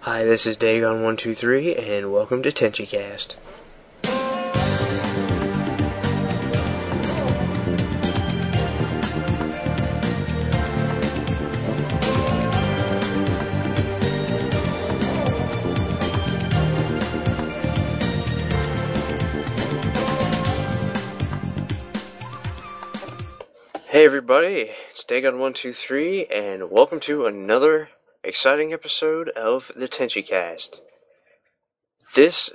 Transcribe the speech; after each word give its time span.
Hi, 0.00 0.22
this 0.22 0.46
is 0.46 0.58
Dagon123, 0.58 1.78
and 1.78 2.12
welcome 2.12 2.42
to 2.42 2.52
TenchiCast. 2.52 3.36
Hey 23.88 24.04
everybody, 24.04 24.72
it's 24.90 25.04
Dagon123, 25.04 26.26
and 26.30 26.70
welcome 26.70 27.00
to 27.00 27.26
another 27.26 27.88
exciting 28.24 28.72
episode 28.72 29.28
of 29.30 29.70
the 29.76 29.86
TenchiCast. 29.86 30.80
This 32.14 32.50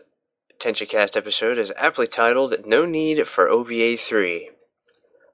TenchiCast 0.59 1.15
episode 1.15 1.59
is 1.59 1.71
aptly 1.77 2.07
titled 2.07 2.65
No 2.65 2.87
Need 2.87 3.27
for 3.27 3.47
OVA 3.47 3.95
3. 3.95 4.49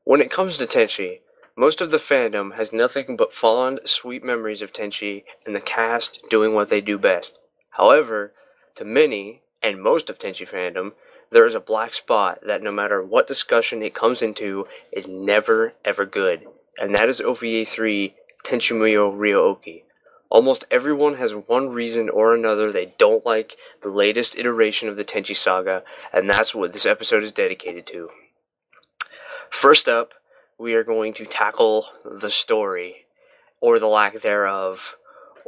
When 0.03 0.19
it 0.19 0.29
comes 0.29 0.57
to 0.57 0.65
Tenchi, 0.65 1.19
most 1.55 1.79
of 1.79 1.89
the 1.89 1.97
fandom 1.97 2.55
has 2.55 2.73
nothing 2.73 3.15
but 3.15 3.33
fond, 3.33 3.79
sweet 3.85 4.25
memories 4.25 4.61
of 4.61 4.73
Tenchi 4.73 5.23
and 5.45 5.55
the 5.55 5.61
cast 5.61 6.21
doing 6.29 6.53
what 6.53 6.69
they 6.69 6.81
do 6.81 6.97
best. 6.97 7.39
However, 7.69 8.33
to 8.75 8.83
many, 8.83 9.41
and 9.63 9.81
most 9.81 10.09
of 10.09 10.19
Tenchi 10.19 10.45
fandom, 10.45 10.91
there 11.31 11.45
is 11.45 11.55
a 11.55 11.61
black 11.61 11.93
spot 11.93 12.39
that 12.45 12.61
no 12.61 12.73
matter 12.73 13.01
what 13.01 13.25
discussion 13.25 13.81
it 13.81 13.95
comes 13.95 14.21
into 14.21 14.67
is 14.91 15.07
never 15.07 15.75
ever 15.85 16.05
good, 16.05 16.45
and 16.77 16.93
that 16.93 17.07
is 17.07 17.21
OVA 17.21 17.63
3 17.63 18.13
Tenchimuyo 18.43 19.17
Ryo-Ohki. 19.17 19.83
Almost 20.35 20.65
everyone 20.69 21.13
has 21.13 21.33
one 21.33 21.69
reason 21.69 22.09
or 22.09 22.35
another 22.35 22.69
they 22.69 22.93
don't 22.97 23.25
like 23.25 23.55
the 23.81 23.87
latest 23.87 24.37
iteration 24.37 24.89
of 24.89 24.97
the 24.97 25.05
Tenchi 25.05 25.33
saga, 25.33 25.81
and 26.11 26.29
that's 26.29 26.53
what 26.53 26.73
this 26.73 26.85
episode 26.85 27.23
is 27.23 27.31
dedicated 27.31 27.87
to. 27.87 28.09
First 29.49 29.87
up, 29.87 30.13
we 30.59 30.73
are 30.73 30.83
going 30.83 31.13
to 31.13 31.25
tackle 31.25 31.85
the 32.03 32.29
story, 32.29 33.05
or 33.61 33.79
the 33.79 33.87
lack 33.87 34.19
thereof, 34.19 34.97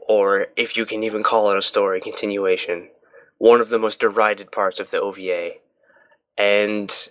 or 0.07 0.47
if 0.55 0.77
you 0.77 0.85
can 0.85 1.03
even 1.03 1.22
call 1.22 1.51
it 1.51 1.57
a 1.57 1.61
story, 1.61 1.99
continuation. 1.99 2.88
One 3.39 3.59
of 3.59 3.67
the 3.67 3.79
most 3.79 3.99
derided 3.99 4.53
parts 4.53 4.79
of 4.79 4.91
the 4.91 5.01
OVA. 5.01 5.55
And 6.38 7.09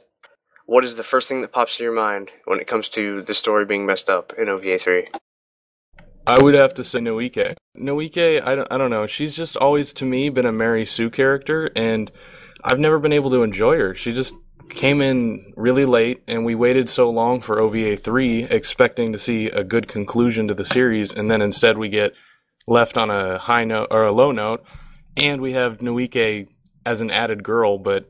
what 0.64 0.82
is 0.82 0.96
the 0.96 1.04
first 1.04 1.28
thing 1.28 1.42
that 1.42 1.52
pops 1.52 1.76
to 1.76 1.84
your 1.84 1.94
mind 1.94 2.30
when 2.46 2.58
it 2.58 2.68
comes 2.68 2.88
to 2.88 3.20
the 3.20 3.34
story 3.34 3.66
being 3.66 3.84
messed 3.84 4.08
up 4.08 4.32
in 4.38 4.48
OVA 4.48 4.78
3? 4.78 5.08
I 6.28 6.42
would 6.42 6.54
have 6.54 6.74
to 6.74 6.84
say 6.84 6.98
Noike. 6.98 7.54
Noike, 7.78 8.44
I 8.44 8.54
don't, 8.56 8.68
I 8.70 8.78
don't 8.78 8.90
know. 8.90 9.06
She's 9.06 9.34
just 9.34 9.56
always, 9.56 9.92
to 9.94 10.04
me, 10.04 10.28
been 10.28 10.46
a 10.46 10.52
Mary 10.52 10.84
Sue 10.84 11.08
character, 11.08 11.70
and 11.76 12.10
I've 12.64 12.80
never 12.80 12.98
been 12.98 13.12
able 13.12 13.30
to 13.30 13.44
enjoy 13.44 13.76
her. 13.78 13.94
She 13.94 14.12
just 14.12 14.34
came 14.68 15.00
in 15.00 15.52
really 15.56 15.84
late, 15.84 16.24
and 16.26 16.44
we 16.44 16.56
waited 16.56 16.88
so 16.88 17.10
long 17.10 17.40
for 17.40 17.60
OVA 17.60 17.96
3, 17.96 18.44
expecting 18.44 19.12
to 19.12 19.18
see 19.18 19.46
a 19.46 19.62
good 19.62 19.86
conclusion 19.86 20.48
to 20.48 20.54
the 20.54 20.64
series, 20.64 21.12
and 21.12 21.30
then 21.30 21.40
instead 21.40 21.78
we 21.78 21.88
get 21.88 22.12
left 22.66 22.96
on 22.96 23.08
a 23.08 23.38
high 23.38 23.64
note 23.64 23.88
or 23.92 24.04
a 24.04 24.12
low 24.12 24.32
note, 24.32 24.64
and 25.16 25.40
we 25.40 25.52
have 25.52 25.78
Noike 25.78 26.48
as 26.84 27.00
an 27.00 27.12
added 27.12 27.44
girl, 27.44 27.78
but 27.78 28.06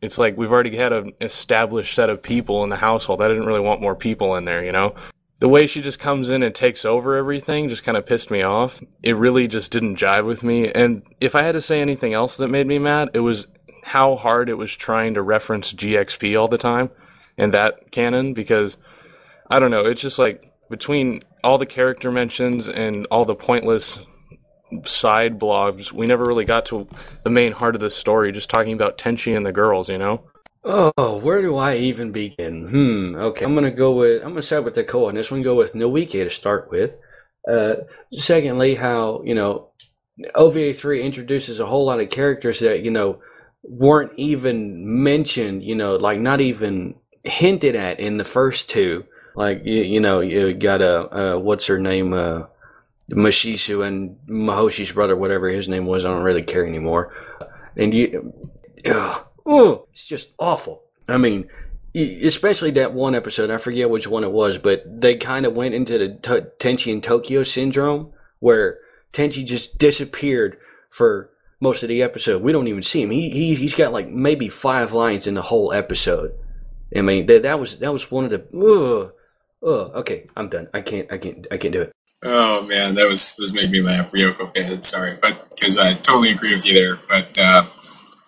it's 0.00 0.16
like 0.16 0.36
we've 0.38 0.52
already 0.52 0.76
had 0.76 0.94
an 0.94 1.12
established 1.20 1.94
set 1.94 2.08
of 2.08 2.22
people 2.22 2.64
in 2.64 2.70
the 2.70 2.76
household. 2.76 3.20
I 3.20 3.28
didn't 3.28 3.46
really 3.46 3.60
want 3.60 3.82
more 3.82 3.94
people 3.94 4.36
in 4.36 4.46
there, 4.46 4.64
you 4.64 4.72
know? 4.72 4.94
The 5.40 5.48
way 5.48 5.66
she 5.66 5.80
just 5.80 5.98
comes 5.98 6.28
in 6.28 6.42
and 6.42 6.54
takes 6.54 6.84
over 6.84 7.16
everything 7.16 7.70
just 7.70 7.82
kind 7.82 7.96
of 7.96 8.06
pissed 8.06 8.30
me 8.30 8.42
off. 8.42 8.82
It 9.02 9.16
really 9.16 9.48
just 9.48 9.72
didn't 9.72 9.96
jive 9.96 10.26
with 10.26 10.42
me. 10.42 10.70
And 10.70 11.02
if 11.20 11.34
I 11.34 11.42
had 11.42 11.52
to 11.52 11.62
say 11.62 11.80
anything 11.80 12.12
else 12.12 12.36
that 12.36 12.48
made 12.48 12.66
me 12.66 12.78
mad, 12.78 13.10
it 13.14 13.20
was 13.20 13.46
how 13.82 14.16
hard 14.16 14.50
it 14.50 14.54
was 14.54 14.70
trying 14.70 15.14
to 15.14 15.22
reference 15.22 15.72
GXP 15.72 16.38
all 16.38 16.48
the 16.48 16.58
time 16.58 16.90
in 17.38 17.52
that 17.52 17.90
canon 17.90 18.34
because 18.34 18.76
I 19.50 19.58
don't 19.58 19.70
know, 19.70 19.86
it's 19.86 20.02
just 20.02 20.18
like 20.18 20.52
between 20.68 21.22
all 21.42 21.56
the 21.56 21.66
character 21.66 22.12
mentions 22.12 22.68
and 22.68 23.06
all 23.10 23.24
the 23.24 23.34
pointless 23.34 23.98
side 24.84 25.38
blogs, 25.40 25.90
we 25.90 26.06
never 26.06 26.24
really 26.24 26.44
got 26.44 26.66
to 26.66 26.86
the 27.24 27.30
main 27.30 27.52
heart 27.52 27.74
of 27.74 27.80
the 27.80 27.90
story, 27.90 28.30
just 28.30 28.50
talking 28.50 28.74
about 28.74 28.98
Tenchi 28.98 29.36
and 29.36 29.44
the 29.44 29.52
girls, 29.52 29.88
you 29.88 29.98
know? 29.98 30.22
Oh, 30.62 31.18
where 31.22 31.40
do 31.40 31.56
I 31.56 31.76
even 31.76 32.12
begin? 32.12 32.68
Hmm. 32.68 33.14
Okay, 33.14 33.44
I'm 33.44 33.54
gonna 33.54 33.70
go 33.70 33.92
with 33.92 34.22
I'm 34.22 34.30
gonna 34.30 34.42
start 34.42 34.64
with 34.64 34.74
the 34.74 34.84
Koa 34.84 35.08
on 35.08 35.14
this 35.14 35.30
one. 35.30 35.42
Go 35.42 35.54
with 35.54 35.72
Noike 35.72 36.10
to 36.10 36.30
start 36.30 36.70
with. 36.70 36.96
Uh, 37.48 37.76
secondly, 38.12 38.74
how 38.74 39.22
you 39.24 39.34
know 39.34 39.70
OVA 40.34 40.74
three 40.74 41.02
introduces 41.02 41.60
a 41.60 41.66
whole 41.66 41.86
lot 41.86 42.00
of 42.00 42.10
characters 42.10 42.60
that 42.60 42.82
you 42.82 42.90
know 42.90 43.20
weren't 43.62 44.12
even 44.16 45.02
mentioned. 45.02 45.62
You 45.64 45.76
know, 45.76 45.96
like 45.96 46.20
not 46.20 46.42
even 46.42 46.96
hinted 47.24 47.74
at 47.74 47.98
in 47.98 48.18
the 48.18 48.24
first 48.24 48.68
two. 48.68 49.04
Like 49.34 49.62
you, 49.64 49.82
you 49.82 50.00
know, 50.00 50.20
you 50.20 50.52
got 50.52 50.82
a 50.82 51.36
uh, 51.36 51.38
what's 51.38 51.66
her 51.66 51.78
name, 51.78 52.12
uh, 52.12 52.44
Mashisu 53.10 53.86
and 53.86 54.18
Mihoshi's 54.28 54.92
brother, 54.92 55.16
whatever 55.16 55.48
his 55.48 55.68
name 55.68 55.86
was. 55.86 56.04
I 56.04 56.08
don't 56.08 56.22
really 56.22 56.42
care 56.42 56.66
anymore. 56.66 57.14
And 57.76 57.94
you, 57.94 58.34
ugh, 58.84 59.24
oh, 59.50 59.86
it's 59.92 60.06
just 60.06 60.32
awful. 60.38 60.82
I 61.08 61.16
mean, 61.16 61.48
especially 61.94 62.70
that 62.72 62.94
one 62.94 63.14
episode. 63.14 63.50
I 63.50 63.58
forget 63.58 63.90
which 63.90 64.06
one 64.06 64.24
it 64.24 64.30
was, 64.30 64.58
but 64.58 64.84
they 64.86 65.16
kind 65.16 65.44
of 65.44 65.54
went 65.54 65.74
into 65.74 65.98
the 65.98 66.08
t- 66.14 66.68
Tenchi 66.68 66.92
and 66.92 67.02
Tokyo 67.02 67.42
syndrome, 67.42 68.12
where 68.38 68.78
Tenchi 69.12 69.44
just 69.44 69.78
disappeared 69.78 70.56
for 70.88 71.30
most 71.60 71.82
of 71.82 71.88
the 71.88 72.02
episode. 72.02 72.42
We 72.42 72.52
don't 72.52 72.68
even 72.68 72.82
see 72.82 73.02
him. 73.02 73.10
He 73.10 73.30
he 73.30 73.54
he's 73.54 73.74
got 73.74 73.92
like 73.92 74.08
maybe 74.08 74.48
five 74.48 74.92
lines 74.92 75.26
in 75.26 75.34
the 75.34 75.42
whole 75.42 75.72
episode. 75.72 76.32
I 76.94 77.02
mean, 77.02 77.26
that 77.26 77.42
that 77.42 77.60
was 77.60 77.78
that 77.78 77.92
was 77.92 78.10
one 78.10 78.24
of 78.24 78.30
the. 78.30 78.44
Ugh, 78.56 79.12
ugh, 79.62 79.92
okay, 79.96 80.26
I'm 80.36 80.48
done. 80.48 80.68
I 80.72 80.80
can't 80.80 81.12
I 81.12 81.18
can't 81.18 81.46
I 81.50 81.56
can't 81.56 81.72
do 81.72 81.82
it. 81.82 81.92
Oh 82.22 82.62
man, 82.66 82.94
that 82.96 83.08
was 83.08 83.36
was 83.38 83.54
making 83.54 83.72
me 83.72 83.80
laugh. 83.80 84.12
Ryoko 84.12 84.54
fan, 84.56 84.82
sorry, 84.82 85.16
but 85.20 85.50
because 85.50 85.78
I 85.78 85.92
totally 85.94 86.30
agree 86.30 86.54
with 86.54 86.66
you 86.66 86.74
there. 86.74 87.00
But 87.08 87.38
uh, 87.40 87.66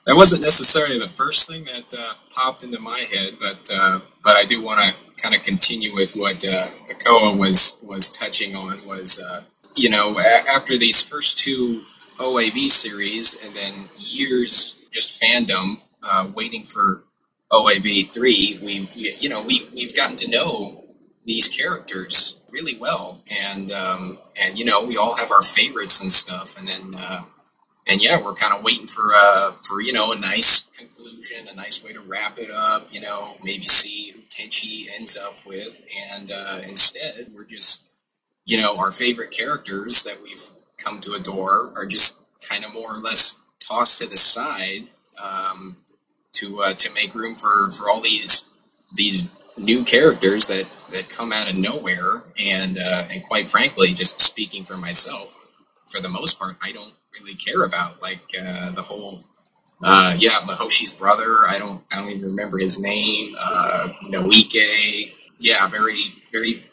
that 0.06 0.16
wasn't 0.16 0.42
necessarily 0.42 0.98
the 0.98 1.08
first 1.08 1.48
thing 1.48 1.64
that 1.66 1.94
uh, 1.98 2.14
popped 2.34 2.64
into 2.64 2.78
my 2.80 3.00
head. 3.00 3.36
But 3.40 3.68
uh, 3.74 4.00
but 4.24 4.36
I 4.36 4.44
do 4.44 4.62
want 4.62 4.80
to 4.80 5.22
kind 5.22 5.34
of 5.34 5.42
continue 5.42 5.94
with 5.94 6.16
what 6.16 6.44
uh, 6.44 6.66
Akoa 6.90 7.38
was 7.38 7.78
was 7.82 8.10
touching 8.10 8.56
on. 8.56 8.84
Was 8.86 9.22
uh, 9.22 9.42
you 9.76 9.90
know 9.90 10.16
a- 10.18 10.50
after 10.50 10.78
these 10.78 11.08
first 11.08 11.38
two 11.38 11.82
OAV 12.18 12.68
series, 12.68 13.38
and 13.44 13.54
then 13.54 13.88
years 13.98 14.78
just 14.92 15.22
fandom 15.22 15.76
uh, 16.10 16.28
waiting 16.34 16.64
for 16.64 17.04
OAV 17.52 18.10
three, 18.10 18.58
we, 18.62 18.90
we 18.96 19.16
you 19.20 19.28
know 19.28 19.42
we 19.42 19.68
we've 19.74 19.96
gotten 19.96 20.16
to 20.16 20.30
know 20.30 20.84
these 21.24 21.48
characters 21.48 22.40
really 22.50 22.76
well, 22.78 23.22
and 23.40 23.70
um, 23.72 24.18
and 24.42 24.58
you 24.58 24.64
know 24.64 24.84
we 24.84 24.96
all 24.96 25.16
have 25.16 25.30
our 25.30 25.42
favorites 25.42 26.02
and 26.02 26.10
stuff, 26.10 26.58
and 26.58 26.68
then 26.68 26.94
uh, 26.98 27.22
and 27.88 28.02
yeah, 28.02 28.22
we're 28.22 28.34
kind 28.34 28.54
of 28.54 28.64
waiting 28.64 28.86
for 28.86 29.10
uh 29.14 29.52
for 29.62 29.80
you 29.80 29.92
know 29.92 30.12
a 30.12 30.18
nice 30.18 30.64
conclusion, 30.76 31.48
a 31.48 31.54
nice 31.54 31.82
way 31.84 31.92
to 31.92 32.00
wrap 32.00 32.38
it 32.38 32.50
up, 32.50 32.88
you 32.92 33.00
know, 33.00 33.36
maybe 33.42 33.66
see 33.66 34.12
who 34.12 34.20
Tenchi 34.22 34.86
ends 34.96 35.18
up 35.18 35.44
with, 35.46 35.84
and 36.12 36.32
uh, 36.32 36.58
instead 36.66 37.30
we're 37.34 37.44
just 37.44 37.84
you 38.44 38.58
know 38.60 38.76
our 38.78 38.90
favorite 38.90 39.30
characters 39.30 40.04
that 40.04 40.22
we've 40.22 40.42
come 40.78 41.00
to 41.00 41.14
adore 41.14 41.72
are 41.76 41.86
just 41.86 42.20
kind 42.48 42.64
of 42.64 42.72
more 42.72 42.94
or 42.94 42.98
less 42.98 43.40
tossed 43.60 44.00
to 44.00 44.08
the 44.08 44.16
side 44.16 44.88
um, 45.24 45.76
to 46.32 46.60
uh, 46.62 46.74
to 46.74 46.92
make 46.94 47.14
room 47.14 47.34
for 47.34 47.70
for 47.70 47.90
all 47.90 48.00
these 48.00 48.46
these 48.94 49.24
new 49.56 49.84
characters 49.84 50.46
that 50.48 50.66
that 50.92 51.08
come 51.08 51.32
out 51.32 51.50
of 51.50 51.56
nowhere. 51.56 52.22
And 52.44 52.78
uh, 52.78 53.04
and 53.12 53.22
quite 53.24 53.48
frankly 53.48 53.92
just 53.92 54.20
speaking 54.20 54.64
for 54.64 54.76
myself 54.76 55.36
for 55.86 56.00
the 56.00 56.08
most 56.08 56.38
part 56.38 56.56
i 56.62 56.72
don't 56.72 56.94
really 57.18 57.34
care 57.34 57.64
about 57.64 58.02
like 58.02 58.20
uh, 58.38 58.70
the 58.70 58.82
whole 58.82 59.24
uh, 59.82 60.16
yeah 60.18 60.40
mihoshi's 60.46 60.92
brother. 60.92 61.38
I 61.48 61.58
don't 61.58 61.82
i 61.92 61.98
don't 61.98 62.10
even 62.10 62.22
remember 62.30 62.58
his 62.58 62.80
name. 62.80 63.34
Uh, 63.40 63.88
noike. 64.04 65.12
Yeah 65.38 65.66
very 65.68 66.14
very 66.32 66.64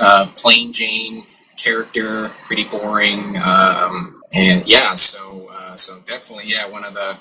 uh, 0.00 0.28
plain 0.36 0.72
jane 0.72 1.26
character. 1.56 2.28
Pretty 2.44 2.64
boring. 2.64 3.36
Um, 3.36 4.22
and 4.32 4.66
yeah 4.66 4.94
so 4.94 5.48
uh, 5.52 5.76
so 5.76 6.00
definitely 6.00 6.50
yeah 6.50 6.68
one 6.68 6.84
of 6.84 6.94
the 6.94 7.18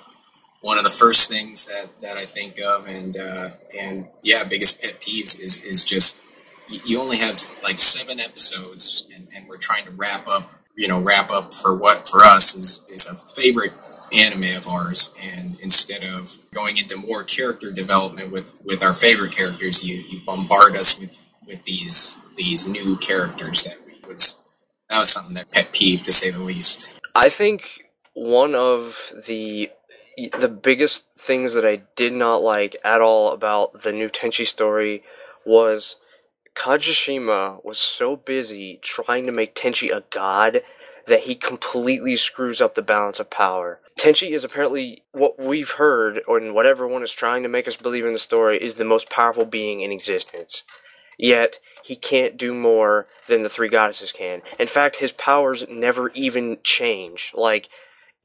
one 0.64 0.78
of 0.78 0.86
the 0.86 0.90
first 0.90 1.30
things 1.30 1.68
that, 1.68 1.90
that 2.02 2.16
I 2.16 2.24
think 2.24 2.60
of, 2.62 2.88
and 2.88 3.16
uh, 3.18 3.50
and 3.78 4.08
yeah, 4.24 4.46
biggest 4.46 4.82
pet 4.82 5.02
peeves 5.02 5.38
is 5.40 5.62
is 5.64 5.84
just 5.84 6.22
you 6.70 7.02
only 7.02 7.18
have 7.18 7.38
like 7.64 7.78
seven 7.78 8.22
episodes, 8.22 9.06
and, 9.14 9.28
and 9.36 9.48
we're 9.48 9.58
trying 9.58 9.84
to 9.86 9.92
wrap 9.92 10.26
up, 10.26 10.50
you 10.76 10.88
know, 10.88 11.00
wrap 11.00 11.30
up 11.30 11.54
for 11.54 11.78
what 11.78 12.08
for 12.08 12.22
us 12.22 12.56
is 12.56 12.86
is 12.90 13.08
a 13.08 13.16
favorite 13.16 13.74
anime 14.12 14.56
of 14.56 14.68
ours, 14.68 15.14
and 15.22 15.58
instead 15.62 16.04
of 16.04 16.30
going 16.54 16.78
into 16.78 16.98
more 16.98 17.24
character 17.24 17.72
development 17.72 18.32
with 18.32 18.62
with 18.66 18.84
our 18.84 18.94
favorite 18.94 19.36
characters, 19.36 19.84
you 19.84 20.04
you 20.10 20.22
bombard 20.26 20.76
us 20.76 21.00
with 21.00 21.32
with 21.48 21.64
these 21.66 22.20
these 22.36 22.68
new 22.68 22.98
characters 22.98 23.64
that 23.64 23.78
was 24.08 24.40
that 24.90 25.00
was 25.00 25.10
something 25.10 25.36
that 25.36 25.52
pet 25.52 25.72
peeve 25.72 26.04
to 26.04 26.12
say 26.12 26.30
the 26.30 26.42
least. 26.42 26.92
I 27.16 27.30
think 27.30 27.86
one 28.14 28.56
of 28.56 29.12
the 29.28 29.72
the 30.38 30.50
biggest 30.50 31.10
things 31.16 31.54
that 31.54 31.66
I 31.66 31.82
did 31.96 32.14
not 32.14 32.44
like 32.44 32.76
at 32.84 33.02
all 33.02 33.32
about 33.32 33.82
the 33.82 33.92
new 33.92 34.10
Tenchi 34.10 34.46
story 34.46 35.04
was 35.46 35.98
Kajishima 36.56 37.64
was 37.64 37.78
so 37.78 38.16
busy 38.16 38.80
trying 38.82 39.26
to 39.26 39.32
make 39.32 39.56
Tenchi 39.56 39.90
a 39.90 40.04
god 40.10 40.64
that 41.08 41.22
he 41.22 41.36
completely 41.36 42.16
screws 42.16 42.62
up 42.62 42.76
the 42.76 42.82
balance 42.82 43.20
of 43.20 43.30
power. 43.30 43.82
Tenchi 44.00 44.32
is 44.32 44.44
apparently 44.44 45.04
what 45.12 45.40
we've 45.40 45.72
heard, 45.72 46.22
or 46.28 46.40
what 46.54 46.66
everyone 46.66 47.04
is 47.04 47.12
trying 47.12 47.44
to 47.44 47.50
make 47.50 47.68
us 47.68 47.76
believe 47.76 48.06
in 48.06 48.14
the 48.14 48.20
story, 48.20 48.64
is 48.64 48.76
the 48.76 48.86
most 48.86 49.10
powerful 49.10 49.46
being 49.46 49.82
in 49.82 49.92
existence. 49.92 50.64
Yet, 51.18 51.60
he 51.84 51.96
can't 51.96 52.38
do 52.38 52.54
more 52.54 53.08
than 53.28 53.44
the 53.44 53.50
three 53.50 53.70
goddesses 53.70 54.12
can. 54.12 54.42
In 54.58 54.68
fact, 54.68 54.98
his 54.98 55.12
powers 55.12 55.66
never 55.70 56.10
even 56.12 56.58
change. 56.64 57.32
Like, 57.36 57.70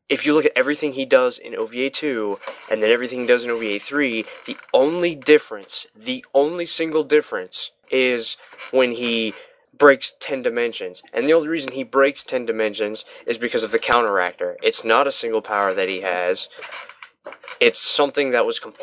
if 0.08 0.24
you 0.24 0.32
look 0.32 0.46
at 0.46 0.56
everything 0.56 0.92
he 0.92 1.04
does 1.04 1.38
in 1.38 1.54
OVA 1.54 1.90
2 1.90 2.38
and 2.70 2.82
then 2.82 2.90
everything 2.90 3.20
he 3.20 3.26
does 3.26 3.44
in 3.44 3.50
OVA 3.50 3.78
3, 3.78 4.24
the 4.46 4.56
only 4.72 5.14
difference, 5.14 5.86
the 5.94 6.24
only 6.32 6.64
single 6.64 7.04
difference, 7.04 7.72
is 7.90 8.36
when 8.70 8.92
he 8.92 9.34
breaks 9.76 10.14
10 10.20 10.42
dimensions. 10.42 11.02
And 11.12 11.26
the 11.26 11.32
only 11.32 11.48
reason 11.48 11.72
he 11.72 11.84
breaks 11.84 12.24
10 12.24 12.46
dimensions 12.46 13.04
is 13.26 13.38
because 13.38 13.62
of 13.62 13.70
the 13.70 13.78
counteractor. 13.78 14.56
It's 14.62 14.84
not 14.84 15.06
a 15.06 15.12
single 15.12 15.42
power 15.42 15.72
that 15.74 15.88
he 15.88 16.00
has. 16.00 16.48
It's 17.60 17.80
something 17.80 18.30
that 18.30 18.46
was, 18.46 18.58
comp- 18.58 18.80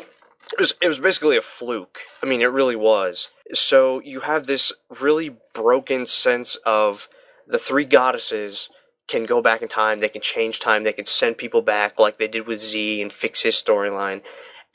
it 0.52 0.60
was 0.60 0.74
it 0.80 0.88
was 0.88 1.00
basically 1.00 1.36
a 1.36 1.42
fluke. 1.42 2.00
I 2.22 2.26
mean, 2.26 2.40
it 2.40 2.46
really 2.46 2.76
was. 2.76 3.30
So 3.52 4.00
you 4.02 4.20
have 4.20 4.46
this 4.46 4.72
really 5.00 5.36
broken 5.54 6.06
sense 6.06 6.56
of 6.64 7.08
the 7.46 7.58
three 7.58 7.84
goddesses 7.84 8.70
can 9.08 9.24
go 9.24 9.40
back 9.40 9.62
in 9.62 9.68
time, 9.68 10.00
they 10.00 10.08
can 10.08 10.20
change 10.20 10.58
time, 10.58 10.82
they 10.82 10.92
can 10.92 11.06
send 11.06 11.38
people 11.38 11.62
back 11.62 11.98
like 11.98 12.18
they 12.18 12.26
did 12.26 12.46
with 12.46 12.60
Z 12.60 13.00
and 13.00 13.12
fix 13.12 13.42
his 13.42 13.54
storyline. 13.54 14.22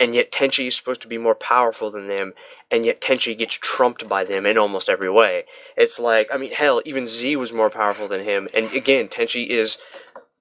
And 0.02 0.16
yet 0.16 0.32
Tenchi 0.32 0.68
is 0.68 0.76
supposed 0.76 1.04
to 1.04 1.08
be 1.08 1.20
more 1.20 1.36
powerful 1.36 1.92
than 1.92 2.08
them, 2.08 2.34
and 2.72 2.88
yet 2.88 3.02
Tenchi 3.02 3.38
gets 3.38 3.54
trumped 3.54 4.10
by 4.10 4.24
them 4.24 4.48
in 4.48 4.58
almost 4.58 4.90
every 4.90 5.12
way. 5.12 5.46
It's 5.78 6.00
like, 6.00 6.28
I 6.34 6.38
mean, 6.38 6.52
hell, 6.52 6.82
even 6.86 7.06
Z 7.06 7.36
was 7.36 7.54
more 7.54 7.70
powerful 7.70 8.08
than 8.08 8.24
him, 8.24 8.50
and 8.52 8.74
again, 8.74 9.10
Tenchi 9.10 9.48
is 9.48 9.78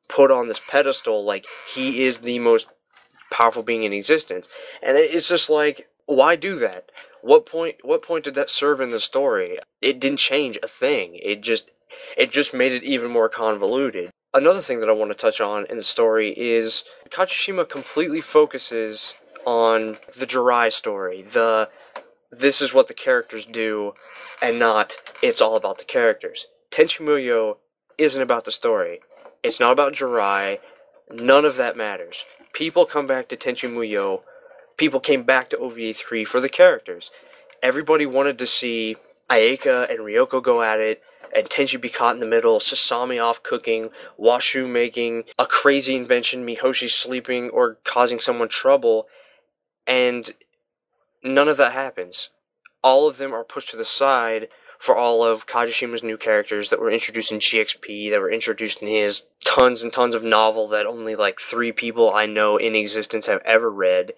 put 0.09 0.31
on 0.31 0.49
this 0.49 0.63
pedestal 0.67 1.23
like 1.25 1.45
he 1.75 2.05
is 2.05 2.19
the 2.19 2.39
most 2.39 2.69
powerful 3.31 3.63
being 3.63 3.85
in 3.85 3.93
existence. 3.93 4.49
And 4.83 4.97
it's 4.97 5.29
just 5.29 5.51
like, 5.51 5.89
why 6.07 6.37
do 6.37 6.59
that? 6.59 6.91
What 7.21 7.45
point 7.45 7.77
what 7.83 8.03
point 8.03 8.25
did 8.25 8.37
that 8.37 8.49
serve 8.49 8.81
in 8.81 8.93
the 8.93 8.99
story? 8.99 9.59
It 9.83 10.01
didn't 10.01 10.19
change 10.21 10.59
a 10.63 10.69
thing. 10.69 11.19
It 11.23 11.43
just 11.43 11.71
it 12.17 12.33
just 12.33 12.55
made 12.55 12.73
it 12.73 12.83
even 12.83 13.11
more 13.11 13.29
convoluted. 13.29 14.11
Another 14.33 14.63
thing 14.63 14.81
that 14.81 14.89
I 14.89 14.93
want 14.93 15.11
to 15.11 15.17
touch 15.17 15.41
on 15.41 15.67
in 15.67 15.77
the 15.77 15.83
story 15.83 16.31
is 16.31 16.85
Kajishima 17.11 17.69
completely 17.69 18.21
focuses 18.21 19.15
on 19.47 19.99
the 20.17 20.27
Jurai 20.27 20.73
story, 20.73 21.23
the 21.23 21.69
this 22.31 22.63
is 22.63 22.73
what 22.73 22.87
the 22.87 22.95
characters 22.95 23.45
do, 23.45 23.95
and 24.41 24.59
not 24.59 24.97
it's 25.23 25.41
all 25.41 25.57
about 25.57 25.79
the 25.79 25.85
characters. 25.85 26.47
Tenchi 26.71 27.05
Muyo 27.05 27.57
isn't 27.99 28.23
about 28.23 28.45
the 28.45 28.53
story. 28.53 29.01
It's 29.43 29.61
not 29.61 29.73
about 29.73 29.95
Jurai. 29.95 30.59
None 31.11 31.45
of 31.45 31.57
that 31.57 31.77
matters. 31.77 32.25
People 32.53 32.87
come 32.87 33.07
back 33.07 33.29
to 33.29 33.37
Tenchi 33.37 33.69
Muyo. 33.69 34.23
People 34.77 35.01
came 35.01 35.25
back 35.25 35.51
to 35.51 35.59
OVA 35.59 35.93
3 35.93 36.25
for 36.25 36.41
the 36.41 36.49
characters. 36.49 37.11
Everybody 37.63 38.07
wanted 38.07 38.39
to 38.39 38.47
see 38.47 38.97
Ayeka 39.29 39.91
and 39.91 40.01
Ryoko 40.01 40.43
go 40.43 40.63
at 40.63 40.81
it, 40.81 41.03
and 41.35 41.49
Tenchi 41.49 41.81
be 41.81 41.89
caught 41.89 42.15
in 42.15 42.21
the 42.21 42.27
middle, 42.27 42.59
Sasami 42.59 43.23
off 43.23 43.43
cooking, 43.43 43.91
Washu 44.19 44.69
making 44.69 45.25
a 45.39 45.47
crazy 45.47 45.95
invention, 45.95 46.47
Mihoshi 46.47 46.91
sleeping 46.91 47.51
or 47.51 47.79
causing 47.85 48.21
someone 48.21 48.49
trouble, 48.49 49.07
and 49.87 50.33
none 51.23 51.49
of 51.49 51.57
that 51.57 51.73
happens. 51.73 52.31
All 52.83 53.07
of 53.07 53.19
them 53.19 53.33
are 53.35 53.45
pushed 53.45 53.71
to 53.71 53.77
the 53.77 53.85
side 53.85 54.49
for 54.81 54.97
all 54.97 55.23
of 55.23 55.47
Kajishima's 55.47 56.03
new 56.03 56.17
characters 56.17 56.71
that 56.71 56.81
were 56.81 56.91
introduced 56.91 57.31
in 57.31 57.39
GXP, 57.39 58.11
that 58.11 58.21
were 58.21 58.31
introduced 58.31 58.81
in 58.81 58.89
his 58.89 59.27
tons 59.45 59.83
and 59.83 59.93
tons 59.93 60.15
of 60.15 60.25
novel 60.25 60.69
that 60.69 60.87
only 60.87 61.15
like 61.15 61.39
three 61.39 61.71
people 61.71 62.13
I 62.13 62.25
know 62.25 62.57
in 62.57 62.75
existence 62.75 63.27
have 63.27 63.43
ever 63.45 63.71
read. 63.71 64.15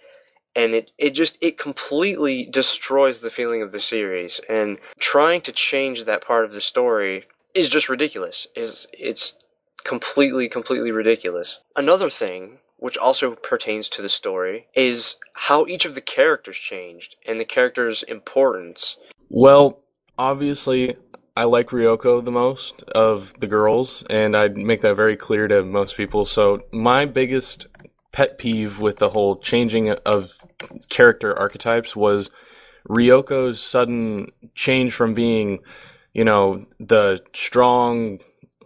And 0.55 0.75
it, 0.75 0.93
it 0.99 1.11
just, 1.11 1.37
it 1.41 1.59
completely 1.59 2.45
destroys 2.45 3.19
the 3.19 3.31
feeling 3.31 3.63
of 3.63 3.73
the 3.73 3.81
series. 3.81 4.41
And 4.49 4.79
trying 5.01 5.41
to 5.43 5.53
change 5.53 6.05
that 6.05 6.25
part 6.25 6.45
of 6.45 6.53
the 6.53 6.61
story 6.61 7.25
is 7.55 7.69
just 7.69 7.89
ridiculous. 7.89 8.47
Is 8.55 8.87
It's 8.93 9.37
completely, 9.83 10.49
completely 10.49 10.93
ridiculous. 10.93 11.59
Another 11.75 12.09
thing 12.09 12.59
which 12.83 12.99
also 12.99 13.37
pertains 13.37 13.89
to 13.89 14.03
the 14.03 14.09
story, 14.09 14.67
is 14.75 15.15
how 15.35 15.65
each 15.67 15.85
of 15.85 15.95
the 15.95 16.01
characters 16.01 16.57
changed 16.57 17.15
and 17.25 17.39
the 17.39 17.45
characters' 17.45 18.03
importance. 18.03 18.97
Well, 19.29 19.79
obviously, 20.19 20.97
I 21.37 21.45
like 21.45 21.69
Ryoko 21.69 22.25
the 22.25 22.33
most 22.33 22.83
of 22.83 23.35
the 23.39 23.47
girls, 23.47 24.03
and 24.11 24.37
I'd 24.37 24.57
make 24.57 24.81
that 24.81 24.97
very 24.97 25.17
clear 25.17 25.47
to 25.47 25.63
most 25.63 25.97
people. 25.97 26.25
So, 26.25 26.65
my 26.73 27.07
biggest 27.07 27.69
pet 28.11 28.37
peeve 28.37 28.81
with 28.81 28.97
the 28.97 29.11
whole 29.11 29.37
changing 29.37 29.91
of 29.91 30.33
character 30.89 31.39
archetypes 31.39 31.95
was 31.95 32.31
Ryoko's 32.89 33.61
sudden 33.61 34.33
change 34.57 34.93
from 34.93 35.15
being, 35.15 35.61
you 36.15 36.25
know, 36.25 36.67
the 36.81 37.23
strong, 37.33 38.19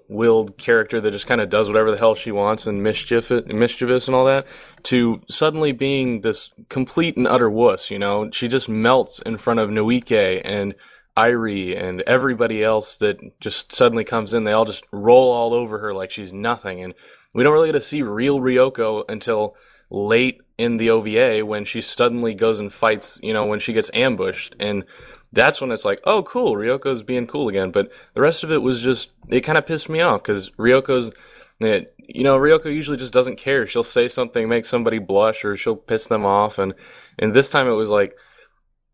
willed 0.09 0.57
character 0.57 1.01
that 1.01 1.11
just 1.11 1.27
kind 1.27 1.41
of 1.41 1.51
does 1.51 1.69
whatever 1.69 1.91
the 1.91 1.99
hell 1.99 2.15
she 2.15 2.31
wants 2.31 2.67
and 2.67 2.83
mischief 2.83 3.31
mischievous 3.47 4.07
and 4.07 4.15
all 4.15 4.25
that 4.25 4.47
to 4.85 5.21
suddenly 5.29 5.73
being 5.73 6.21
this 6.21 6.53
complete 6.69 7.17
and 7.17 7.27
utter 7.27 7.51
wuss. 7.51 7.91
You 7.91 7.99
know, 7.99 8.31
she 8.31 8.49
just 8.49 8.69
melts 8.69 9.21
in 9.21 9.39
front 9.39 9.61
of 9.61 9.71
Noike 9.71 10.43
and 10.45 10.75
Irie 11.17 11.81
and 11.83 12.03
everybody 12.03 12.63
else 12.63 12.97
that 12.97 13.19
just 13.41 13.73
suddenly 13.73 14.05
comes 14.05 14.35
in. 14.35 14.45
They 14.45 14.53
all 14.53 14.65
just 14.65 14.85
roll 14.93 15.33
all 15.33 15.55
over 15.55 15.79
her 15.79 15.95
like 15.95 16.11
she's 16.11 16.33
nothing, 16.33 16.83
and 16.83 16.95
we 17.35 17.43
don't 17.43 17.53
really 17.53 17.69
get 17.69 17.73
to 17.73 17.81
see 17.81 18.03
real 18.03 18.41
Ryoko 18.41 19.05
until 19.09 19.57
late 19.91 20.41
in 20.59 20.77
the 20.77 20.91
OVA 20.91 21.45
when 21.45 21.65
she 21.65 21.81
suddenly 21.81 22.35
goes 22.35 22.61
and 22.61 22.73
fights. 22.73 23.19
You 23.23 23.33
know, 23.33 23.47
when 23.47 23.61
she 23.61 23.73
gets 23.73 23.91
ambushed 23.95 24.57
and 24.61 24.85
that's 25.37 25.61
when 25.61 25.71
it's 25.71 25.85
like, 25.85 26.01
oh, 26.05 26.23
cool, 26.25 26.55
Ryoko's 26.55 27.03
being 27.03 27.27
cool 27.27 27.49
again. 27.49 27.71
But 27.71 27.93
the 28.15 28.23
rest 28.23 28.43
of 28.43 28.51
it 28.51 28.63
was 28.63 28.81
just, 28.81 29.11
it 29.29 29.43
kind 29.43 29.59
of 29.59 29.67
pissed 29.67 29.89
me 29.89 30.01
off 30.01 30.23
because 30.23 30.51
Ryoko's, 30.51 31.13
it, 31.61 31.95
you 31.99 32.25
know, 32.25 32.39
Ryoko 32.39 32.67
usually 32.67 32.97
just 32.97 33.13
doesn't 33.13 33.37
care. 33.37 33.67
She'll 33.67 33.85
say 33.85 34.09
something, 34.09 34.49
make 34.49 34.67
somebody 34.67 34.99
blush, 34.99 35.45
or 35.45 35.57
she'll 35.57 35.77
piss 35.77 36.07
them 36.09 36.25
off. 36.25 36.59
And, 36.59 36.75
and 37.19 37.35
this 37.35 37.51
time 37.51 37.69
it 37.69 37.73
was 37.73 37.91
like, 37.91 38.17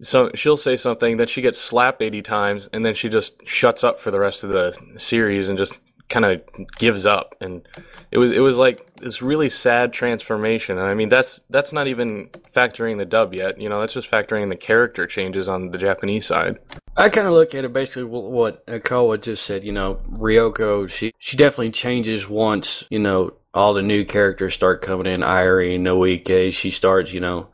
so 0.02 0.30
she'll 0.34 0.56
say 0.56 0.76
something, 0.76 1.16
then 1.16 1.28
she 1.28 1.42
gets 1.42 1.60
slapped 1.60 2.02
80 2.02 2.22
times, 2.22 2.68
and 2.72 2.84
then 2.84 2.94
she 2.94 3.08
just 3.08 3.46
shuts 3.46 3.84
up 3.84 4.00
for 4.00 4.10
the 4.10 4.18
rest 4.18 4.42
of 4.42 4.50
the 4.50 4.76
series 4.96 5.48
and 5.48 5.56
just 5.56 5.78
kind 6.12 6.24
of 6.24 6.42
gives 6.76 7.06
up. 7.06 7.34
And 7.40 7.66
it 8.10 8.18
was 8.18 8.30
it 8.30 8.40
was 8.40 8.58
like 8.58 8.94
this 8.96 9.22
really 9.22 9.50
sad 9.50 9.92
transformation. 9.92 10.78
And 10.78 10.86
i 10.86 10.94
mean 10.94 11.08
that's 11.08 11.42
that's 11.50 11.72
not 11.72 11.88
even 11.88 12.28
factoring 12.54 12.98
the 12.98 13.04
dub 13.04 13.34
yet. 13.34 13.60
You 13.60 13.68
know 13.68 13.80
that's 13.80 13.94
just 13.94 14.10
factoring 14.10 14.48
the 14.48 14.56
character 14.56 15.06
changes 15.06 15.48
on 15.48 15.70
the 15.70 15.78
japanese 15.78 16.26
side. 16.26 16.58
I 16.96 17.08
kind 17.08 17.26
of 17.26 17.32
look 17.32 17.54
at 17.54 17.64
it 17.64 17.72
basically 17.72 18.04
what 18.04 18.64
akoa 18.66 19.20
just 19.20 19.46
said 19.46 19.64
you 19.64 19.72
know 19.72 19.98
ryoko 20.12 20.88
she 20.90 21.12
she 21.18 21.38
definitely 21.38 21.70
changes 21.70 22.28
once 22.28 22.84
you 22.90 22.98
know 22.98 23.32
all 23.54 23.74
the 23.74 23.82
new 23.82 24.04
characters 24.04 24.54
start 24.54 24.82
coming 24.82 25.06
in. 25.06 25.20
Irie, 25.20 25.78
Noike, 25.78 26.52
she 26.54 26.70
starts, 26.70 27.12
you 27.12 27.20
know, 27.20 27.48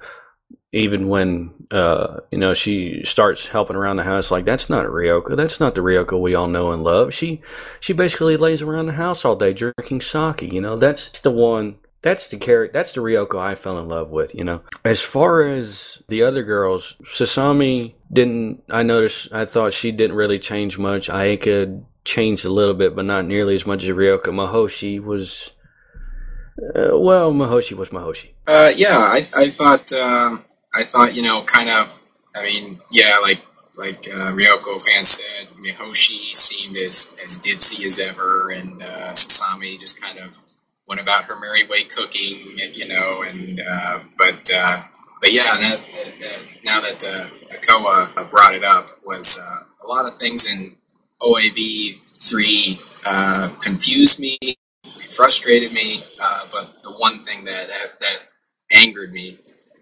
even 0.72 1.08
when 1.08 1.50
uh, 1.70 2.20
you 2.30 2.38
know 2.38 2.54
she 2.54 3.02
starts 3.04 3.48
helping 3.48 3.76
around 3.76 3.96
the 3.96 4.02
house 4.02 4.30
like 4.30 4.44
that's 4.44 4.68
not 4.68 4.84
a 4.84 4.88
Ryoko. 4.88 5.36
That's 5.36 5.60
not 5.60 5.74
the 5.74 5.80
Ryoko 5.80 6.20
we 6.20 6.34
all 6.34 6.48
know 6.48 6.72
and 6.72 6.82
love. 6.82 7.14
She 7.14 7.40
she 7.80 7.92
basically 7.92 8.36
lays 8.36 8.62
around 8.62 8.86
the 8.86 8.92
house 8.92 9.24
all 9.24 9.36
day 9.36 9.52
drinking 9.52 10.02
sake 10.02 10.42
you 10.42 10.60
know? 10.60 10.76
That's 10.76 11.20
the 11.20 11.30
one 11.30 11.76
that's 12.02 12.28
the 12.28 12.36
character 12.36 12.72
that's 12.72 12.92
the 12.92 13.00
Ryoko 13.00 13.38
I 13.38 13.54
fell 13.54 13.78
in 13.78 13.88
love 13.88 14.10
with 14.10 14.34
you 14.34 14.44
know? 14.44 14.60
As 14.84 15.00
far 15.00 15.42
as 15.42 16.02
the 16.08 16.22
other 16.22 16.42
girls 16.42 16.96
Sasami 17.02 17.94
didn't 18.12 18.62
I 18.68 18.82
noticed 18.82 19.32
I 19.32 19.46
thought 19.46 19.72
she 19.72 19.90
didn't 19.90 20.16
really 20.16 20.38
change 20.38 20.76
much. 20.76 21.08
Ayeka 21.08 21.82
changed 22.04 22.44
a 22.44 22.52
little 22.52 22.74
bit 22.74 22.94
but 22.94 23.06
not 23.06 23.24
nearly 23.24 23.54
as 23.54 23.66
much 23.66 23.84
as 23.84 23.90
Ryoko. 23.90 24.26
Mihoshi 24.26 25.02
was 25.02 25.52
uh, 26.74 26.98
well, 26.98 27.32
Mihoshi 27.32 27.74
was 27.74 27.90
Mihoshi. 27.90 28.30
Uh, 28.48 28.72
yeah, 28.74 28.88
I, 28.90 29.22
I 29.36 29.48
thought 29.48 29.92
um, 29.92 30.44
I 30.78 30.84
thought, 30.84 31.16
you 31.16 31.22
know, 31.22 31.42
kind 31.42 31.68
of, 31.68 31.98
I 32.36 32.44
mean, 32.44 32.80
yeah, 32.92 33.18
like 33.20 33.42
like 33.76 34.06
uh, 34.08 34.30
Ryoko 34.30 34.80
fan 34.84 35.04
said, 35.04 35.48
Mihoshi 35.60 36.32
seemed 36.34 36.76
as, 36.76 37.16
as 37.24 37.38
ditzy 37.38 37.84
as 37.84 37.98
ever, 38.00 38.50
and 38.50 38.80
uh, 38.82 39.12
Sasami 39.12 39.78
just 39.78 40.00
kind 40.00 40.18
of 40.18 40.38
went 40.86 41.00
about 41.00 41.24
her 41.24 41.38
merry 41.40 41.66
way 41.66 41.82
cooking, 41.84 42.56
you 42.74 42.86
know, 42.86 43.22
and 43.22 43.60
uh, 43.60 44.00
but 44.16 44.48
uh, 44.54 44.82
but 45.20 45.32
yeah, 45.32 45.42
that, 45.42 45.80
that 46.20 46.44
now 46.64 46.80
that 46.80 47.04
uh, 47.04 47.56
Akoa 47.56 48.30
brought 48.30 48.54
it 48.54 48.64
up, 48.64 48.86
was 49.04 49.40
uh, 49.40 49.64
a 49.84 49.86
lot 49.88 50.08
of 50.08 50.14
things 50.14 50.50
in 50.50 50.76
OAV 51.22 52.00
three 52.20 52.80
uh, 53.04 53.48
confused 53.60 54.20
me, 54.20 54.38
frustrated 55.10 55.72
me. 55.72 56.04
Uh, 56.22 56.40
but 56.52 56.82
the 56.84 56.92
one 56.92 57.24
thing 57.24 57.42
that 57.44 57.66
that 58.00 58.18
angered 58.76 59.12
me 59.12 59.38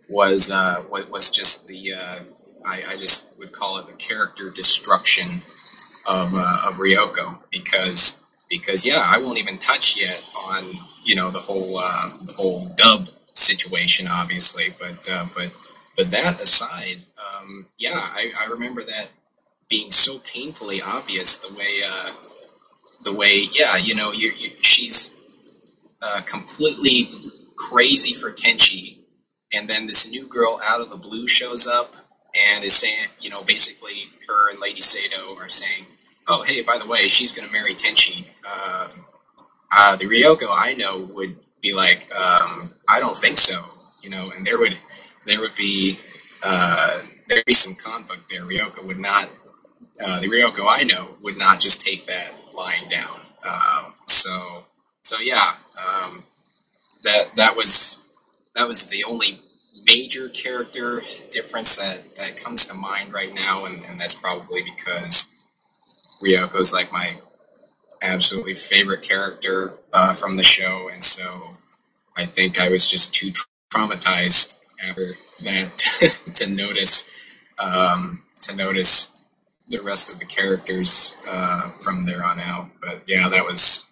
was 0.09 0.51
uh, 0.51 0.83
was 0.91 1.31
just 1.31 1.67
the 1.67 1.95
uh, 1.95 2.17
I, 2.65 2.83
I, 2.91 2.97
just 2.97 3.37
would 3.39 3.53
call 3.53 3.79
it 3.79 3.87
the 3.87 3.93
character 3.95 4.51
destruction 4.51 5.43
of 6.09 6.35
uh, 6.35 6.69
of 6.69 6.77
Ryoko 6.77 7.39
because 7.51 8.23
because 8.49 8.87
yeah 8.87 9.03
I 9.05 9.19
won't 9.19 9.39
even 9.39 9.59
touch 9.59 9.97
yet 9.99 10.23
on 10.47 10.79
you 11.03 11.17
know 11.17 11.31
the 11.31 11.39
whole 11.39 11.79
uh, 11.79 12.11
the 12.23 12.33
whole 12.35 12.67
dub 12.77 13.09
situation 13.35 14.09
obviously 14.09 14.75
but 14.79 15.09
uh, 15.11 15.27
but 15.35 15.53
but 15.97 16.11
that 16.11 16.41
aside 16.41 17.05
um, 17.19 17.67
yeah 17.79 17.91
I, 17.95 18.33
I 18.41 18.47
remember 18.47 18.83
that 18.83 19.09
being 19.69 19.91
so 19.91 20.19
painfully 20.21 20.81
obvious 20.81 21.39
the 21.39 21.53
way 21.55 21.81
uh, 21.89 22.13
the 23.03 23.13
way 23.13 23.47
yeah 23.53 23.77
you 23.77 23.95
know 23.95 24.13
you, 24.13 24.33
you 24.37 24.51
she's 24.61 25.13
uh, 26.03 26.21
completely 26.23 27.33
crazy 27.57 28.13
for 28.13 28.31
Tenchi 28.31 28.99
and 29.53 29.69
then 29.69 29.87
this 29.87 30.11
new 30.11 30.29
girl 30.29 30.61
out 30.65 30.81
of 30.81 30.91
the 30.91 30.97
blue 30.97 31.27
shows 31.27 31.67
up 31.67 31.97
and 32.55 32.65
is 32.65 32.75
saying, 32.77 33.07
you 33.21 33.31
know, 33.31 33.43
basically 33.43 33.95
her 34.29 34.51
and 34.51 34.61
Lady 34.61 34.81
Seto 34.81 35.37
are 35.39 35.49
saying, 35.49 35.87
oh, 36.29 36.45
hey, 36.47 36.63
by 36.63 36.79
the 36.79 36.87
way, 36.87 37.09
she's 37.09 37.33
going 37.33 37.47
to 37.47 37.53
marry 37.53 37.75
Tenchi. 37.75 38.27
Uh, 38.47 38.89
uh, 39.77 39.97
the 39.97 40.07
Ryoko 40.07 40.47
I 40.51 40.75
know 40.75 41.01
would 41.15 41.37
be 41.63 41.73
like, 41.73 42.15
um, 42.15 42.75
I 42.89 43.01
don't 43.01 43.17
think 43.17 43.39
so, 43.39 43.65
you 44.03 44.11
know, 44.11 44.31
and 44.37 44.47
there 44.47 44.59
would 44.59 44.79
there 45.27 45.41
would 45.41 45.55
be 45.55 45.99
uh, 46.43 47.01
there'd 47.29 47.45
be 47.47 47.53
some 47.53 47.75
conflict 47.75 48.29
there. 48.31 48.43
Ryoko 48.43 48.85
would 48.87 48.99
not, 48.99 49.29
uh, 50.05 50.21
the 50.21 50.29
Ryoko 50.29 50.67
I 50.69 50.85
know 50.85 51.17
would 51.23 51.37
not 51.39 51.61
just 51.61 51.81
take 51.81 52.07
that 52.07 52.33
line 52.55 52.89
down. 52.89 53.21
Um, 53.49 53.95
so 54.07 54.65
so 55.03 55.19
yeah, 55.21 55.55
um, 55.85 56.25
that 57.03 57.37
that 57.37 57.57
was 57.57 58.03
that 58.57 58.67
was 58.67 58.89
the 58.91 59.05
only 59.05 59.41
major 59.87 60.29
character 60.31 61.03
difference 61.31 61.77
that, 61.77 62.17
that 62.17 62.37
comes 62.37 62.67
to 62.67 62.75
mind 62.75 63.13
right 63.13 63.35
now, 63.35 63.67
and, 63.67 63.85
and 63.85 64.01
that's 64.01 64.15
probably 64.15 64.63
because 64.63 65.29
Ryoko's 66.23 66.73
like 66.73 66.91
my 66.91 67.21
absolutely 68.03 68.55
favorite 68.55 69.03
character 69.03 69.75
uh, 69.93 70.13
from 70.13 70.35
the 70.35 70.43
show, 70.43 70.89
and 70.93 71.05
so 71.05 71.57
I 72.17 72.25
think 72.25 72.61
I 72.61 72.69
was 72.71 72.91
just 72.91 73.15
too 73.15 73.33
traumatized 73.73 74.59
after 74.83 75.15
that 75.45 75.77
to 76.35 76.51
notice 76.51 77.11
um, 77.59 78.23
to 78.43 78.57
notice 78.57 79.25
the 79.69 79.83
rest 79.83 80.11
of 80.13 80.19
the 80.19 80.25
characters 80.25 81.15
uh, 81.29 81.71
from 81.81 82.03
there 82.03 82.25
on 82.25 82.41
out. 82.41 82.71
But 82.81 83.03
yeah, 83.07 83.29
that 83.29 83.45
was 83.45 83.87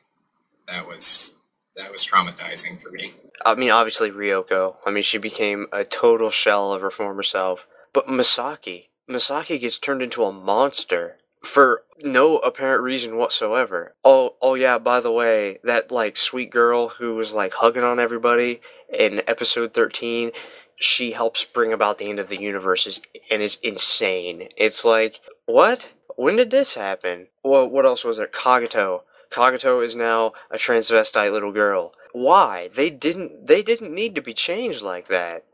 that 0.68 0.86
was 0.86 1.36
that 1.76 1.90
was 1.90 2.06
traumatizing 2.06 2.80
for 2.80 2.90
me. 2.90 3.12
I 3.44 3.54
mean, 3.54 3.70
obviously 3.70 4.10
Ryoko. 4.10 4.76
I 4.86 4.90
mean, 4.90 5.02
she 5.02 5.18
became 5.18 5.66
a 5.72 5.84
total 5.84 6.30
shell 6.30 6.72
of 6.72 6.82
her 6.82 6.90
former 6.90 7.22
self. 7.22 7.66
But 7.92 8.06
Masaki, 8.06 8.86
Masaki 9.08 9.60
gets 9.60 9.78
turned 9.78 10.02
into 10.02 10.24
a 10.24 10.32
monster 10.32 11.18
for 11.42 11.82
no 12.02 12.38
apparent 12.38 12.82
reason 12.82 13.16
whatsoever. 13.16 13.94
Oh, 14.04 14.34
oh 14.40 14.54
yeah. 14.54 14.78
By 14.78 15.00
the 15.00 15.12
way, 15.12 15.58
that 15.64 15.90
like 15.90 16.16
sweet 16.16 16.50
girl 16.50 16.88
who 16.88 17.14
was 17.14 17.32
like 17.32 17.54
hugging 17.54 17.84
on 17.84 18.00
everybody 18.00 18.60
in 18.92 19.22
episode 19.26 19.72
thirteen, 19.72 20.32
she 20.76 21.12
helps 21.12 21.44
bring 21.44 21.72
about 21.72 21.98
the 21.98 22.08
end 22.08 22.18
of 22.18 22.28
the 22.28 22.40
universe, 22.40 22.86
is, 22.86 23.02
and 23.30 23.42
is 23.42 23.58
insane. 23.62 24.48
It's 24.56 24.84
like 24.84 25.20
what? 25.46 25.92
When 26.16 26.36
did 26.36 26.50
this 26.50 26.74
happen? 26.74 27.26
Well, 27.42 27.68
what 27.68 27.84
else 27.84 28.04
was 28.04 28.18
there? 28.18 28.26
Kagato. 28.26 29.02
Kagato 29.34 29.84
is 29.84 29.96
now 29.96 30.32
a 30.50 30.56
transvestite 30.56 31.32
little 31.32 31.50
girl. 31.50 31.92
Why? 32.12 32.68
They 32.72 32.90
didn't 32.90 33.48
they 33.48 33.62
didn't 33.62 33.92
need 33.92 34.14
to 34.14 34.22
be 34.22 34.32
changed 34.32 34.80
like 34.80 35.08
that. 35.08 35.44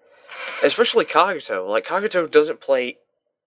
Especially 0.63 1.07
Kagato. 1.07 1.67
like 1.67 1.87
Kagato 1.87 2.31
doesn't 2.31 2.61
play 2.61 2.99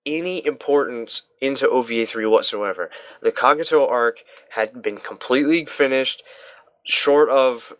any 0.06 0.44
importance 0.46 1.22
into 1.40 1.70
ova 1.70 2.06
3 2.06 2.26
whatsoever. 2.26 2.90
The 3.22 3.32
Kagato 3.32 3.88
arc 3.88 4.24
had 4.50 4.82
been 4.82 4.98
completely 4.98 5.66
finished 5.66 6.24
short 6.84 7.30
of 7.30 7.74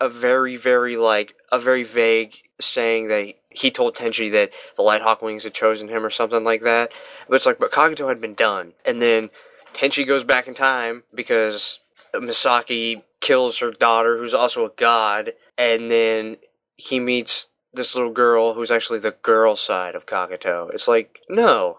a 0.00 0.08
very 0.08 0.56
very 0.56 0.96
like 0.96 1.36
a 1.52 1.60
very 1.60 1.84
vague 1.84 2.34
saying 2.60 3.06
that 3.06 3.34
he 3.50 3.70
told 3.70 3.94
tenchi 3.94 4.32
that 4.32 4.50
the 4.76 4.82
lighthawk 4.82 5.22
wings 5.22 5.44
had 5.44 5.54
chosen 5.54 5.88
him 5.88 6.04
or 6.04 6.10
something 6.10 6.42
like 6.42 6.62
that. 6.62 6.92
But 7.28 7.36
it's 7.36 7.46
like 7.46 7.60
but 7.60 7.70
Kagato 7.70 8.08
had 8.08 8.20
been 8.20 8.34
done. 8.34 8.72
And 8.84 9.00
then 9.00 9.30
tenchi 9.72 10.06
goes 10.06 10.24
back 10.24 10.48
in 10.48 10.54
time 10.54 11.04
because 11.14 11.80
misaki 12.14 13.02
kills 13.20 13.58
her 13.58 13.70
daughter, 13.70 14.18
who's 14.18 14.34
also 14.34 14.66
a 14.66 14.72
god, 14.76 15.32
and 15.56 15.90
then 15.90 16.36
he 16.76 17.00
meets 17.00 17.50
this 17.72 17.94
little 17.94 18.12
girl 18.12 18.54
who's 18.54 18.70
actually 18.70 18.98
the 18.98 19.16
girl 19.22 19.56
side 19.56 19.94
of 19.94 20.06
Kagato. 20.06 20.72
It's 20.72 20.88
like, 20.88 21.20
no, 21.28 21.78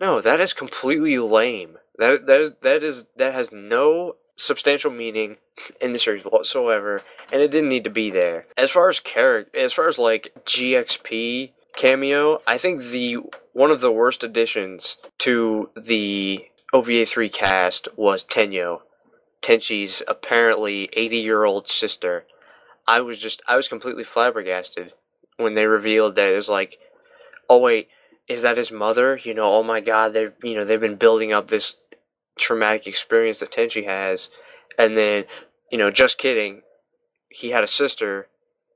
no, 0.00 0.20
that 0.20 0.40
is 0.40 0.52
completely 0.52 1.18
lame. 1.18 1.78
That 1.98 2.26
that 2.26 2.40
is 2.40 2.52
that 2.62 2.82
is 2.82 3.06
that 3.16 3.34
has 3.34 3.52
no 3.52 4.16
substantial 4.36 4.92
meaning 4.92 5.36
in 5.80 5.92
the 5.92 5.98
series 5.98 6.24
whatsoever, 6.24 7.02
and 7.32 7.42
it 7.42 7.50
didn't 7.50 7.68
need 7.68 7.84
to 7.84 7.90
be 7.90 8.10
there. 8.10 8.46
As 8.56 8.70
far 8.70 8.88
as 8.88 9.00
character, 9.00 9.58
as 9.58 9.72
far 9.72 9.88
as 9.88 9.98
like 9.98 10.32
GXP 10.44 11.50
cameo, 11.76 12.40
I 12.46 12.58
think 12.58 12.82
the 12.82 13.18
one 13.52 13.70
of 13.70 13.80
the 13.80 13.92
worst 13.92 14.22
additions 14.22 14.96
to 15.18 15.70
the 15.76 16.46
OVA 16.72 17.06
three 17.06 17.30
cast 17.30 17.88
was 17.96 18.24
Tennyo. 18.24 18.82
Tenchi's 19.40 20.02
apparently 20.06 20.90
80 20.92 21.16
year 21.18 21.44
old 21.44 21.68
sister. 21.68 22.26
I 22.86 23.00
was 23.00 23.18
just, 23.18 23.40
I 23.46 23.56
was 23.56 23.68
completely 23.68 24.04
flabbergasted 24.04 24.92
when 25.36 25.54
they 25.54 25.66
revealed 25.66 26.14
that 26.16 26.32
it 26.32 26.36
was 26.36 26.48
like, 26.48 26.78
oh 27.48 27.58
wait, 27.58 27.88
is 28.26 28.42
that 28.42 28.58
his 28.58 28.70
mother? 28.70 29.18
You 29.22 29.32
know, 29.32 29.54
oh 29.54 29.62
my 29.62 29.80
god, 29.80 30.12
they've, 30.12 30.32
you 30.42 30.54
know, 30.54 30.64
they've 30.64 30.80
been 30.80 30.96
building 30.96 31.32
up 31.32 31.48
this 31.48 31.76
traumatic 32.38 32.86
experience 32.86 33.38
that 33.38 33.52
Tenchi 33.52 33.86
has. 33.86 34.28
And 34.78 34.96
then, 34.96 35.24
you 35.70 35.78
know, 35.78 35.90
just 35.90 36.18
kidding, 36.18 36.62
he 37.30 37.50
had 37.50 37.64
a 37.64 37.68
sister 37.68 38.28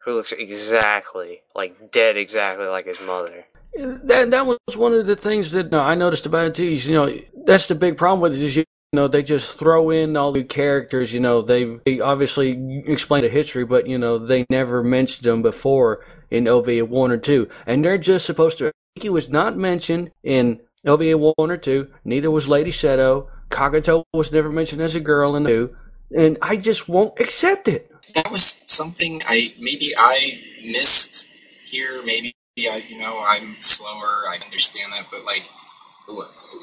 who 0.05 0.15
looks 0.15 0.33
exactly, 0.33 1.43
like 1.55 1.93
dead 1.93 2.17
exactly 2.17 2.67
like 2.67 2.87
his 2.87 3.01
mother. 3.01 3.47
That 3.75 4.31
that 4.31 4.47
was 4.47 4.59
one 4.77 4.93
of 4.93 5.07
the 5.07 5.17
things 5.17 5.53
that 5.53 5.73
uh, 5.73 5.81
I 5.81 5.95
noticed 5.95 6.27
about 6.27 6.47
it 6.47 6.55
too. 6.55 6.65
You 6.65 6.95
know, 6.95 7.19
that's 7.47 7.69
the 7.69 7.75
big 7.75 7.97
problem 7.97 8.21
with 8.21 8.35
it 8.35 8.43
is 8.43 8.57
you 8.57 8.65
you 8.95 9.01
know, 9.01 9.09
they 9.09 9.23
just 9.23 9.59
throw 9.59 9.89
in 9.89 10.19
all 10.19 10.33
the 10.33 10.45
characters. 10.45 11.15
You 11.15 11.21
know, 11.21 11.41
they, 11.41 11.65
they 11.87 12.01
obviously 12.01 12.83
explain 12.87 13.23
the 13.23 13.31
history, 13.31 13.65
but 13.65 13.87
you 13.87 13.97
know, 13.97 14.19
they 14.19 14.45
never 14.51 14.85
mentioned 14.85 15.25
them 15.25 15.41
before 15.41 16.05
in 16.31 16.47
OVA 16.47 16.85
one 16.85 17.11
or 17.11 17.17
two, 17.17 17.49
and 17.67 17.83
they're 17.83 17.97
just 17.97 18.27
supposed 18.27 18.59
to. 18.59 18.71
He 18.97 19.09
was 19.09 19.31
not 19.31 19.57
mentioned 19.57 20.11
in 20.23 20.61
OVA 20.87 21.17
one 21.17 21.51
or 21.51 21.57
two. 21.57 21.91
Neither 22.05 22.31
was 22.31 22.49
Lady 22.49 22.71
Seto. 22.71 23.29
Kagato 23.49 24.05
was 24.13 24.31
never 24.31 24.51
mentioned 24.51 24.83
as 24.83 24.95
a 24.95 25.01
girl 25.01 25.37
in 25.37 25.47
two, 25.47 25.75
and 26.15 26.37
I 26.43 26.59
just 26.59 26.87
won't 26.87 27.19
accept 27.19 27.69
it. 27.69 27.91
That 28.15 28.31
was 28.31 28.61
something 28.67 29.23
I 29.27 29.55
maybe 29.59 29.89
I 29.97 30.39
missed 30.67 31.29
here. 31.65 32.03
Maybe 32.05 32.35
I, 32.59 32.85
you 32.87 32.99
know, 32.99 33.23
I'm 33.27 33.59
slower. 33.59 34.25
I 34.29 34.39
understand 34.45 34.93
that, 34.93 35.07
but 35.11 35.25
like, 35.25 35.49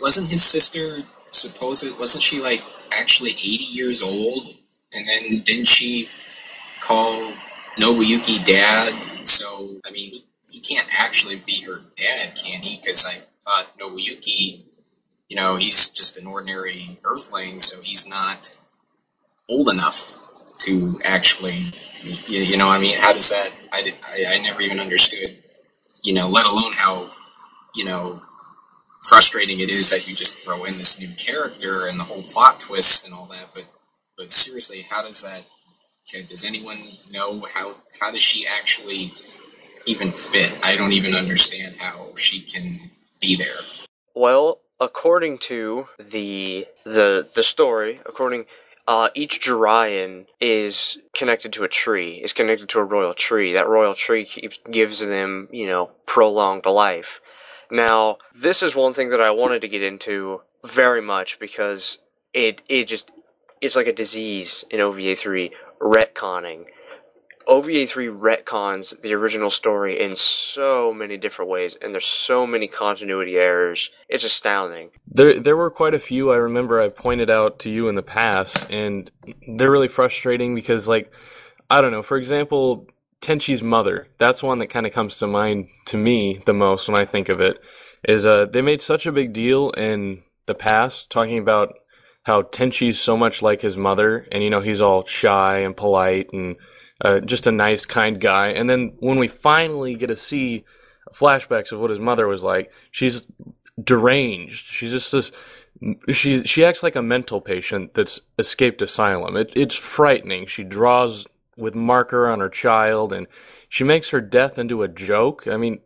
wasn't 0.01 0.29
his 0.29 0.43
sister 0.43 1.03
supposed 1.31 1.97
wasn't 1.97 2.23
she 2.23 2.39
like 2.39 2.63
actually 2.91 3.31
80 3.31 3.45
years 3.71 4.01
old 4.01 4.47
and 4.93 5.07
then 5.07 5.41
didn't 5.41 5.67
she 5.67 6.09
call 6.81 7.33
Nobuyuki 7.79 8.43
dad 8.43 9.27
so 9.27 9.77
I 9.87 9.91
mean 9.91 10.23
he 10.51 10.59
can't 10.59 10.89
actually 10.99 11.37
be 11.37 11.61
her 11.61 11.81
dad 11.95 12.35
can 12.35 12.61
he 12.61 12.77
because 12.77 13.05
I 13.07 13.21
thought 13.43 13.77
Nobuyuki 13.79 14.63
you 15.29 15.35
know 15.35 15.55
he's 15.55 15.89
just 15.89 16.17
an 16.17 16.25
ordinary 16.25 16.99
earthling 17.03 17.59
so 17.59 17.79
he's 17.81 18.07
not 18.07 18.57
old 19.47 19.69
enough 19.69 20.17
to 20.59 20.99
actually 21.05 21.73
you, 22.03 22.41
you 22.43 22.57
know 22.57 22.67
I 22.67 22.79
mean 22.79 22.97
how 22.97 23.13
does 23.13 23.29
that 23.29 23.51
I, 23.71 23.93
I, 24.03 24.35
I 24.35 24.37
never 24.39 24.61
even 24.61 24.79
understood 24.79 25.37
you 26.03 26.13
know 26.13 26.29
let 26.29 26.45
alone 26.45 26.73
how 26.73 27.11
you 27.75 27.85
know 27.85 28.21
frustrating 29.01 29.59
it 29.59 29.69
is 29.69 29.89
that 29.89 30.07
you 30.07 30.15
just 30.15 30.39
throw 30.39 30.65
in 30.65 30.75
this 30.75 30.99
new 30.99 31.13
character 31.15 31.87
and 31.87 31.99
the 31.99 32.03
whole 32.03 32.23
plot 32.23 32.59
twist 32.59 33.05
and 33.05 33.13
all 33.13 33.25
that. 33.27 33.47
But 33.53 33.65
but 34.17 34.31
seriously, 34.31 34.83
how 34.89 35.01
does 35.01 35.21
that? 35.23 35.45
Okay, 36.07 36.23
does 36.23 36.43
anyone 36.43 36.97
know 37.09 37.43
how 37.53 37.75
how 38.01 38.11
does 38.11 38.21
she 38.21 38.45
actually 38.47 39.13
even 39.85 40.11
fit? 40.11 40.53
I 40.63 40.75
don't 40.75 40.91
even 40.91 41.15
understand 41.15 41.75
how 41.79 42.13
she 42.15 42.41
can 42.41 42.91
be 43.19 43.35
there. 43.35 43.59
Well, 44.15 44.59
according 44.79 45.37
to 45.39 45.87
the 45.97 46.67
the 46.83 47.29
the 47.33 47.43
story, 47.43 47.99
according 48.05 48.45
uh, 48.89 49.09
each 49.13 49.39
Juraian 49.39 50.25
is 50.41 50.97
connected 51.15 51.53
to 51.53 51.63
a 51.63 51.67
tree, 51.67 52.13
is 52.23 52.33
connected 52.33 52.69
to 52.69 52.79
a 52.79 52.83
royal 52.83 53.13
tree. 53.13 53.53
That 53.53 53.67
royal 53.67 53.93
tree 53.93 54.25
keeps, 54.25 54.59
gives 54.71 55.05
them, 55.05 55.47
you 55.51 55.67
know, 55.67 55.91
prolonged 56.07 56.65
life. 56.65 57.21
Now, 57.69 58.17
this 58.41 58.63
is 58.63 58.75
one 58.75 58.95
thing 58.95 59.09
that 59.09 59.21
I 59.21 59.29
wanted 59.29 59.61
to 59.61 59.67
get 59.67 59.83
into 59.83 60.41
very 60.65 61.01
much 61.03 61.39
because 61.39 61.99
it 62.33 62.63
it 62.67 62.85
just 62.85 63.11
it's 63.61 63.75
like 63.75 63.85
a 63.85 63.93
disease 63.93 64.65
in 64.71 64.81
OVA 64.81 65.15
three. 65.15 65.51
retconning. 65.79 66.65
OVA 67.49 67.87
3 67.87 68.07
retcons 68.07 69.01
the 69.01 69.13
original 69.13 69.49
story 69.49 69.99
in 69.99 70.15
so 70.15 70.93
many 70.93 71.17
different 71.17 71.49
ways, 71.49 71.75
and 71.81 71.91
there's 71.91 72.05
so 72.05 72.45
many 72.45 72.67
continuity 72.67 73.37
errors. 73.37 73.89
It's 74.07 74.23
astounding. 74.23 74.91
There, 75.07 75.39
there 75.39 75.57
were 75.57 75.71
quite 75.71 75.95
a 75.95 75.99
few 75.99 76.31
I 76.31 76.35
remember 76.35 76.79
I 76.79 76.89
pointed 76.89 77.31
out 77.31 77.57
to 77.59 77.71
you 77.71 77.89
in 77.89 77.95
the 77.95 78.03
past, 78.03 78.69
and 78.69 79.09
they're 79.47 79.71
really 79.71 79.87
frustrating 79.87 80.53
because, 80.53 80.87
like, 80.87 81.11
I 81.71 81.81
don't 81.81 81.91
know. 81.91 82.03
For 82.03 82.17
example, 82.17 82.87
Tenchi's 83.19 83.63
mother. 83.63 84.07
That's 84.19 84.43
one 84.43 84.59
that 84.59 84.67
kind 84.67 84.85
of 84.85 84.93
comes 84.93 85.17
to 85.17 85.25
mind 85.25 85.69
to 85.85 85.97
me 85.97 86.43
the 86.45 86.53
most 86.53 86.87
when 86.87 86.99
I 86.99 87.05
think 87.05 87.29
of 87.29 87.41
it. 87.41 87.59
Is 88.07 88.27
uh, 88.27 88.45
they 88.45 88.61
made 88.61 88.79
such 88.79 89.07
a 89.07 89.11
big 89.11 89.33
deal 89.33 89.71
in 89.71 90.21
the 90.45 90.55
past 90.55 91.09
talking 91.09 91.39
about 91.39 91.73
how 92.23 92.43
Tenchi's 92.43 93.01
so 93.01 93.17
much 93.17 93.41
like 93.41 93.61
his 93.61 93.75
mother, 93.75 94.27
and 94.31 94.43
you 94.43 94.51
know 94.51 94.61
he's 94.61 94.81
all 94.81 95.03
shy 95.05 95.57
and 95.57 95.75
polite 95.75 96.31
and 96.31 96.55
uh, 97.01 97.19
just 97.21 97.47
a 97.47 97.51
nice, 97.51 97.85
kind 97.85 98.19
guy. 98.19 98.49
And 98.49 98.69
then 98.69 98.93
when 98.99 99.19
we 99.19 99.27
finally 99.27 99.95
get 99.95 100.07
to 100.07 100.15
see 100.15 100.65
flashbacks 101.13 101.71
of 101.71 101.79
what 101.79 101.89
his 101.89 101.99
mother 101.99 102.27
was 102.27 102.43
like, 102.43 102.71
she's 102.91 103.27
deranged. 103.81 104.65
She's 104.65 104.91
just 104.91 105.11
this. 105.11 105.31
She 106.09 106.43
she 106.43 106.65
acts 106.65 106.83
like 106.83 106.95
a 106.95 107.01
mental 107.01 107.39
patient 107.39 107.93
that's 107.93 108.19
escaped 108.37 108.81
asylum. 108.81 109.37
It, 109.37 109.53
it's 109.55 109.75
frightening. 109.75 110.47
She 110.47 110.63
draws 110.63 111.25
with 111.57 111.75
marker 111.75 112.27
on 112.27 112.39
her 112.39 112.49
child, 112.49 113.13
and 113.13 113.27
she 113.69 113.83
makes 113.83 114.09
her 114.09 114.21
death 114.21 114.59
into 114.59 114.83
a 114.83 114.87
joke. 114.87 115.47
I 115.47 115.57
mean, 115.57 115.79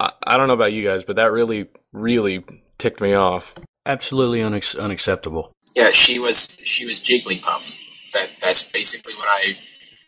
I, 0.00 0.12
I 0.26 0.36
don't 0.36 0.48
know 0.48 0.54
about 0.54 0.72
you 0.72 0.84
guys, 0.84 1.04
but 1.04 1.16
that 1.16 1.32
really, 1.32 1.68
really 1.92 2.44
ticked 2.78 3.00
me 3.00 3.14
off. 3.14 3.54
Absolutely 3.86 4.40
unex- 4.40 4.80
unacceptable. 4.80 5.52
Yeah, 5.76 5.90
she 5.92 6.18
was 6.18 6.58
she 6.64 6.84
was 6.86 7.00
Jigglypuff. 7.00 7.76
That 8.14 8.30
that's 8.40 8.64
basically 8.64 9.14
what 9.14 9.28
I 9.28 9.56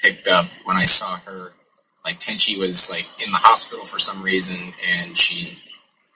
picked 0.02 0.26
up 0.28 0.52
when 0.64 0.76
I 0.76 0.85
saw 0.85 1.18
her. 1.26 1.52
Like 2.04 2.18
Tenchi 2.18 2.59
was 2.59 2.90
like 2.90 3.06
in 3.25 3.30
the 3.30 3.38
hospital 3.38 3.85
for 3.85 3.99
some 3.99 4.23
reason, 4.23 4.75
and 4.99 5.16
she, 5.16 5.59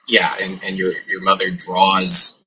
yeah, 0.08 0.32
and, 0.42 0.62
and 0.64 0.76
your 0.76 0.94
your 1.08 1.22
mother 1.22 1.50
draws, 1.50 2.40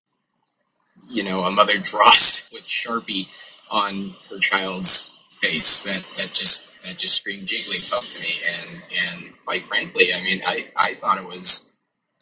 you 1.07 1.23
know, 1.23 1.41
a 1.43 1.51
mother 1.51 1.77
draws 1.81 2.49
with 2.51 2.63
Sharpie 2.63 3.29
on 3.71 4.15
her 4.29 4.39
child's 4.39 5.11
face. 5.31 5.83
That 5.83 6.03
that 6.17 6.33
just 6.33 6.67
that 6.81 6.97
just 6.97 7.15
screamed 7.15 7.47
Jigglypuff 7.47 8.09
to 8.09 8.19
me, 8.19 8.33
and 8.57 8.83
and 9.07 9.33
quite 9.45 9.63
frankly, 9.63 10.13
I 10.13 10.21
mean, 10.21 10.41
I 10.45 10.67
I 10.77 10.93
thought 10.95 11.17
it 11.17 11.25
was, 11.25 11.71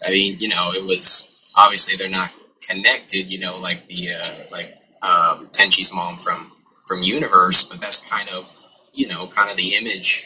I 0.05 0.12
mean, 0.12 0.38
you 0.39 0.50
know, 0.50 0.69
it 0.71 0.86
was 0.86 1.27
obviously 1.55 1.95
they're 1.95 2.09
not 2.09 2.31
connected, 2.69 3.31
you 3.31 3.39
know, 3.39 3.57
like 3.57 3.88
the 3.88 4.09
uh, 4.21 4.36
like 4.51 4.75
um, 5.01 5.47
Tenchi's 5.47 5.91
mom 5.91 6.17
from 6.17 6.51
from 6.86 7.01
Universe, 7.01 7.63
but 7.63 7.81
that's 7.81 8.07
kind 8.07 8.29
of 8.29 8.55
you 8.94 9.08
know, 9.08 9.27
kind 9.27 9.50
of 9.50 9.58
the 9.58 9.75
image 9.75 10.25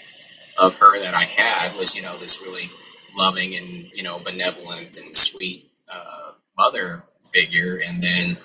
of 0.62 0.74
her 0.76 1.00
that 1.02 1.14
I 1.14 1.24
had 1.24 1.76
was, 1.76 1.96
you 1.96 2.02
know, 2.02 2.18
this 2.18 2.42
really 2.42 2.70
loving 3.18 3.56
and, 3.56 3.90
you 3.94 4.04
know, 4.04 4.20
benevolent 4.20 4.98
and 4.98 5.16
sweet 5.16 5.72
uh, 5.92 6.32
mother 6.58 7.04
figure. 7.24 7.82
And 7.86 8.02
then, 8.02 8.38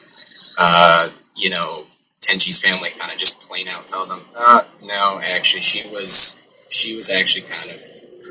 uh, 0.59 1.11
you 1.35 1.51
know, 1.51 1.85
Tenchi's 2.21 2.61
family 2.63 2.91
kind 2.99 3.13
of 3.13 3.19
just 3.19 3.41
plain 3.41 3.69
out 3.69 3.87
tells 3.87 4.09
them, 4.09 4.23
uh, 4.37 4.63
no, 4.83 5.21
actually, 5.23 5.61
she 5.61 5.89
was, 5.89 6.39
she 6.69 6.97
was 6.97 7.11
actually 7.11 7.47
kind 7.47 7.71
of 7.71 7.83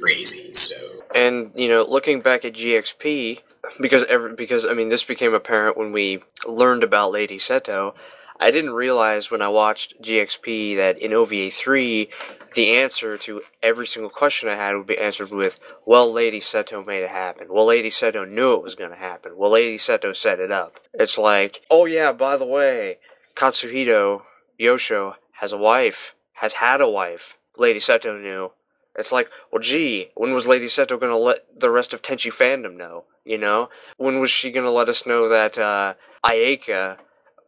crazy. 0.02 0.54
So, 0.54 0.76
And 1.14 1.52
you 1.56 1.70
know, 1.70 1.84
looking 1.84 2.22
back 2.22 2.46
at 2.46 2.54
GXP, 2.54 3.40
because 3.80 4.04
every, 4.06 4.36
because 4.36 4.66
I 4.66 4.74
mean, 4.74 4.90
this 4.90 5.04
became 5.04 5.34
apparent 5.34 5.78
when 5.78 5.92
we 5.92 6.22
learned 6.46 6.84
about 6.84 7.12
Lady 7.12 7.38
Seto. 7.38 7.94
I 8.40 8.52
didn't 8.52 8.74
realize 8.74 9.32
when 9.32 9.42
I 9.42 9.48
watched 9.48 10.02
GXP 10.02 10.76
that 10.76 11.00
in 11.00 11.14
OVA 11.14 11.50
3, 11.50 12.10
the 12.54 12.78
answer 12.78 13.18
to 13.20 13.42
every 13.64 13.88
single 13.88 14.10
question 14.10 14.50
I 14.50 14.56
had 14.56 14.76
would 14.76 14.88
be 14.88 14.98
answered 14.98 15.32
with, 15.32 15.60
well, 15.86 16.12
Lady 16.12 16.42
Seto 16.42 16.86
made 16.86 17.04
it 17.04 17.10
happen. 17.10 17.48
Well, 17.50 17.66
Lady 17.66 17.90
Seto 17.90 18.30
knew 18.30 18.54
it 18.54 18.64
was 18.64 18.76
going 18.76 18.90
to 18.90 18.96
happen. 18.98 19.38
Well, 19.38 19.52
Lady 19.52 19.78
Seto 19.78 20.16
set 20.16 20.40
it 20.40 20.52
up. 20.52 20.80
It's 20.94 21.18
like, 21.18 21.62
oh 21.70 21.86
yeah, 21.86 22.12
by 22.12 22.36
the 22.38 22.46
way, 22.46 22.98
Katsuhito 23.36 24.24
Yosho 24.60 25.16
has 25.34 25.54
a 25.54 25.58
wife, 25.58 26.16
has 26.34 26.54
had 26.54 26.82
a 26.82 26.90
wife. 26.90 27.38
Lady 27.58 27.80
Seto 27.80 28.22
knew. 28.22 28.52
It's 28.98 29.12
like, 29.12 29.30
well, 29.52 29.62
gee, 29.62 30.12
when 30.16 30.34
was 30.34 30.48
Lady 30.48 30.68
Seto 30.68 31.00
going 31.00 31.12
to 31.12 31.18
let 31.18 31.60
the 31.60 31.70
rest 31.70 31.94
of 31.94 32.02
Tenchi 32.02 32.32
fandom 32.32 32.78
know? 32.78 33.06
You 33.26 33.38
know? 33.38 33.70
When 33.98 34.20
was 34.20 34.32
she 34.32 34.52
going 34.52 34.66
to 34.66 34.72
let 34.72 34.88
us 34.88 35.06
know 35.06 35.28
that, 35.30 35.58
uh, 35.58 35.96
Ayeka 36.24 36.98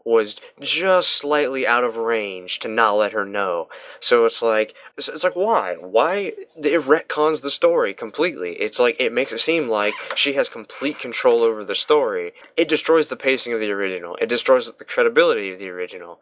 was 0.08 0.38
just 0.62 1.10
slightly 1.10 1.68
out 1.68 1.84
of 1.84 1.98
range 1.98 2.60
to 2.60 2.68
not 2.70 2.94
let 2.94 3.12
her 3.12 3.26
know. 3.26 3.68
So 4.00 4.26
it's 4.26 4.42
like, 4.42 4.74
it's, 4.98 5.10
it's 5.10 5.26
like, 5.26 5.36
why? 5.36 5.76
Why? 5.76 6.32
It 6.56 6.82
retcons 6.84 7.42
the 7.42 7.52
story 7.52 7.94
completely. 7.94 8.54
It's 8.54 8.80
like, 8.80 8.96
it 9.02 9.12
makes 9.12 9.34
it 9.34 9.42
seem 9.42 9.68
like 9.68 9.94
she 10.16 10.34
has 10.34 10.48
complete 10.48 10.98
control 10.98 11.44
over 11.44 11.66
the 11.66 11.76
story. 11.76 12.34
It 12.56 12.70
destroys 12.70 13.10
the 13.10 13.18
pacing 13.18 13.52
of 13.52 13.60
the 13.60 13.72
original. 13.72 14.16
It 14.22 14.30
destroys 14.30 14.72
the 14.72 14.86
credibility 14.86 15.52
of 15.52 15.60
the 15.60 15.70
original. 15.70 16.20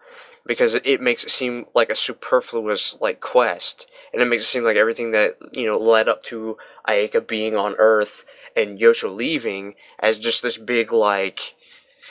Because 0.47 0.73
it, 0.73 0.99
makes 0.99 1.23
it 1.23 1.29
seem 1.31 1.65
like 1.75 1.91
a 1.91 1.95
superfluous, 1.95 2.97
like, 2.99 3.19
quest. 3.19 3.87
And 4.13 4.21
it 4.21 4.25
makes 4.25 4.43
it 4.43 4.47
seem 4.47 4.63
like 4.63 4.77
everything 4.77 5.11
that, 5.11 5.35
you 5.51 5.67
know, 5.67 5.77
led 5.77 6.07
up 6.07 6.23
to 6.23 6.57
Ayeka 6.87 7.27
being 7.27 7.55
on 7.55 7.75
Earth 7.77 8.25
and 8.55 8.79
Yosho 8.79 9.15
leaving 9.15 9.75
as 9.99 10.17
just 10.17 10.41
this 10.41 10.57
big, 10.57 10.91
like, 10.91 11.54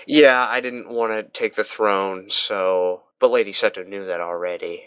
yeah, 0.06 0.46
I 0.48 0.60
didn't 0.60 0.88
want 0.88 1.12
to 1.12 1.22
take 1.38 1.54
the 1.54 1.64
throne, 1.64 2.30
so. 2.30 3.02
But 3.20 3.30
Lady 3.30 3.52
Seto 3.52 3.86
knew 3.86 4.06
that 4.06 4.20
already. 4.20 4.86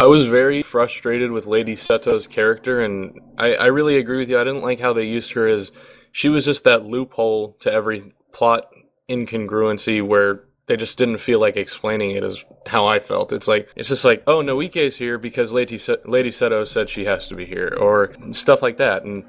I 0.00 0.06
was 0.06 0.26
very 0.26 0.62
frustrated 0.62 1.30
with 1.30 1.46
Lady 1.46 1.74
Seto's 1.74 2.26
character, 2.26 2.80
and 2.80 3.20
I, 3.38 3.54
I 3.54 3.66
really 3.66 3.96
agree 3.98 4.18
with 4.18 4.28
you. 4.28 4.40
I 4.40 4.44
didn't 4.44 4.62
like 4.62 4.80
how 4.80 4.92
they 4.92 5.04
used 5.04 5.32
her 5.32 5.48
as 5.48 5.72
she 6.12 6.28
was 6.28 6.44
just 6.44 6.64
that 6.64 6.84
loophole 6.84 7.56
to 7.60 7.72
every 7.72 8.12
plot 8.32 8.66
incongruency 9.08 10.04
where 10.04 10.44
they 10.66 10.76
just 10.76 10.98
didn't 10.98 11.18
feel 11.18 11.40
like 11.40 11.56
explaining 11.56 12.10
it 12.10 12.24
as 12.24 12.44
how 12.66 12.86
I 12.86 12.98
felt. 12.98 13.32
It's 13.32 13.46
like 13.46 13.68
it's 13.76 13.88
just 13.88 14.04
like, 14.04 14.24
oh, 14.26 14.42
Noike's 14.42 14.96
here 14.96 15.18
because 15.18 15.52
Lady 15.52 15.80
Lady 16.04 16.30
Seto 16.30 16.66
said 16.66 16.90
she 16.90 17.04
has 17.04 17.28
to 17.28 17.34
be 17.34 17.46
here, 17.46 17.76
or 17.80 18.14
stuff 18.32 18.62
like 18.62 18.78
that, 18.78 19.04
and 19.04 19.24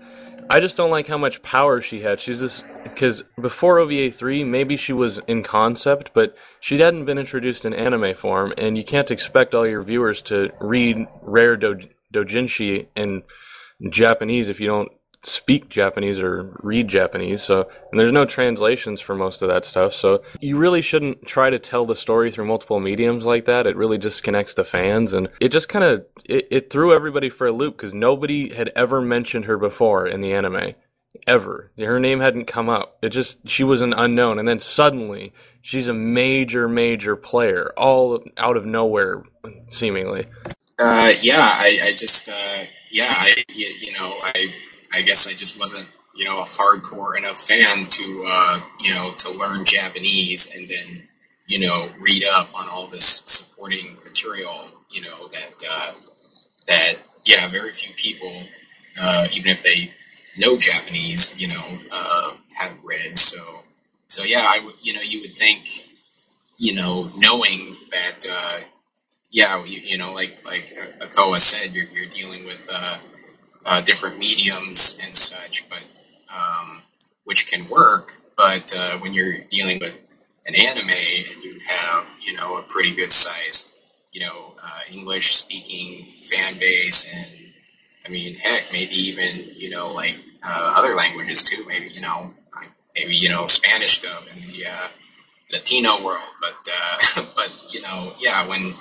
I 0.50 0.60
just 0.62 0.78
don't 0.78 0.92
like 0.92 1.08
how 1.08 1.18
much 1.18 1.42
power 1.42 1.82
she 1.82 2.02
had. 2.02 2.22
She's 2.22 2.40
this 2.40 2.64
because 2.84 3.24
before 3.42 3.80
OVA 3.80 4.12
three, 4.12 4.44
maybe 4.44 4.78
she 4.78 4.94
was 4.94 5.18
in 5.28 5.44
concept, 5.44 6.12
but 6.14 6.36
she 6.62 6.78
hadn't 6.78 7.06
been 7.06 7.18
introduced 7.18 7.66
in 7.66 7.74
anime 7.74 8.16
form, 8.16 8.54
and 8.58 8.78
you 8.78 8.84
can't 8.84 9.12
expect 9.12 9.54
all 9.54 9.68
your 9.68 9.84
viewers 9.84 10.22
to 10.24 10.52
read 10.60 11.06
rare 11.22 11.58
do, 11.58 11.80
dojinshi 12.14 12.88
in 12.96 13.24
Japanese 13.90 14.48
if 14.48 14.60
you 14.60 14.68
don't 14.68 14.92
speak 15.28 15.70
Japanese 15.70 16.20
or 16.20 16.58
read 16.64 16.88
Japanese. 16.88 17.44
So, 17.44 17.70
and 17.92 18.00
there's 18.00 18.12
no 18.12 18.26
translations 18.26 19.02
for 19.02 19.16
most 19.16 19.42
of 19.42 19.50
that 19.50 19.66
stuff. 19.66 19.94
So, 19.94 20.24
you 20.40 20.58
really 20.58 20.82
shouldn't 20.82 21.26
try 21.26 21.50
to 21.50 21.60
tell 21.60 21.86
the 21.86 21.96
story 21.96 22.32
through 22.32 22.46
multiple 22.46 22.80
mediums 22.80 23.26
like 23.26 23.46
that. 23.46 23.68
It 23.68 23.76
really 23.76 23.98
disconnects 23.98 24.54
the 24.54 24.64
fans, 24.64 25.14
and 25.14 25.30
it 25.40 25.50
just 25.50 25.70
kind 25.70 25.86
of 25.86 26.06
it, 26.26 26.48
it 26.50 26.70
threw 26.70 26.94
everybody 26.94 27.30
for 27.30 27.48
a 27.48 27.52
loop 27.52 27.78
because 27.78 27.94
nobody 27.94 28.54
had 28.54 28.72
ever 28.76 29.02
mentioned 29.02 29.46
her 29.46 29.58
before 29.58 30.08
in 30.08 30.22
the 30.22 30.34
anime. 30.34 30.74
Ever. 31.26 31.72
Her 31.78 32.00
name 32.00 32.20
hadn't 32.20 32.46
come 32.46 32.70
up. 32.70 33.00
It 33.02 33.10
just, 33.10 33.50
she 33.50 33.64
was 33.64 33.82
an 33.82 33.92
unknown. 33.94 34.38
And 34.38 34.48
then 34.48 34.60
suddenly, 34.60 35.34
she's 35.62 35.88
a 35.88 35.94
major, 35.94 36.70
major 36.70 37.16
player, 37.16 37.74
all 37.76 38.24
out 38.38 38.56
of 38.56 38.66
nowhere, 38.68 39.24
seemingly. 39.68 40.28
uh, 40.80 41.12
yeah, 41.22 41.40
I, 41.40 41.80
I 41.86 41.94
just, 41.94 42.30
uh, 42.30 42.66
yeah, 42.92 43.10
I, 43.10 43.44
you, 43.50 43.68
you 43.80 43.94
know, 43.94 44.16
I, 44.22 44.54
I 44.98 45.04
guess 45.04 45.28
I 45.28 45.34
just 45.34 45.60
wasn't, 45.60 45.88
you 46.16 46.26
know, 46.26 46.40
a 46.40 46.44
hardcore 46.44 47.18
enough 47.18 47.38
fan 47.40 47.88
to, 47.88 48.26
uh, 48.28 48.60
you 48.80 48.94
know, 48.94 49.14
to 49.20 49.32
learn 49.34 49.64
Japanese 49.64 50.56
and 50.56 50.68
then, 50.68 51.08
you 51.46 51.60
know, 51.60 51.90
read 52.00 52.24
up 52.34 52.50
on 52.56 52.68
all 52.68 52.88
this 52.88 53.24
supporting 53.28 53.98
material, 54.04 54.66
you 54.90 55.02
know, 55.02 55.28
that, 55.28 55.64
uh, 55.70 55.94
that, 56.68 56.96
yeah, 57.26 57.48
very 57.50 57.72
few 57.72 57.94
people, 57.96 58.44
uh, 59.02 59.28
even 59.34 59.50
if 59.52 59.62
they 59.62 59.94
know 60.40 60.58
Japanese, 60.58 61.40
you 61.40 61.48
know, 61.48 61.80
uh, 61.92 62.34
have 62.56 62.84
read. 62.84 63.18
So, 63.18 63.62
so 64.08 64.24
yeah, 64.24 64.44
I 64.44 64.62
would, 64.66 64.76
you 64.82 64.94
know, 64.94 65.02
you 65.02 65.22
would 65.22 65.38
think, 65.38 65.68
you 66.58 66.74
know, 66.74 67.12
knowing 67.16 67.78
that, 67.92 68.26
uh, 68.30 68.60
yeah, 69.30 69.64
you, 69.64 69.82
you 69.84 69.98
know, 69.98 70.14
like 70.14 70.40
like 70.46 70.76
Akoa 71.02 71.40
said, 71.40 71.74
you're 71.74 71.86
you're 71.86 72.10
dealing 72.10 72.46
with 72.46 72.68
uh, 72.72 72.98
uh, 73.68 73.82
different 73.82 74.18
mediums 74.18 74.98
and 75.04 75.16
such, 75.16 75.70
but 75.70 75.84
um, 76.36 76.82
which 77.26 77.48
can 77.52 77.68
work. 77.70 78.18
But 78.38 78.74
uh, 78.76 78.98
when 79.00 79.14
you're 79.14 79.40
dealing 79.50 79.80
with 79.80 80.02
an 80.46 80.56
anime 80.56 80.90
and 80.90 81.44
you 81.44 81.60
have, 81.68 82.10
you 82.22 82.34
know, 82.36 82.58
a 82.58 82.64
pretty 82.64 82.96
good 82.96 83.12
sized, 83.12 83.70
you 84.14 84.22
know, 84.22 84.56
uh, 84.64 84.80
English 84.92 85.34
speaking 85.36 86.08
fan 86.24 86.58
base, 86.60 87.10
and 87.14 87.28
I 88.06 88.10
mean, 88.10 88.36
heck, 88.36 88.72
maybe 88.72 88.96
even, 88.96 89.52
you 89.56 89.70
know, 89.70 89.92
like 89.92 90.16
uh, 90.44 90.74
other 90.78 90.96
languages 90.96 91.44
too. 91.44 91.66
Maybe 91.68 91.90
you 91.90 92.02
know, 92.02 92.34
maybe 92.96 93.16
you 93.16 93.30
know, 93.30 93.48
Spanish 93.48 94.02
dub 94.02 94.24
in 94.34 94.48
the 94.50 94.68
uh, 94.68 94.88
Latino 95.52 96.04
world. 96.04 96.30
But 96.42 96.70
uh, 96.74 97.26
but 97.36 97.52
you 97.70 97.82
know, 97.82 98.14
yeah, 98.20 98.48
when 98.48 98.76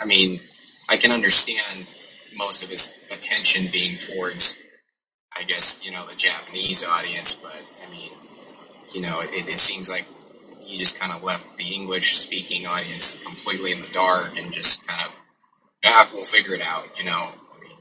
I 0.00 0.04
mean, 0.04 0.40
I 0.88 0.96
can 0.96 1.12
understand 1.12 1.86
most 2.36 2.62
of 2.62 2.70
his 2.70 2.94
attention 3.10 3.70
being 3.72 3.98
towards, 3.98 4.58
I 5.36 5.44
guess, 5.44 5.84
you 5.84 5.92
know, 5.92 6.06
the 6.06 6.14
Japanese 6.16 6.84
audience, 6.84 7.34
but 7.34 7.52
I 7.86 7.90
mean, 7.90 8.12
you 8.94 9.00
know, 9.00 9.20
it, 9.20 9.48
it 9.48 9.58
seems 9.58 9.90
like 9.90 10.06
he 10.60 10.78
just 10.78 11.00
kind 11.00 11.12
of 11.12 11.22
left 11.22 11.56
the 11.56 11.74
English 11.74 12.16
speaking 12.16 12.66
audience 12.66 13.16
completely 13.16 13.72
in 13.72 13.80
the 13.80 13.88
dark 13.88 14.38
and 14.38 14.52
just 14.52 14.86
kind 14.86 15.00
of, 15.08 15.20
yeah, 15.84 16.06
we'll 16.12 16.22
figure 16.22 16.54
it 16.54 16.62
out, 16.62 16.86
you 16.98 17.04
know. 17.04 17.12
I 17.32 17.60
mean, 17.60 17.76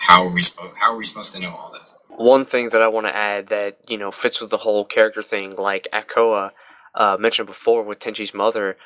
how 0.00 0.24
are 0.26 0.32
we 0.32 0.42
supposed 0.42 0.78
how 0.80 0.92
are 0.92 0.96
we 0.96 1.04
supposed 1.04 1.32
to 1.32 1.40
know 1.40 1.50
all 1.54 1.72
that? 1.72 2.18
One 2.18 2.44
thing 2.44 2.70
that 2.70 2.82
I 2.82 2.88
want 2.88 3.06
to 3.06 3.16
add 3.16 3.48
that 3.48 3.78
you 3.88 3.98
know 3.98 4.10
fits 4.10 4.40
with 4.40 4.50
the 4.50 4.58
whole 4.58 4.84
character 4.84 5.22
thing, 5.22 5.56
like 5.56 5.88
Akoa 5.92 6.52
uh, 6.94 7.16
mentioned 7.18 7.46
before 7.48 7.82
with 7.82 7.98
Tenchi's 7.98 8.34
mother. 8.34 8.76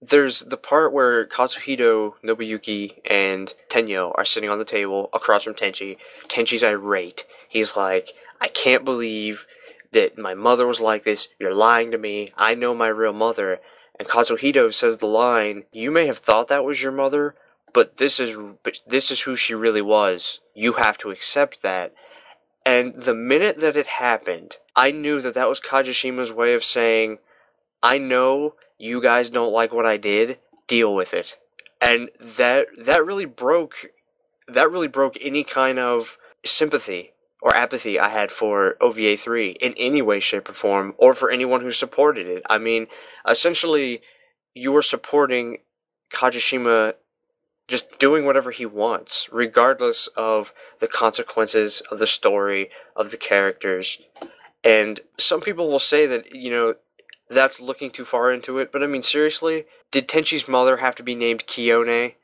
There's 0.00 0.40
the 0.40 0.56
part 0.56 0.92
where 0.92 1.26
Katsuhito, 1.26 2.14
Nobuyuki, 2.22 3.00
and 3.04 3.52
Tennyo 3.68 4.12
are 4.16 4.24
sitting 4.24 4.48
on 4.48 4.58
the 4.58 4.64
table 4.64 5.10
across 5.12 5.42
from 5.42 5.54
Tenchi. 5.54 5.98
Tenchi's 6.28 6.62
irate. 6.62 7.26
He's 7.48 7.76
like, 7.76 8.12
I 8.40 8.46
can't 8.46 8.84
believe 8.84 9.46
that 9.92 10.16
my 10.16 10.34
mother 10.34 10.66
was 10.66 10.80
like 10.80 11.02
this. 11.02 11.28
You're 11.40 11.54
lying 11.54 11.90
to 11.90 11.98
me. 11.98 12.32
I 12.36 12.54
know 12.54 12.74
my 12.74 12.88
real 12.88 13.12
mother. 13.12 13.60
And 13.98 14.08
Katsuhito 14.08 14.72
says 14.72 14.98
the 14.98 15.06
line, 15.06 15.64
You 15.72 15.90
may 15.90 16.06
have 16.06 16.18
thought 16.18 16.48
that 16.48 16.64
was 16.64 16.80
your 16.80 16.92
mother, 16.92 17.34
but 17.74 17.96
this 17.96 18.20
is 18.20 18.36
but 18.62 18.80
this 18.86 19.10
is 19.10 19.22
who 19.22 19.34
she 19.34 19.54
really 19.54 19.82
was. 19.82 20.40
You 20.54 20.74
have 20.74 20.98
to 20.98 21.10
accept 21.10 21.62
that. 21.62 21.92
And 22.64 23.02
the 23.02 23.14
minute 23.14 23.58
that 23.60 23.76
it 23.76 23.86
happened, 23.86 24.58
I 24.76 24.92
knew 24.92 25.20
that 25.22 25.34
that 25.34 25.48
was 25.48 25.60
Kajishima's 25.60 26.30
way 26.30 26.54
of 26.54 26.62
saying, 26.62 27.18
I 27.82 27.98
know 27.98 28.54
you 28.78 29.02
guys 29.02 29.30
don't 29.30 29.52
like 29.52 29.72
what 29.72 29.86
I 29.86 29.96
did, 29.96 30.38
deal 30.66 30.94
with 30.94 31.12
it. 31.12 31.36
And 31.80 32.10
that 32.20 32.68
that 32.78 33.04
really 33.04 33.26
broke 33.26 33.90
that 34.48 34.70
really 34.70 34.88
broke 34.88 35.18
any 35.20 35.44
kind 35.44 35.78
of 35.78 36.18
sympathy 36.44 37.12
or 37.40 37.54
apathy 37.54 37.98
I 37.98 38.08
had 38.08 38.32
for 38.32 38.76
OVA 38.80 39.16
3 39.16 39.50
in 39.60 39.74
any 39.76 40.02
way, 40.02 40.20
shape, 40.20 40.48
or 40.48 40.54
form, 40.54 40.94
or 40.96 41.14
for 41.14 41.30
anyone 41.30 41.60
who 41.60 41.70
supported 41.70 42.26
it. 42.26 42.42
I 42.48 42.58
mean, 42.58 42.88
essentially, 43.28 44.00
you 44.54 44.72
were 44.72 44.82
supporting 44.82 45.58
Kajishima 46.12 46.94
just 47.68 47.98
doing 47.98 48.24
whatever 48.24 48.50
he 48.50 48.66
wants, 48.66 49.28
regardless 49.30 50.08
of 50.16 50.54
the 50.80 50.88
consequences 50.88 51.82
of 51.90 51.98
the 51.98 52.06
story, 52.06 52.70
of 52.96 53.10
the 53.10 53.18
characters. 53.18 54.00
And 54.64 55.00
some 55.18 55.40
people 55.40 55.68
will 55.68 55.78
say 55.78 56.06
that, 56.06 56.34
you 56.34 56.50
know, 56.50 56.74
that's 57.30 57.60
looking 57.60 57.90
too 57.90 58.04
far 58.04 58.32
into 58.32 58.58
it, 58.58 58.72
but 58.72 58.82
I 58.82 58.86
mean, 58.86 59.02
seriously, 59.02 59.66
did 59.90 60.08
Tenchi's 60.08 60.48
mother 60.48 60.78
have 60.78 60.94
to 60.96 61.02
be 61.02 61.14
named 61.14 61.46
Kiyone? 61.46 62.14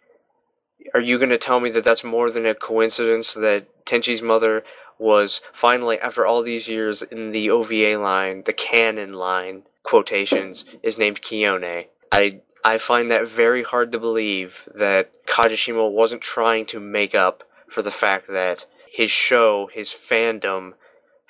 Are 0.95 1.01
you 1.01 1.19
going 1.19 1.31
to 1.31 1.38
tell 1.38 1.61
me 1.61 1.71
that 1.71 1.85
that's 1.85 2.05
more 2.05 2.31
than 2.31 2.47
a 2.47 2.55
coincidence 2.55 3.35
that 3.35 3.87
Tenchi's 3.87 4.23
mother 4.23 4.64
was 4.99 5.40
finally, 5.53 5.99
after 5.99 6.25
all 6.25 6.43
these 6.43 6.69
years 6.69 7.03
in 7.03 7.33
the 7.33 7.51
OVA 7.51 7.97
line, 7.97 8.43
the 8.45 8.53
canon 8.53 9.14
line, 9.14 9.64
quotations, 9.83 10.64
is 10.83 10.99
named 10.99 11.23
Kiyone? 11.23 11.87
I 12.12 12.40
I 12.64 12.79
find 12.79 13.11
that 13.11 13.29
very 13.29 13.62
hard 13.62 13.93
to 13.93 13.99
believe 13.99 14.69
that 14.75 15.27
Kajishima 15.27 15.90
wasn't 15.90 16.23
trying 16.23 16.64
to 16.67 16.81
make 16.81 17.14
up 17.14 17.45
for 17.69 17.83
the 17.83 17.90
fact 17.90 18.29
that 18.29 18.64
his 18.90 19.11
show, 19.11 19.69
his 19.73 19.90
fandom, 19.90 20.73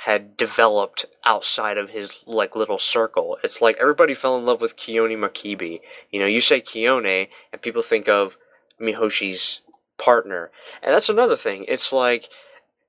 had 0.05 0.37
developed 0.37 1.07
outside 1.25 1.79
of 1.79 1.89
his 1.89 2.23
like 2.27 2.55
little 2.55 2.79
circle. 2.79 3.39
It's 3.43 3.63
like 3.63 3.79
everybody 3.79 4.13
fell 4.13 4.37
in 4.37 4.45
love 4.45 4.61
with 4.61 4.77
Kiyone 4.77 5.17
Makibi. 5.17 5.81
You 6.13 6.21
know, 6.21 6.27
you 6.27 6.43
say 6.43 6.61
Kiyone 6.61 7.29
and 7.51 7.63
people 7.63 7.81
think 7.81 8.07
of 8.07 8.37
Mihoshi's 8.79 9.63
partner. 9.97 10.51
And 10.83 10.93
that's 10.95 11.09
another 11.09 11.37
thing. 11.37 11.65
It's 11.69 11.91
like 11.91 12.29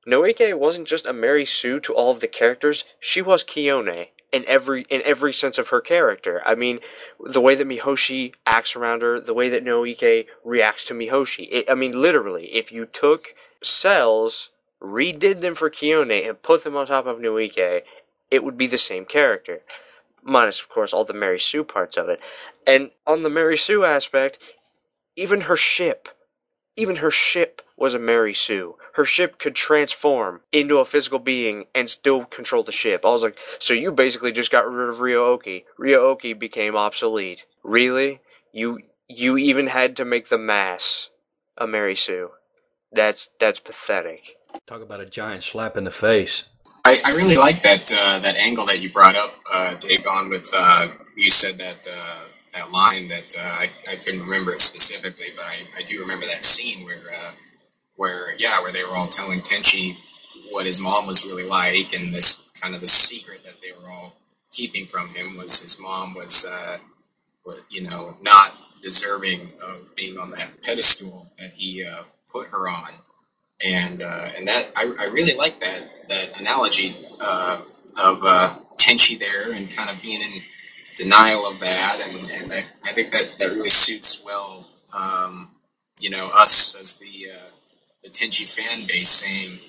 Noike 0.06 0.58
wasn't 0.58 0.89
just 0.89 1.06
a 1.06 1.13
Mary 1.13 1.45
Sue 1.45 1.80
to 1.80 1.93
all 1.93 2.12
of 2.12 2.19
the 2.19 2.28
characters, 2.28 2.84
she 2.99 3.21
was 3.21 3.45
Kiyone 3.45 4.10
in 4.34 4.43
every 4.45 4.86
in 4.89 5.01
every 5.04 5.32
sense 5.32 5.58
of 5.58 5.69
her 5.69 5.80
character. 5.80 6.41
I 6.45 6.56
mean, 6.56 6.82
the 7.21 7.39
way 7.39 7.56
that 7.56 7.67
Mihoshi 7.67 8.34
acts 8.45 8.75
around 8.75 9.04
her, 9.04 9.21
the 9.21 9.34
way 9.34 9.47
that 9.47 9.63
Noike 9.63 10.28
reacts 10.43 10.84
to 10.86 10.93
Mihoshi. 10.93 11.47
It, 11.49 11.71
I 11.71 11.75
mean, 11.75 11.93
literally, 11.93 12.54
if 12.54 12.73
you 12.73 12.86
took 12.86 13.36
cells, 13.63 14.49
redid 14.81 15.41
them 15.41 15.55
for 15.55 15.69
Kiyone, 15.69 16.27
and 16.27 16.41
put 16.41 16.63
them 16.63 16.75
on 16.75 16.88
top 16.88 17.05
of 17.05 17.19
Noike, 17.19 17.81
it 18.31 18.43
would 18.43 18.57
be 18.57 18.67
the 18.67 18.77
same 18.77 19.05
character. 19.05 19.61
Minus, 20.23 20.59
of 20.59 20.69
course, 20.69 20.93
all 20.93 21.05
the 21.05 21.13
Mary 21.13 21.39
Sue 21.39 21.63
parts 21.63 21.97
of 21.97 22.09
it. 22.09 22.19
And 22.65 22.91
on 23.05 23.23
the 23.23 23.29
Mary 23.29 23.57
Sue 23.57 23.83
aspect, 23.83 24.39
even 25.15 25.41
her 25.41 25.57
ship, 25.57 26.09
even 26.75 26.97
her 26.97 27.11
ship 27.11 27.61
was 27.77 27.93
a 27.93 27.99
Mary 27.99 28.33
Sue. 28.33 28.75
Her 28.93 29.05
ship 29.05 29.38
could 29.38 29.55
transform 29.55 30.41
into 30.51 30.79
a 30.79 30.85
physical 30.85 31.19
being 31.19 31.65
and 31.75 31.89
still 31.89 32.25
control 32.25 32.63
the 32.63 32.71
ship. 32.71 33.05
I 33.05 33.09
was 33.09 33.23
like, 33.23 33.38
so 33.59 33.73
you 33.73 33.91
basically 33.91 34.31
just 34.31 34.51
got 34.51 34.69
rid 34.69 34.89
of 34.89 34.99
Ryo-Ohki. 34.99 35.65
Ryo-Ohki 35.77 36.38
became 36.38 36.75
obsolete. 36.75 37.45
Really? 37.63 38.21
You 38.51 38.79
you 39.07 39.38
even 39.38 39.67
had 39.67 39.97
to 39.97 40.05
make 40.05 40.29
the 40.29 40.38
mass 40.38 41.09
a 41.57 41.67
Mary 41.67 41.95
Sue. 41.95 42.31
That's 42.91 43.29
that's 43.39 43.59
pathetic. 43.59 44.38
Talk 44.68 44.82
about 44.82 45.02
a 45.02 45.06
giant 45.06 45.44
slap 45.44 45.78
in 45.78 45.84
the 45.84 45.91
face. 45.91 46.46
I, 46.86 47.02
I 47.06 47.12
really 47.12 47.38
like 47.38 47.63
that 47.63 47.91
uh, 47.91 48.20
that 48.20 48.36
angle 48.36 48.65
that 48.68 48.82
you 48.82 48.91
brought 48.91 49.15
up, 49.15 49.34
uh, 49.54 49.76
Dave. 49.76 50.06
On 50.08 50.30
with 50.30 50.52
uh, 50.56 50.88
you 51.15 51.30
said 51.30 51.58
that 51.58 51.88
uh, 51.88 52.26
that 52.54 52.72
line 52.72 53.08
that 53.08 53.34
uh, 53.38 53.41
I, 53.44 53.70
I 53.91 53.96
couldn't 53.98 54.22
remember 54.22 54.54
it 54.54 54.62
specifically, 54.62 55.28
but 55.36 55.46
I, 55.46 55.60
I 55.78 55.84
do 55.84 56.00
remember 56.02 56.26
that 56.28 56.44
scene 56.44 56.86
where 56.86 57.12
uh, 57.13 57.32
where 57.96 58.36
yeah, 58.38 58.62
where 58.62 58.72
they 58.72 58.84
were 58.84 58.96
all 58.96 59.08
telling 59.08 59.41
Tenchi 59.41 59.98
what 60.52 60.65
his 60.65 60.80
mom 60.80 61.08
was 61.08 61.26
really 61.26 61.46
like, 61.46 61.94
and 61.94 62.13
this 62.13 62.44
kind 62.62 62.76
of 62.76 62.82
the 62.82 62.88
secret 62.88 63.44
that 63.46 63.62
they 63.62 63.72
were 63.72 63.89
all 63.89 64.15
keeping 64.52 64.86
from 64.88 65.10
him 65.10 65.38
was 65.38 65.62
his 65.62 65.80
mom 65.80 66.13
was, 66.13 66.48
uh, 66.50 66.78
you 67.70 67.84
know, 67.84 68.15
not 68.22 68.58
deserving 68.82 69.52
of 69.62 69.96
being 69.96 70.18
on 70.18 70.32
that 70.32 70.50
pedestal 70.63 71.28
that 71.38 71.54
he 71.54 71.84
uh, 71.86 72.04
put 72.32 72.48
her 72.48 72.70
on, 72.70 72.89
and 73.63 74.02
uh, 74.04 74.30
and 74.36 74.48
that 74.48 74.72
I, 74.76 74.84
I 75.00 75.06
really 75.06 75.36
like 75.38 75.60
that 75.62 76.10
that 76.10 76.39
analogy 76.39 76.96
uh, 77.20 77.62
of 77.98 78.24
uh, 78.24 78.60
Tenchi 78.78 79.20
there 79.20 79.52
and 79.52 79.74
kind 79.76 79.89
of 79.89 80.02
being 80.02 80.22
in 80.22 80.41
denial 80.96 81.46
of 81.46 81.60
that, 81.60 82.00
and, 82.02 82.30
and 82.30 82.54
I, 82.54 82.65
I 82.84 82.91
think 82.94 83.12
that 83.12 83.38
that 83.39 83.52
really 83.52 83.70
suits 83.70 84.22
well, 84.24 84.68
um, 84.98 85.50
you 86.00 86.10
know, 86.10 86.30
us 86.36 86.76
as 86.80 86.98
the 86.98 87.30
uh, 87.34 87.46
the 88.04 88.10
Tenchi 88.10 88.48
fan 88.48 88.86
base 88.88 89.10
saying, 89.10 89.60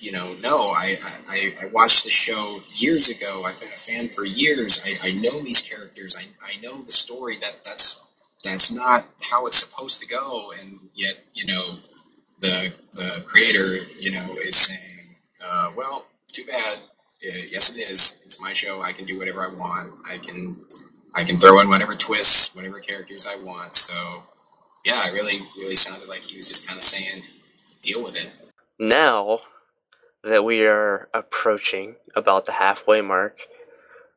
you 0.00 0.12
know, 0.12 0.34
no, 0.34 0.70
I, 0.70 0.98
I, 1.28 1.54
I 1.62 1.66
watched 1.66 2.04
the 2.04 2.10
show 2.10 2.60
years 2.74 3.08
ago. 3.10 3.44
I've 3.44 3.58
been 3.60 3.72
a 3.72 3.76
fan 3.76 4.08
for 4.08 4.24
years. 4.24 4.82
I, 4.84 5.08
I 5.08 5.12
know 5.12 5.42
these 5.42 5.62
characters. 5.62 6.16
I, 6.18 6.26
I 6.44 6.60
know 6.60 6.82
the 6.82 6.92
story. 6.92 7.36
That 7.38 7.64
that's 7.64 8.02
that's 8.44 8.72
not 8.72 9.06
how 9.30 9.46
it's 9.46 9.58
supposed 9.58 10.00
to 10.00 10.06
go. 10.06 10.52
And 10.60 10.78
yet, 10.94 11.14
you 11.34 11.46
know, 11.46 11.78
the 12.40 12.72
the 12.92 13.22
creator, 13.24 13.76
you 13.98 14.12
know, 14.12 14.36
is 14.42 14.56
saying, 14.56 15.16
uh, 15.44 15.72
well, 15.76 16.06
too 16.32 16.44
bad. 16.44 16.76
Uh, 16.76 17.46
yes, 17.50 17.74
it 17.74 17.80
is. 17.80 18.20
It's 18.24 18.40
my 18.40 18.52
show. 18.52 18.82
I 18.82 18.92
can 18.92 19.04
do 19.04 19.18
whatever 19.18 19.44
I 19.44 19.52
want. 19.54 19.92
I 20.06 20.18
can 20.18 20.56
I 21.14 21.24
can 21.24 21.38
throw 21.38 21.60
in 21.60 21.68
whatever 21.68 21.94
twists, 21.94 22.54
whatever 22.54 22.80
characters 22.80 23.26
I 23.26 23.36
want. 23.36 23.74
So 23.76 24.22
yeah, 24.84 25.06
it 25.08 25.12
really 25.12 25.40
really 25.56 25.74
sounded 25.74 26.08
like 26.08 26.24
he 26.24 26.36
was 26.36 26.48
just 26.48 26.66
kind 26.66 26.76
of 26.76 26.82
saying, 26.82 27.22
deal 27.82 28.02
with 28.02 28.16
it. 28.16 28.30
Now 28.78 29.40
that 30.22 30.44
we 30.44 30.66
are 30.66 31.08
approaching 31.14 31.96
about 32.14 32.46
the 32.46 32.52
halfway 32.52 33.00
mark, 33.00 33.40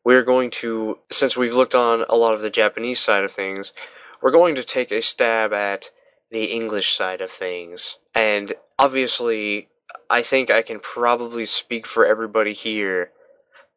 we're 0.03 0.23
going 0.23 0.49
to, 0.49 0.97
since 1.11 1.37
we've 1.37 1.53
looked 1.53 1.75
on 1.75 2.05
a 2.09 2.15
lot 2.15 2.33
of 2.33 2.41
the 2.41 2.49
Japanese 2.49 2.99
side 2.99 3.23
of 3.23 3.31
things, 3.31 3.71
we're 4.21 4.31
going 4.31 4.55
to 4.55 4.63
take 4.63 4.91
a 4.91 5.01
stab 5.01 5.53
at 5.53 5.91
the 6.31 6.45
English 6.45 6.95
side 6.95 7.21
of 7.21 7.31
things. 7.31 7.97
And 8.15 8.53
obviously, 8.77 9.69
I 10.09 10.21
think 10.21 10.49
I 10.49 10.61
can 10.61 10.79
probably 10.79 11.45
speak 11.45 11.87
for 11.87 12.05
everybody 12.05 12.53
here 12.53 13.11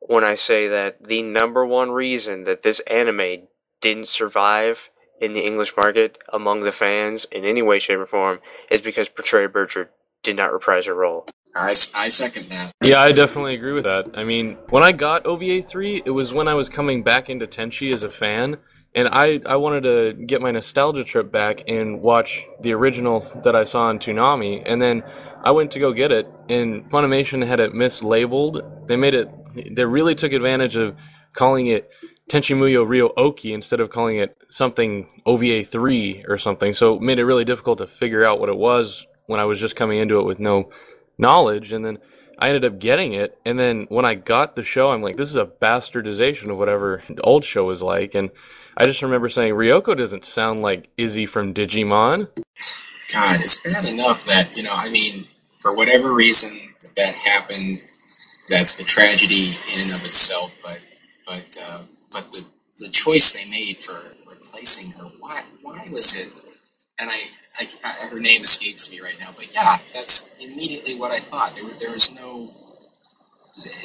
when 0.00 0.24
I 0.24 0.34
say 0.34 0.68
that 0.68 1.04
the 1.04 1.22
number 1.22 1.64
one 1.64 1.90
reason 1.90 2.44
that 2.44 2.62
this 2.62 2.80
anime 2.80 3.48
didn't 3.80 4.08
survive 4.08 4.90
in 5.20 5.32
the 5.32 5.46
English 5.46 5.74
market 5.76 6.18
among 6.32 6.60
the 6.60 6.72
fans 6.72 7.24
in 7.30 7.44
any 7.44 7.62
way, 7.62 7.78
shape, 7.78 7.98
or 7.98 8.06
form 8.06 8.40
is 8.70 8.80
because 8.80 9.08
Patricia 9.08 9.48
Burchard 9.48 9.88
did 10.22 10.36
not 10.36 10.52
reprise 10.52 10.86
her 10.86 10.94
role. 10.94 11.26
I, 11.56 11.74
I 11.94 12.08
second 12.08 12.48
that. 12.48 12.72
Yeah, 12.82 13.00
I 13.00 13.12
definitely 13.12 13.54
agree 13.54 13.72
with 13.72 13.84
that. 13.84 14.10
I 14.14 14.24
mean, 14.24 14.56
when 14.70 14.82
I 14.82 14.92
got 14.92 15.24
OVA 15.24 15.62
3, 15.62 16.02
it 16.04 16.10
was 16.10 16.32
when 16.32 16.48
I 16.48 16.54
was 16.54 16.68
coming 16.68 17.02
back 17.02 17.30
into 17.30 17.46
Tenchi 17.46 17.92
as 17.92 18.02
a 18.02 18.10
fan, 18.10 18.56
and 18.94 19.08
I, 19.10 19.40
I 19.46 19.56
wanted 19.56 19.82
to 19.84 20.24
get 20.26 20.42
my 20.42 20.50
nostalgia 20.50 21.04
trip 21.04 21.30
back 21.30 21.62
and 21.68 22.02
watch 22.02 22.44
the 22.60 22.72
originals 22.72 23.34
that 23.44 23.54
I 23.54 23.64
saw 23.64 23.82
on 23.82 24.00
Toonami, 24.00 24.62
and 24.66 24.82
then 24.82 25.04
I 25.44 25.52
went 25.52 25.70
to 25.72 25.78
go 25.78 25.92
get 25.92 26.10
it, 26.10 26.26
and 26.48 26.90
Funimation 26.90 27.46
had 27.46 27.60
it 27.60 27.72
mislabeled. 27.72 28.88
They 28.88 28.96
made 28.96 29.14
it, 29.14 29.30
they 29.54 29.84
really 29.84 30.16
took 30.16 30.32
advantage 30.32 30.74
of 30.74 30.96
calling 31.34 31.68
it 31.68 31.90
Tenchi 32.28 32.56
Muyo 32.56 32.86
Ryo-Ohki 32.88 33.52
instead 33.52 33.80
of 33.80 33.90
calling 33.90 34.16
it 34.16 34.36
something 34.48 35.08
OVA 35.26 35.64
3 35.64 36.24
or 36.26 36.38
something. 36.38 36.72
So 36.72 36.94
it 36.94 37.02
made 37.02 37.18
it 37.18 37.24
really 37.24 37.44
difficult 37.44 37.78
to 37.78 37.86
figure 37.86 38.24
out 38.24 38.40
what 38.40 38.48
it 38.48 38.56
was 38.56 39.06
when 39.26 39.40
I 39.40 39.44
was 39.44 39.60
just 39.60 39.76
coming 39.76 39.98
into 39.98 40.18
it 40.18 40.24
with 40.24 40.38
no 40.38 40.70
knowledge. 41.18 41.72
And 41.72 41.84
then 41.84 41.98
I 42.38 42.48
ended 42.48 42.64
up 42.64 42.78
getting 42.78 43.12
it. 43.12 43.38
And 43.44 43.58
then 43.58 43.86
when 43.88 44.04
I 44.04 44.14
got 44.14 44.56
the 44.56 44.64
show, 44.64 44.90
I'm 44.90 45.02
like, 45.02 45.16
this 45.16 45.30
is 45.30 45.36
a 45.36 45.46
bastardization 45.46 46.50
of 46.50 46.58
whatever 46.58 47.02
the 47.08 47.22
old 47.22 47.44
show 47.44 47.64
was 47.64 47.82
like. 47.82 48.14
And 48.14 48.30
I 48.76 48.84
just 48.84 49.02
remember 49.02 49.28
saying, 49.28 49.54
Ryoko 49.54 49.96
doesn't 49.96 50.24
sound 50.24 50.62
like 50.62 50.88
Izzy 50.96 51.26
from 51.26 51.54
Digimon. 51.54 52.28
God, 53.12 53.40
it's 53.42 53.60
bad 53.60 53.84
enough 53.84 54.24
that, 54.24 54.56
you 54.56 54.62
know, 54.62 54.72
I 54.74 54.90
mean, 54.90 55.28
for 55.60 55.76
whatever 55.76 56.14
reason 56.14 56.58
that 56.96 57.14
happened, 57.14 57.80
that's 58.48 58.78
a 58.80 58.84
tragedy 58.84 59.52
in 59.74 59.82
and 59.82 59.92
of 59.92 60.04
itself, 60.04 60.54
but 60.62 60.80
but 61.26 61.56
uh, 61.62 61.80
but 62.10 62.30
the 62.30 62.44
the 62.78 62.88
choice 62.88 63.32
they 63.32 63.44
made 63.46 63.82
for 63.82 64.02
replacing 64.28 64.90
her, 64.92 65.04
why 65.20 65.40
why 65.62 65.88
was 65.90 66.20
it? 66.20 66.30
And 66.98 67.10
I, 67.10 67.16
I, 67.58 67.66
I 67.84 68.06
her 68.08 68.20
name 68.20 68.42
escapes 68.42 68.90
me 68.90 69.00
right 69.00 69.18
now, 69.20 69.30
but 69.34 69.52
yeah, 69.54 69.76
that's 69.92 70.28
immediately 70.40 70.98
what 70.98 71.12
I 71.12 71.18
thought. 71.18 71.54
There 71.54 71.64
there 71.78 71.90
was 71.90 72.12
no. 72.12 72.52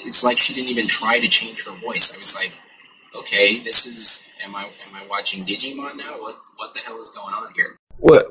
It's 0.05 0.23
like 0.23 0.37
she 0.37 0.53
didn't 0.53 0.69
even 0.69 0.87
try 0.87 1.19
to 1.19 1.27
change 1.27 1.63
her 1.65 1.77
voice. 1.79 2.13
I 2.13 2.17
was 2.17 2.35
like, 2.35 2.59
okay, 3.15 3.59
this 3.59 3.85
is. 3.85 4.23
Am 4.43 4.55
I 4.55 4.63
am 4.63 4.95
I 4.95 5.05
watching 5.07 5.45
Digimon 5.45 5.97
now? 5.97 6.19
What 6.19 6.37
what 6.57 6.73
the 6.73 6.81
hell 6.85 6.99
is 7.01 7.11
going 7.11 7.33
on 7.33 7.53
here? 7.55 7.77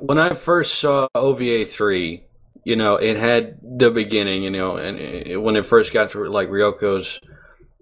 When 0.00 0.18
I 0.18 0.34
first 0.34 0.78
saw 0.78 1.08
OVA 1.14 1.66
three, 1.66 2.24
you 2.64 2.76
know, 2.76 2.96
it 2.96 3.16
had 3.16 3.58
the 3.62 3.90
beginning, 3.90 4.42
you 4.42 4.50
know, 4.50 4.76
and 4.76 4.98
it, 4.98 5.36
when 5.36 5.56
it 5.56 5.66
first 5.66 5.92
got 5.92 6.10
to 6.12 6.24
like 6.24 6.48
Ryoko's 6.48 7.20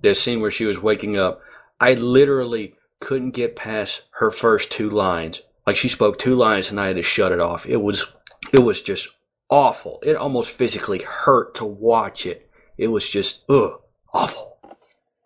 the 0.03 0.15
scene 0.15 0.41
where 0.41 0.51
she 0.51 0.65
was 0.65 0.81
waking 0.81 1.17
up, 1.17 1.41
I 1.81 1.95
literally 1.95 2.75
couldn't 3.01 3.31
get 3.31 3.57
past 3.57 4.03
her 4.19 4.31
first 4.31 4.71
two 4.71 4.91
lines. 4.91 5.43
Like 5.67 5.77
she 5.77 5.89
spoke 5.89 6.19
two 6.19 6.37
lines 6.37 6.71
and 6.71 6.81
I 6.81 6.87
had 6.89 6.97
to 6.97 7.03
shut 7.03 7.33
it 7.33 7.41
off. 7.41 7.67
It 7.67 7.79
was 7.79 8.07
it 8.53 8.61
was 8.61 8.83
just 8.83 9.09
awful. 9.51 10.01
It 10.03 10.17
almost 10.17 10.51
physically 10.51 11.01
hurt 11.01 11.55
to 11.57 11.65
watch 11.65 12.25
it. 12.25 12.49
It 12.79 12.89
was 12.89 13.09
just 13.09 13.43
ugh, 13.49 13.81
awful. 14.15 14.59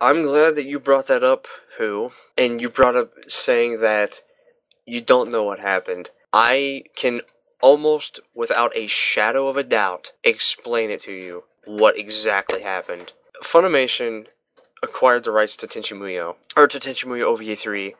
I'm 0.00 0.22
glad 0.22 0.54
that 0.54 0.64
you 0.64 0.80
brought 0.80 1.08
that 1.08 1.22
up, 1.22 1.46
Who, 1.76 2.12
and 2.38 2.60
you 2.60 2.70
brought 2.70 2.96
up 2.96 3.12
saying 3.28 3.80
that 3.82 4.22
you 4.86 5.02
don't 5.02 5.30
know 5.30 5.44
what 5.44 5.58
happened. 5.58 6.10
I 6.32 6.84
can 6.96 7.20
almost 7.60 8.20
without 8.34 8.74
a 8.74 8.86
shadow 8.86 9.48
of 9.48 9.58
a 9.58 9.62
doubt 9.62 10.12
explain 10.24 10.90
it 10.90 11.00
to 11.00 11.12
you 11.12 11.44
what 11.66 11.98
exactly 11.98 12.62
happened. 12.62 13.12
Funimation 13.42 14.26
acquired 14.82 15.24
the 15.24 15.32
rights 15.32 15.56
to 15.56 15.66
Tenchi 15.66 15.96
Muyo, 15.96 16.36
or 16.56 16.66
to 16.66 16.78
Tenchi 16.78 17.04
Muyo 17.04 17.24
OVA 17.24 17.54
3 17.56 17.94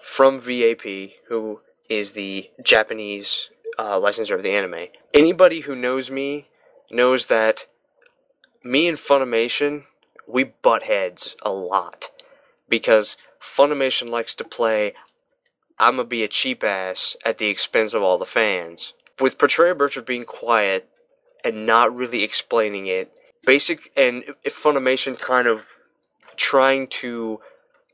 from 0.00 0.40
VAP, 0.40 1.12
who 1.28 1.60
is 1.88 2.12
the 2.12 2.50
Japanese 2.62 3.50
uh, 3.78 3.98
licensor 3.98 4.34
of 4.34 4.42
the 4.42 4.52
anime. 4.52 4.88
Anybody 5.12 5.60
who 5.60 5.74
knows 5.74 6.10
me 6.10 6.48
knows 6.90 7.26
that 7.26 7.66
me 8.62 8.88
and 8.88 8.98
Funimation, 8.98 9.84
we 10.26 10.44
butt 10.44 10.84
heads 10.84 11.36
a 11.42 11.52
lot. 11.52 12.10
Because 12.68 13.16
Funimation 13.42 14.08
likes 14.08 14.34
to 14.36 14.44
play, 14.44 14.94
I'm 15.78 15.96
gonna 15.96 16.08
be 16.08 16.22
a 16.22 16.28
cheap 16.28 16.64
ass 16.64 17.16
at 17.24 17.38
the 17.38 17.48
expense 17.48 17.92
of 17.94 18.02
all 18.02 18.18
the 18.18 18.24
fans 18.24 18.94
with 19.20 19.38
Petrea 19.38 19.76
Burchard 19.76 20.06
being 20.06 20.24
quiet 20.24 20.88
and 21.44 21.66
not 21.66 21.94
really 21.94 22.22
explaining 22.22 22.86
it, 22.86 23.12
basic 23.44 23.92
and 23.96 24.24
if 24.42 24.60
Funimation 24.60 25.18
kind 25.18 25.46
of 25.46 25.66
trying 26.36 26.86
to 26.88 27.40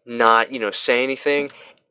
not 0.07 0.53
you 0.53 0.59
know 0.59 0.71
say 0.71 1.03
anything, 1.03 1.51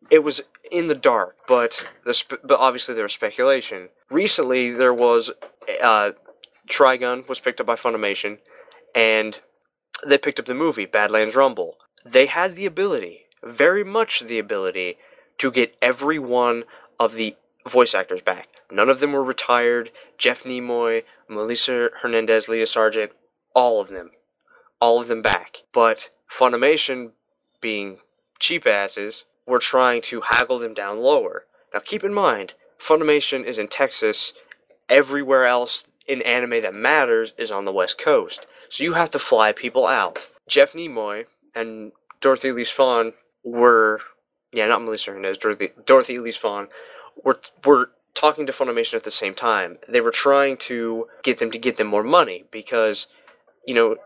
it 0.10 0.24
was 0.24 0.42
in 0.72 0.88
the 0.88 0.96
dark. 0.96 1.36
But 1.48 1.86
the 2.06 2.14
spe- 2.14 2.44
but 2.44 2.60
obviously 2.60 2.96
there 2.96 3.04
was 3.04 3.14
speculation. 3.14 3.90
Recently 4.10 4.72
there 4.72 4.94
was 4.94 5.32
uh, 5.82 6.12
Trigun 6.70 7.28
was 7.28 7.40
picked 7.40 7.60
up 7.60 7.68
by 7.68 7.76
Funimation, 7.76 8.40
and 8.96 9.40
they 10.06 10.18
picked 10.18 10.40
up 10.40 10.46
the 10.46 10.54
movie 10.54 10.86
Badlands 10.86 11.36
Rumble. 11.36 11.78
They 12.06 12.28
had 12.28 12.56
the 12.56 12.66
ability, 12.66 13.26
very 13.44 13.84
much 13.84 14.22
the 14.22 14.40
ability, 14.40 14.98
to 15.40 15.52
get 15.52 15.76
every 15.82 16.20
one 16.20 16.64
of 17.00 17.14
the 17.14 17.36
voice 17.68 17.94
actors 17.94 18.22
back. 18.22 18.48
None 18.72 18.90
of 18.90 19.00
them 19.00 19.14
were 19.14 19.24
retired. 19.24 19.92
Jeff 20.18 20.44
Nimoy, 20.44 21.04
Melissa 21.28 21.90
Hernandez, 22.02 22.48
Lia 22.48 22.68
Sargent, 22.68 23.12
all 23.54 23.82
of 23.82 23.90
them. 23.90 24.12
All 24.80 25.02
of 25.02 25.08
them 25.08 25.22
back. 25.22 25.64
But 25.74 26.10
Funimation, 26.32 27.12
being 27.62 28.00
cheap 28.40 28.66
asses, 28.66 29.26
were 29.50 29.60
trying 29.60 30.02
to 30.04 30.22
haggle 30.22 30.60
them 30.60 30.74
down 30.74 31.00
lower. 31.00 31.46
Now 31.74 31.80
keep 31.80 32.04
in 32.04 32.14
mind, 32.14 32.54
Funimation 32.80 33.44
is 33.44 33.60
in 33.60 33.68
Texas. 33.68 34.34
Everywhere 34.88 35.46
else 35.46 35.88
in 36.08 36.22
anime 36.24 36.62
that 36.62 36.74
matters 36.74 37.34
is 37.38 37.52
on 37.52 37.66
the 37.66 37.74
West 37.74 37.98
Coast. 37.98 38.48
So 38.70 38.84
you 38.84 38.94
have 38.94 39.12
to 39.12 39.20
fly 39.20 39.52
people 39.52 39.86
out. 39.86 40.30
Jeff 40.48 40.74
Nimoy 40.74 41.26
and 41.54 41.92
Dorothy 42.22 42.50
Elise 42.50 42.72
Fahn 42.72 43.14
were, 43.44 44.02
yeah, 44.52 44.68
not 44.68 44.82
Melissa 44.82 45.12
Hernandez, 45.12 45.38
Dorothy, 45.38 45.70
Dorothy 45.86 46.16
Elise 46.16 46.38
Fahn 46.38 46.70
were 47.24 47.40
were 47.66 47.92
talking 48.14 48.46
to 48.46 48.54
Funimation 48.54 48.96
at 48.96 49.04
the 49.04 49.12
same 49.12 49.36
time. 49.36 49.78
They 49.88 50.02
were 50.02 50.12
trying 50.12 50.58
to 50.58 51.08
get 51.24 51.40
them 51.40 51.52
to 51.52 51.60
get 51.60 51.78
them 51.78 51.88
more 51.88 52.04
money 52.04 52.46
because, 52.52 53.08
you 53.66 53.74
know, 53.74 53.98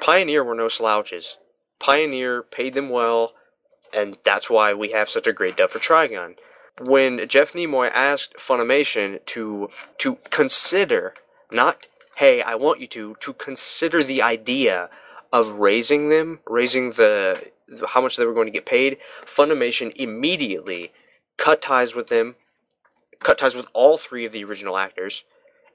Pioneer 0.00 0.44
were 0.44 0.54
no 0.54 0.68
slouches. 0.68 1.38
Pioneer 1.78 2.42
paid 2.42 2.74
them 2.74 2.88
well, 2.88 3.32
and 3.94 4.18
that's 4.24 4.50
why 4.50 4.74
we 4.74 4.90
have 4.92 5.08
such 5.08 5.26
a 5.26 5.32
great 5.32 5.56
dub 5.56 5.70
for 5.70 5.78
Trigun. 5.78 6.36
When 6.80 7.26
Jeff 7.28 7.52
Nimoy 7.52 7.90
asked 7.92 8.36
Funimation 8.36 9.24
to 9.26 9.70
to 9.98 10.18
consider, 10.30 11.14
not 11.50 11.86
hey, 12.18 12.42
I 12.42 12.56
want 12.56 12.80
you 12.80 12.88
to, 12.88 13.14
to 13.20 13.32
consider 13.32 14.02
the 14.02 14.22
idea 14.22 14.90
of 15.32 15.60
raising 15.60 16.08
them, 16.08 16.40
raising 16.48 16.90
the 16.90 17.40
how 17.90 18.00
much 18.00 18.16
they 18.16 18.26
were 18.26 18.34
going 18.34 18.48
to 18.48 18.52
get 18.52 18.66
paid, 18.66 18.98
Funimation 19.24 19.94
immediately 19.94 20.90
cut 21.36 21.62
ties 21.62 21.94
with 21.94 22.08
them, 22.08 22.34
cut 23.20 23.38
ties 23.38 23.54
with 23.54 23.66
all 23.72 23.98
three 23.98 24.24
of 24.24 24.32
the 24.32 24.42
original 24.42 24.76
actors, 24.76 25.22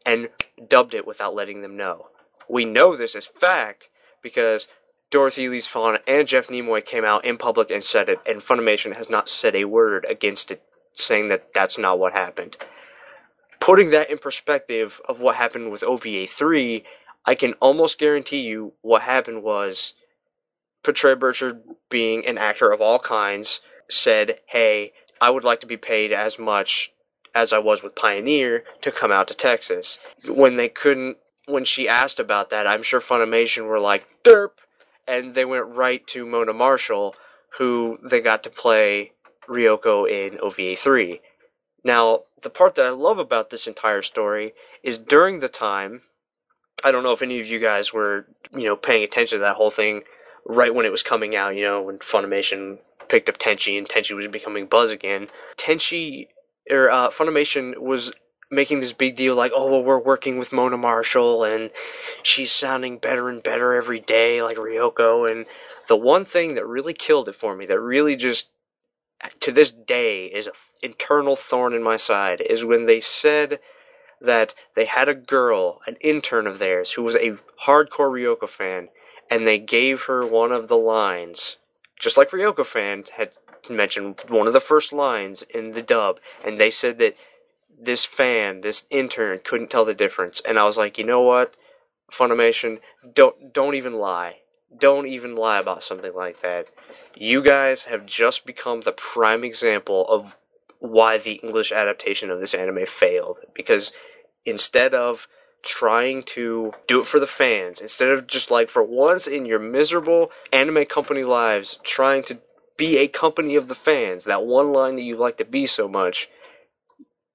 and 0.05 0.29
dubbed 0.67 0.93
it 0.93 1.07
without 1.07 1.33
letting 1.33 1.61
them 1.61 1.77
know. 1.77 2.07
We 2.49 2.65
know 2.65 2.97
this 2.97 3.15
as 3.15 3.25
fact 3.25 3.87
because 4.21 4.67
Dorothy 5.13 5.45
Elise 5.45 5.67
Fahn 5.67 5.99
and 6.07 6.27
Jeff 6.27 6.47
Nimoy 6.47 6.83
came 6.83 7.05
out 7.05 7.23
in 7.23 7.37
public 7.37 7.69
and 7.69 7.83
said 7.83 8.09
it, 8.09 8.19
and 8.25 8.41
Funimation 8.41 8.95
has 8.97 9.11
not 9.11 9.29
said 9.29 9.55
a 9.55 9.65
word 9.65 10.07
against 10.09 10.49
it, 10.49 10.63
saying 10.91 11.27
that 11.27 11.53
that's 11.53 11.77
not 11.77 11.99
what 11.99 12.13
happened. 12.13 12.57
Putting 13.59 13.91
that 13.91 14.09
in 14.09 14.17
perspective 14.17 14.99
of 15.07 15.19
what 15.19 15.35
happened 15.35 15.71
with 15.71 15.83
OVA 15.83 16.25
3, 16.25 16.83
I 17.27 17.35
can 17.35 17.53
almost 17.61 17.99
guarantee 17.99 18.39
you 18.39 18.73
what 18.81 19.03
happened 19.03 19.43
was 19.43 19.93
Petrea 20.83 21.19
Burchard, 21.19 21.61
being 21.91 22.25
an 22.25 22.39
actor 22.39 22.71
of 22.71 22.81
all 22.81 22.97
kinds, 22.97 23.61
said, 23.91 24.39
Hey, 24.47 24.93
I 25.21 25.29
would 25.29 25.43
like 25.43 25.59
to 25.59 25.67
be 25.67 25.77
paid 25.77 26.11
as 26.11 26.39
much 26.39 26.91
as 27.35 27.53
I 27.53 27.59
was 27.59 27.83
with 27.83 27.93
Pioneer 27.93 28.63
to 28.81 28.91
come 28.91 29.11
out 29.11 29.27
to 29.27 29.35
Texas. 29.35 29.99
When 30.27 30.57
they 30.57 30.69
couldn't, 30.69 31.17
when 31.45 31.65
she 31.65 31.87
asked 31.87 32.19
about 32.19 32.49
that, 32.49 32.65
I'm 32.65 32.81
sure 32.81 32.99
Funimation 32.99 33.67
were 33.67 33.79
like, 33.79 34.07
derp! 34.23 34.53
And 35.07 35.35
they 35.35 35.45
went 35.45 35.67
right 35.67 36.05
to 36.07 36.25
Mona 36.25 36.53
Marshall, 36.53 37.15
who 37.57 37.97
they 38.03 38.21
got 38.21 38.43
to 38.43 38.49
play 38.49 39.11
Ryoko 39.47 40.09
in 40.09 40.39
OVA 40.39 40.75
3. 40.75 41.19
Now, 41.83 42.23
the 42.41 42.49
part 42.49 42.75
that 42.75 42.85
I 42.85 42.91
love 42.91 43.17
about 43.17 43.49
this 43.49 43.67
entire 43.67 44.01
story 44.01 44.53
is 44.81 44.97
during 44.97 45.39
the 45.39 45.49
time, 45.49 46.01
I 46.83 46.91
don't 46.91 47.03
know 47.03 47.11
if 47.11 47.21
any 47.21 47.39
of 47.39 47.47
you 47.47 47.59
guys 47.59 47.93
were, 47.93 48.27
you 48.53 48.63
know, 48.63 48.75
paying 48.75 49.03
attention 49.03 49.39
to 49.39 49.41
that 49.43 49.55
whole 49.55 49.71
thing 49.71 50.03
right 50.45 50.73
when 50.73 50.85
it 50.85 50.91
was 50.91 51.03
coming 51.03 51.35
out, 51.35 51.55
you 51.55 51.63
know, 51.63 51.81
when 51.81 51.99
Funimation 51.99 52.79
picked 53.07 53.29
up 53.29 53.37
Tenchi 53.37 53.77
and 53.77 53.87
Tenchi 53.87 54.15
was 54.15 54.27
becoming 54.27 54.65
buzz 54.65 54.91
again. 54.91 55.27
Tenchi 55.57 56.27
or 56.69 56.89
uh, 56.89 57.09
Funimation 57.09 57.77
was 57.77 58.13
making 58.53 58.79
this 58.79 58.93
big 58.93 59.15
deal 59.15 59.35
like, 59.35 59.51
oh, 59.55 59.67
well, 59.67 59.83
we're 59.83 59.99
working 59.99 60.37
with 60.37 60.53
Mona 60.53 60.77
Marshall 60.77 61.43
and 61.43 61.71
she's 62.21 62.51
sounding 62.51 62.97
better 62.97 63.29
and 63.29 63.43
better 63.43 63.73
every 63.73 63.99
day, 63.99 64.41
like 64.41 64.57
Ryoko. 64.57 65.29
And 65.29 65.45
the 65.87 65.97
one 65.97 66.25
thing 66.25 66.55
that 66.55 66.65
really 66.65 66.93
killed 66.93 67.29
it 67.29 67.35
for 67.35 67.55
me, 67.55 67.65
that 67.65 67.79
really 67.79 68.15
just 68.15 68.49
to 69.39 69.51
this 69.51 69.71
day 69.71 70.25
is 70.25 70.47
an 70.47 70.53
internal 70.81 71.35
thorn 71.35 71.73
in 71.73 71.83
my 71.83 71.97
side, 71.97 72.41
is 72.41 72.65
when 72.65 72.85
they 72.85 73.01
said 73.01 73.59
that 74.19 74.53
they 74.75 74.85
had 74.85 75.09
a 75.09 75.15
girl, 75.15 75.81
an 75.85 75.97
intern 76.01 76.47
of 76.47 76.59
theirs, 76.59 76.91
who 76.91 77.03
was 77.03 77.15
a 77.15 77.37
hardcore 77.65 78.09
Ryoko 78.11 78.47
fan, 78.47 78.89
and 79.29 79.47
they 79.47 79.59
gave 79.59 80.03
her 80.03 80.25
one 80.25 80.51
of 80.51 80.67
the 80.67 80.77
lines, 80.77 81.57
just 81.99 82.17
like 82.17 82.31
Ryoko 82.31 82.65
fan 82.65 83.03
had 83.15 83.37
mentioned 83.69 84.23
one 84.27 84.47
of 84.47 84.53
the 84.53 84.59
first 84.59 84.91
lines 84.93 85.41
in 85.43 85.71
the 85.71 85.81
dub, 85.81 86.19
and 86.45 86.59
they 86.59 86.71
said 86.71 86.99
that 86.99 87.15
this 87.85 88.05
fan, 88.05 88.61
this 88.61 88.85
intern, 88.89 89.39
couldn't 89.43 89.69
tell 89.69 89.85
the 89.85 89.93
difference. 89.93 90.41
And 90.47 90.57
I 90.57 90.63
was 90.63 90.77
like, 90.77 90.97
you 90.97 91.03
know 91.03 91.21
what, 91.21 91.55
Funimation, 92.11 92.79
don't 93.13 93.53
don't 93.53 93.75
even 93.75 93.93
lie. 93.93 94.39
don't 94.77 95.07
even 95.07 95.35
lie 95.35 95.59
about 95.59 95.83
something 95.83 96.13
like 96.15 96.41
that. 96.41 96.67
You 97.15 97.43
guys 97.43 97.83
have 97.83 98.05
just 98.05 98.45
become 98.45 98.81
the 98.81 98.91
prime 98.91 99.43
example 99.43 100.05
of 100.07 100.35
why 100.79 101.17
the 101.17 101.33
English 101.33 101.71
adaptation 101.71 102.29
of 102.29 102.41
this 102.41 102.53
anime 102.53 102.85
failed. 102.85 103.39
Because 103.53 103.91
instead 104.45 104.93
of 104.93 105.27
trying 105.61 106.23
to 106.23 106.73
do 106.87 107.01
it 107.01 107.07
for 107.07 107.19
the 107.19 107.27
fans, 107.27 107.81
instead 107.81 108.09
of 108.09 108.27
just 108.27 108.51
like 108.51 108.69
for 108.69 108.83
once 108.83 109.27
in 109.27 109.45
your 109.45 109.59
miserable 109.59 110.31
anime 110.51 110.85
company 110.85 111.23
lives, 111.23 111.79
trying 111.83 112.23
to 112.23 112.39
be 112.75 112.97
a 112.97 113.07
company 113.07 113.55
of 113.55 113.67
the 113.67 113.75
fans, 113.75 114.25
that 114.25 114.45
one 114.45 114.71
line 114.73 114.95
that 114.95 115.03
you 115.03 115.15
like 115.15 115.37
to 115.37 115.45
be 115.45 115.65
so 115.65 115.87
much, 115.87 116.29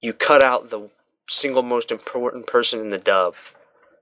you 0.02 0.12
cut 0.14 0.42
out 0.42 0.70
the 0.70 0.90
single 1.28 1.62
most 1.62 1.92
important 1.92 2.46
person 2.46 2.80
in 2.80 2.90
the 2.90 2.98
dub 2.98 3.34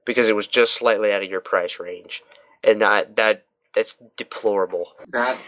because 0.07 0.29
it 0.29 0.37
was 0.37 0.49
just 0.49 0.75
slightly 0.75 1.13
out 1.13 1.25
of 1.25 1.31
your 1.31 1.41
price 1.43 1.81
range, 1.81 2.23
and 2.65 2.83
that 2.83 3.17
that 3.17 3.45
that's 3.75 3.97
deplorable. 4.17 4.93
That 5.13 5.41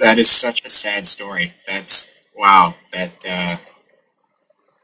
that 0.00 0.18
is 0.18 0.30
such 0.30 0.64
a 0.66 0.70
sad 0.70 1.06
story. 1.06 1.54
That's 1.66 2.12
wow. 2.36 2.74
That 2.92 3.24
uh, 3.28 3.56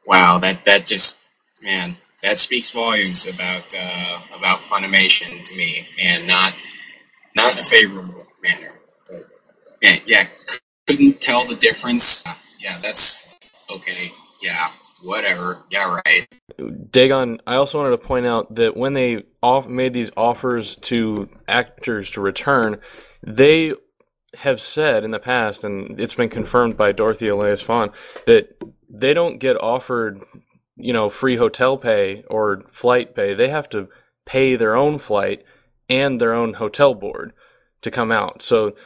wow. 0.06 0.38
That 0.38 0.64
that 0.66 0.86
just 0.86 1.24
man. 1.62 1.96
That 2.22 2.38
speaks 2.38 2.72
volumes 2.72 3.28
about 3.28 3.74
uh, 3.78 4.20
about 4.34 4.60
Funimation 4.62 5.42
to 5.44 5.56
me, 5.56 5.88
and 6.00 6.26
not 6.26 6.54
not 7.36 7.52
in 7.54 7.58
a 7.58 7.62
favorable 7.62 8.26
manner. 8.42 8.74
But 9.10 9.28
man, 9.82 10.00
yeah, 10.06 10.26
couldn't 10.88 11.20
tell 11.20 11.46
the 11.46 11.56
difference. 11.56 12.24
Yeah, 12.60 12.78
that's 12.82 13.38
okay. 13.72 14.12
Yeah, 14.40 14.70
whatever. 15.02 15.62
Yeah, 15.70 16.00
right. 16.06 16.28
Dagon, 16.90 17.40
I 17.46 17.56
also 17.56 17.78
wanted 17.78 17.90
to 17.90 17.98
point 17.98 18.26
out 18.26 18.54
that 18.54 18.76
when 18.76 18.94
they 18.94 19.24
off 19.42 19.68
made 19.68 19.92
these 19.92 20.10
offers 20.16 20.76
to 20.82 21.28
actors 21.48 22.10
to 22.12 22.20
return, 22.20 22.80
they 23.22 23.74
have 24.34 24.60
said 24.60 25.04
in 25.04 25.10
the 25.10 25.18
past, 25.18 25.64
and 25.64 26.00
it's 26.00 26.14
been 26.14 26.28
confirmed 26.28 26.76
by 26.76 26.92
Dorothy 26.92 27.28
Elise 27.28 27.62
Fahn, 27.62 27.90
that 28.26 28.62
they 28.88 29.12
don't 29.12 29.38
get 29.38 29.60
offered, 29.60 30.22
you 30.76 30.92
know, 30.92 31.10
free 31.10 31.36
hotel 31.36 31.76
pay 31.76 32.24
or 32.28 32.62
flight 32.70 33.14
pay. 33.14 33.34
They 33.34 33.48
have 33.48 33.68
to 33.70 33.88
pay 34.26 34.56
their 34.56 34.76
own 34.76 34.98
flight 34.98 35.44
and 35.88 36.20
their 36.20 36.32
own 36.32 36.54
hotel 36.54 36.94
board 36.94 37.32
to 37.82 37.90
come 37.90 38.12
out. 38.12 38.42
So 38.42 38.76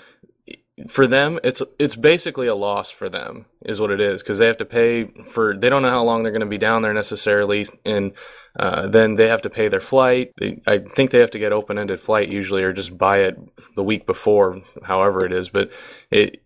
for 0.88 1.06
them, 1.06 1.38
it's 1.44 1.62
it's 1.78 1.94
basically 1.94 2.48
a 2.48 2.54
loss 2.54 2.90
for 2.90 3.08
them, 3.08 3.46
is 3.64 3.80
what 3.80 3.92
it 3.92 4.00
is, 4.00 4.22
because 4.22 4.38
they 4.38 4.46
have 4.46 4.56
to 4.56 4.64
pay 4.64 5.04
for. 5.04 5.56
They 5.56 5.68
don't 5.68 5.82
know 5.82 5.90
how 5.90 6.02
long 6.04 6.22
they're 6.22 6.32
going 6.32 6.40
to 6.40 6.46
be 6.46 6.58
down 6.58 6.82
there 6.82 6.92
necessarily, 6.92 7.64
and 7.84 8.12
uh, 8.58 8.88
then 8.88 9.14
they 9.14 9.28
have 9.28 9.42
to 9.42 9.50
pay 9.50 9.68
their 9.68 9.80
flight. 9.80 10.32
They, 10.38 10.60
I 10.66 10.78
think 10.78 11.10
they 11.10 11.20
have 11.20 11.30
to 11.32 11.38
get 11.38 11.52
open 11.52 11.78
ended 11.78 12.00
flight 12.00 12.28
usually, 12.28 12.64
or 12.64 12.72
just 12.72 12.98
buy 12.98 13.18
it 13.18 13.38
the 13.76 13.84
week 13.84 14.04
before, 14.04 14.62
however 14.82 15.24
it 15.24 15.32
is. 15.32 15.48
But 15.48 15.70
it 16.10 16.42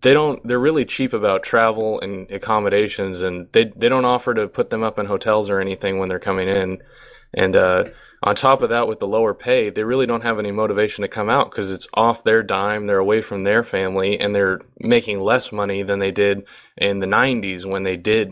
they 0.00 0.12
don't. 0.12 0.46
They're 0.46 0.60
really 0.60 0.84
cheap 0.84 1.12
about 1.12 1.42
travel 1.42 2.00
and 2.00 2.30
accommodations, 2.30 3.20
and 3.20 3.48
they 3.50 3.72
they 3.74 3.88
don't 3.88 4.04
offer 4.04 4.32
to 4.32 4.46
put 4.46 4.70
them 4.70 4.84
up 4.84 4.98
in 5.00 5.06
hotels 5.06 5.50
or 5.50 5.60
anything 5.60 5.98
when 5.98 6.08
they're 6.08 6.20
coming 6.20 6.48
in, 6.48 6.82
and. 7.34 7.56
uh 7.56 7.84
on 8.22 8.36
top 8.36 8.62
of 8.62 8.68
that, 8.70 8.86
with 8.86 9.00
the 9.00 9.06
lower 9.06 9.34
pay, 9.34 9.70
they 9.70 9.82
really 9.82 10.06
don't 10.06 10.22
have 10.22 10.38
any 10.38 10.52
motivation 10.52 11.02
to 11.02 11.08
come 11.08 11.28
out 11.28 11.50
because 11.50 11.70
it's 11.70 11.88
off 11.94 12.22
their 12.22 12.42
dime. 12.42 12.86
They're 12.86 12.98
away 12.98 13.20
from 13.20 13.42
their 13.42 13.64
family 13.64 14.18
and 14.20 14.34
they're 14.34 14.60
making 14.78 15.20
less 15.20 15.50
money 15.50 15.82
than 15.82 15.98
they 15.98 16.12
did 16.12 16.46
in 16.76 17.00
the 17.00 17.06
90s 17.06 17.64
when 17.64 17.82
they 17.82 17.96
did 17.96 18.30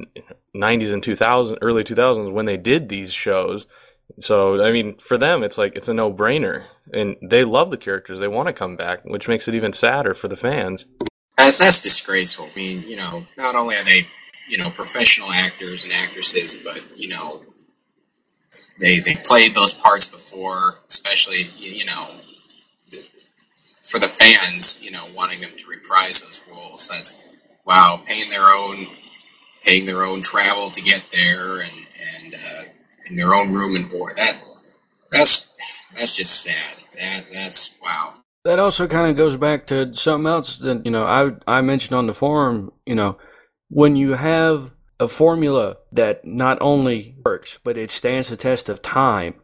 90s 0.55 0.93
and 0.93 1.03
2000, 1.03 1.59
early 1.61 1.83
2000s 1.83 2.33
when 2.33 2.47
they 2.47 2.57
did 2.57 2.89
these 2.89 3.13
shows. 3.13 3.67
So, 4.21 4.63
I 4.65 4.71
mean, 4.71 4.97
for 4.99 5.19
them, 5.19 5.43
it's 5.43 5.59
like, 5.59 5.75
it's 5.75 5.89
a 5.89 5.95
no 5.95 6.13
brainer. 6.13 6.65
And 6.93 7.17
they 7.23 7.45
love 7.45 7.71
the 7.71 7.77
characters. 7.77 8.21
They 8.21 8.29
want 8.29 8.47
to 8.47 8.53
come 8.53 8.77
back, 8.77 9.05
which 9.05 9.29
makes 9.29 9.49
it 9.49 9.55
even 9.55 9.73
sadder 9.73 10.15
for 10.15 10.29
the 10.29 10.37
fans. 10.37 10.87
That's 11.37 11.81
disgraceful. 11.81 12.49
I 12.53 12.57
mean, 12.57 12.83
you 12.83 12.97
know, 12.97 13.23
not 13.37 13.55
only 13.57 13.77
are 13.77 13.85
they, 13.85 14.07
you 14.49 14.59
know, 14.59 14.71
professional 14.71 15.31
actors 15.33 15.85
and 15.85 15.93
actresses, 15.93 16.57
but, 16.57 16.81
you 16.97 17.09
know, 17.09 17.45
they 18.81 19.01
they 19.01 19.15
played 19.15 19.55
those 19.55 19.73
parts 19.73 20.09
before, 20.09 20.79
especially 20.89 21.49
you 21.57 21.85
know 21.85 22.21
for 23.83 23.99
the 23.99 24.09
fans, 24.09 24.81
you 24.81 24.91
know, 24.91 25.07
wanting 25.15 25.41
them 25.41 25.51
to 25.59 25.67
reprise 25.67 26.23
those 26.23 26.41
roles. 26.51 26.89
That's 26.89 27.17
wow, 27.65 28.01
paying 28.05 28.31
their 28.31 28.51
own 28.51 28.87
paying 29.63 29.87
their 29.87 30.05
own 30.05 30.21
travel 30.21 30.71
to 30.71 30.81
get 30.81 31.05
there 31.11 31.61
and 31.61 31.73
and 32.17 32.35
uh, 32.35 32.63
their 33.17 33.35
own 33.35 33.53
room 33.53 33.77
and 33.77 33.89
board. 33.89 34.17
That 34.17 34.41
that's 35.11 35.49
that's 35.97 36.17
just 36.17 36.43
sad. 36.43 36.77
That 36.99 37.27
that's 37.33 37.75
wow. 37.83 38.15
That 38.45 38.59
also 38.59 38.87
kind 38.87 39.11
of 39.11 39.17
goes 39.17 39.37
back 39.37 39.67
to 39.67 39.93
something 39.93 40.31
else 40.31 40.59
that 40.59 40.85
you 40.85 40.91
know 40.91 41.05
I 41.05 41.33
I 41.47 41.61
mentioned 41.63 41.97
on 41.97 42.07
the 42.07 42.15
forum. 42.15 42.73
You 42.87 42.95
know, 42.95 43.19
when 43.69 43.97
you 43.97 44.15
have 44.15 44.71
a 45.01 45.09
formula 45.09 45.79
that 45.91 46.25
not 46.25 46.59
only 46.61 47.17
works, 47.25 47.59
but 47.65 47.79
it 47.79 47.91
stands 47.91 48.29
the 48.29 48.37
test 48.37 48.69
of 48.69 48.83
time. 48.83 49.35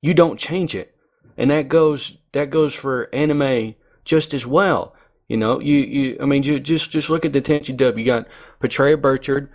You 0.00 0.14
don't 0.14 0.38
change 0.38 0.74
it. 0.74 0.94
And 1.36 1.50
that 1.50 1.68
goes 1.68 2.16
that 2.32 2.50
goes 2.50 2.72
for 2.74 3.12
anime 3.12 3.74
just 4.04 4.32
as 4.32 4.46
well. 4.46 4.94
You 5.28 5.36
know, 5.36 5.60
you, 5.60 5.76
you 5.76 6.18
I 6.20 6.24
mean 6.24 6.44
you 6.44 6.60
just 6.60 6.90
just 6.90 7.10
look 7.10 7.24
at 7.24 7.32
the 7.32 7.42
Tenchi 7.42 7.76
dub. 7.76 7.98
You 7.98 8.04
got 8.04 8.28
Petrea 8.60 9.00
Burchard, 9.00 9.50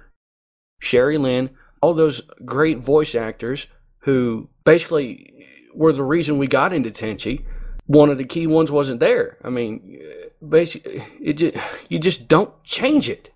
Sherry 0.79 1.17
Lynn, 1.17 1.49
all 1.81 1.93
those 1.93 2.21
great 2.45 2.79
voice 2.79 3.15
actors 3.15 3.67
who 3.99 4.49
basically 4.65 5.47
were 5.73 5.93
the 5.93 6.03
reason 6.03 6.38
we 6.38 6.47
got 6.47 6.73
into 6.73 6.91
Tenchi. 6.91 7.45
One 7.86 8.09
of 8.09 8.17
the 8.17 8.25
key 8.25 8.47
ones 8.47 8.71
wasn't 8.71 8.99
there. 8.99 9.38
I 9.43 9.49
mean, 9.49 9.99
basically, 10.47 11.03
it 11.21 11.33
just, 11.33 11.57
you 11.89 11.99
just 11.99 12.29
don't 12.29 12.63
change 12.63 13.09
it 13.09 13.32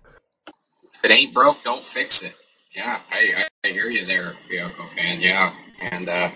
if 0.98 1.04
it 1.04 1.14
ain't 1.14 1.34
broke, 1.34 1.62
don't 1.62 1.86
fix 1.86 2.22
it. 2.22 2.34
Yeah, 2.74 2.98
I, 3.10 3.46
I, 3.64 3.68
hear 3.68 3.88
you 3.88 4.04
there, 4.04 4.34
Ryoko 4.52 4.88
fan. 4.88 5.20
Yeah, 5.20 5.52
and 5.92 6.08
uh, 6.08 6.28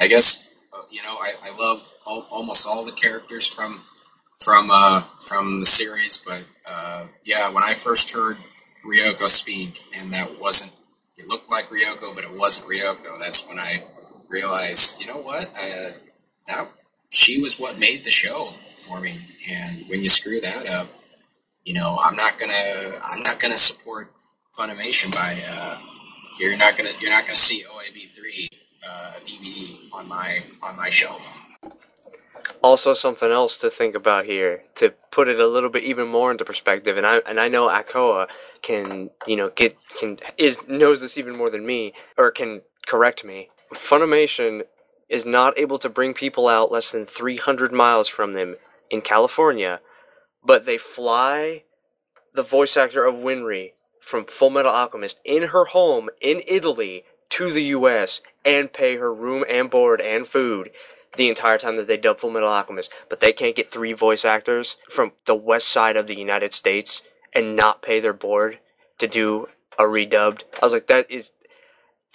I 0.00 0.08
guess 0.08 0.44
uh, 0.72 0.82
you 0.90 1.02
know 1.02 1.14
I, 1.14 1.32
I 1.42 1.56
love 1.56 1.92
almost 2.30 2.66
all 2.66 2.84
the 2.84 2.92
characters 2.92 3.46
from 3.46 3.80
from 4.40 4.70
uh, 4.72 5.00
from 5.00 5.60
the 5.60 5.66
series, 5.66 6.22
but 6.26 6.44
uh, 6.70 7.06
yeah, 7.24 7.48
when 7.50 7.62
I 7.62 7.74
first 7.74 8.10
heard 8.10 8.38
Ryoko 8.84 9.28
speak, 9.28 9.84
and 9.98 10.12
that 10.14 10.40
wasn't 10.40 10.72
it 11.16 11.28
looked 11.28 11.50
like 11.50 11.68
Ryoko, 11.68 12.14
but 12.14 12.24
it 12.24 12.32
wasn't 12.32 12.68
Ryoko. 12.68 13.20
That's 13.20 13.46
when 13.46 13.58
I 13.58 13.84
realized, 14.28 15.00
you 15.00 15.08
know 15.08 15.20
what, 15.20 15.46
uh, 15.46 15.90
that 16.46 16.70
she 17.10 17.40
was 17.40 17.58
what 17.58 17.78
made 17.78 18.04
the 18.04 18.10
show 18.10 18.52
for 18.76 19.00
me. 19.00 19.18
And 19.50 19.84
when 19.88 20.02
you 20.02 20.08
screw 20.08 20.40
that 20.40 20.68
up, 20.68 20.88
you 21.64 21.74
know, 21.74 21.98
I'm 22.02 22.16
not 22.16 22.38
gonna 22.38 22.54
I'm 23.04 23.22
not 23.22 23.38
gonna 23.40 23.58
support 23.58 24.12
Funimation 24.58 25.14
by 25.14 25.42
uh, 25.48 25.78
you're 26.38 26.56
not 26.56 26.76
gonna 26.76 26.90
you're 27.00 27.10
not 27.10 27.24
gonna 27.24 27.36
see 27.36 27.62
OAV 27.64 28.10
three 28.10 28.48
uh, 28.88 29.12
DVD 29.22 29.78
on 29.92 30.08
my 30.08 30.42
on 30.62 30.76
my 30.76 30.88
shelf. 30.88 31.40
Also, 32.62 32.94
something 32.94 33.30
else 33.30 33.56
to 33.58 33.70
think 33.70 33.94
about 33.94 34.24
here 34.24 34.64
to 34.76 34.92
put 35.12 35.28
it 35.28 35.38
a 35.38 35.46
little 35.46 35.70
bit 35.70 35.84
even 35.84 36.08
more 36.08 36.30
into 36.32 36.44
perspective, 36.44 36.96
and 36.96 37.06
I 37.06 37.18
and 37.18 37.38
I 37.38 37.48
know 37.48 37.68
Akoa 37.68 38.28
can 38.62 39.10
you 39.26 39.36
know 39.36 39.50
get 39.50 39.76
can 39.98 40.18
is 40.38 40.58
knows 40.68 41.00
this 41.00 41.18
even 41.18 41.36
more 41.36 41.50
than 41.50 41.66
me 41.66 41.92
or 42.16 42.30
can 42.30 42.62
correct 42.86 43.24
me. 43.24 43.50
Funimation 43.74 44.62
is 45.08 45.24
not 45.26 45.58
able 45.58 45.78
to 45.78 45.88
bring 45.88 46.14
people 46.14 46.48
out 46.48 46.72
less 46.72 46.92
than 46.92 47.06
300 47.06 47.72
miles 47.72 48.08
from 48.08 48.32
them 48.32 48.56
in 48.90 49.00
California 49.02 49.80
but 50.44 50.66
they 50.66 50.78
fly 50.78 51.64
the 52.34 52.42
voice 52.42 52.76
actor 52.76 53.04
of 53.04 53.14
Winry 53.16 53.72
from 54.00 54.24
Full 54.24 54.50
Metal 54.50 54.72
Alchemist 54.72 55.18
in 55.24 55.48
her 55.48 55.66
home 55.66 56.08
in 56.20 56.42
Italy 56.46 57.04
to 57.30 57.50
the 57.50 57.64
US 57.64 58.22
and 58.44 58.72
pay 58.72 58.96
her 58.96 59.12
room 59.12 59.44
and 59.48 59.68
board 59.70 60.00
and 60.00 60.26
food 60.26 60.70
the 61.16 61.28
entire 61.28 61.58
time 61.58 61.76
that 61.76 61.86
they 61.86 61.96
dub 61.96 62.18
Full 62.20 62.30
Metal 62.30 62.48
Alchemist. 62.48 62.90
But 63.08 63.20
they 63.20 63.32
can't 63.32 63.56
get 63.56 63.70
three 63.70 63.92
voice 63.92 64.24
actors 64.24 64.76
from 64.88 65.12
the 65.24 65.34
west 65.34 65.68
side 65.68 65.96
of 65.96 66.06
the 66.06 66.16
United 66.16 66.54
States 66.54 67.02
and 67.32 67.56
not 67.56 67.82
pay 67.82 68.00
their 68.00 68.12
board 68.12 68.58
to 68.98 69.06
do 69.06 69.48
a 69.78 69.82
redubbed. 69.82 70.42
I 70.60 70.66
was 70.66 70.72
like, 70.72 70.86
that 70.86 71.10
is 71.10 71.32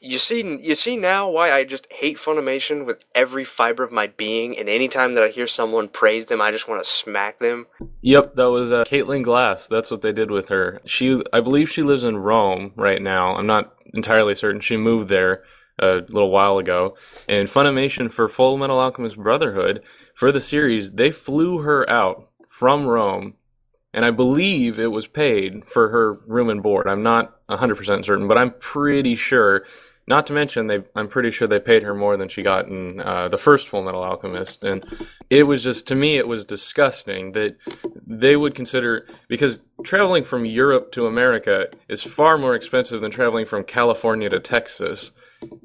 you 0.03 0.19
see 0.19 0.41
you 0.61 0.75
see 0.75 0.97
now 0.97 1.29
why 1.29 1.51
I 1.53 1.63
just 1.63 1.87
hate 1.89 2.17
Funimation 2.17 2.85
with 2.85 3.05
every 3.15 3.45
fiber 3.45 3.83
of 3.83 3.91
my 3.91 4.07
being, 4.07 4.57
and 4.57 4.67
anytime 4.67 5.15
that 5.15 5.23
I 5.23 5.29
hear 5.29 5.47
someone 5.47 5.87
praise 5.87 6.25
them, 6.25 6.41
I 6.41 6.51
just 6.51 6.67
want 6.67 6.83
to 6.83 6.89
smack 6.89 7.39
them. 7.39 7.67
Yep, 8.01 8.35
that 8.35 8.49
was 8.49 8.73
uh, 8.73 8.83
Caitlin 8.83 9.23
Glass. 9.23 9.67
That's 9.67 9.89
what 9.89 10.01
they 10.01 10.11
did 10.11 10.29
with 10.29 10.49
her. 10.49 10.81
She, 10.85 11.23
I 11.31 11.39
believe, 11.39 11.69
she 11.69 11.83
lives 11.83 12.03
in 12.03 12.17
Rome 12.17 12.73
right 12.75 13.01
now. 13.01 13.35
I'm 13.35 13.47
not 13.47 13.73
entirely 13.93 14.35
certain. 14.35 14.59
She 14.59 14.75
moved 14.75 15.07
there 15.07 15.43
a 15.79 16.01
little 16.09 16.29
while 16.29 16.57
ago, 16.57 16.97
and 17.29 17.47
Funimation 17.47 18.11
for 18.11 18.27
Full 18.27 18.57
Metal 18.57 18.79
Alchemist 18.79 19.17
Brotherhood 19.17 19.81
for 20.15 20.33
the 20.33 20.41
series, 20.41 20.91
they 20.91 21.11
flew 21.11 21.59
her 21.59 21.89
out 21.89 22.29
from 22.49 22.85
Rome 22.85 23.35
and 23.93 24.03
I 24.03 24.11
believe 24.11 24.79
it 24.79 24.91
was 24.91 25.05
paid 25.05 25.65
for 25.65 25.89
her 25.89 26.13
room 26.25 26.49
and 26.49 26.63
board. 26.63 26.87
I'm 26.87 27.03
not 27.03 27.35
100% 27.47 28.05
certain, 28.05 28.27
but 28.27 28.39
I'm 28.39 28.51
pretty 28.59 29.15
sure 29.15 29.65
Not 30.05 30.27
to 30.27 30.33
mention, 30.33 30.67
they 30.67 30.83
I'm 30.95 31.07
pretty 31.07 31.31
sure 31.31 31.47
they 31.47 31.59
paid 31.59 31.83
her 31.83 31.95
more 31.95 32.17
than 32.17 32.27
she 32.27 32.43
got 32.43 32.67
in 32.67 32.99
uh, 32.99 33.29
the 33.29 33.37
first 33.37 33.69
Full 33.69 33.83
Metal 33.83 34.03
Alchemist, 34.03 34.63
and 34.63 34.85
it 35.29 35.43
was 35.43 35.63
just 35.63 35.87
to 35.87 35.95
me 35.95 36.17
it 36.17 36.27
was 36.27 36.43
disgusting 36.43 37.31
that 37.31 37.55
they 38.05 38.35
would 38.35 38.53
consider 38.53 39.07
because 39.29 39.61
traveling 39.83 40.25
from 40.25 40.45
Europe 40.45 40.91
to 40.93 41.07
America 41.07 41.67
is 41.87 42.03
far 42.03 42.37
more 42.37 42.53
expensive 42.53 42.99
than 42.99 43.11
traveling 43.11 43.45
from 43.45 43.63
California 43.63 44.27
to 44.27 44.41
Texas, 44.41 45.11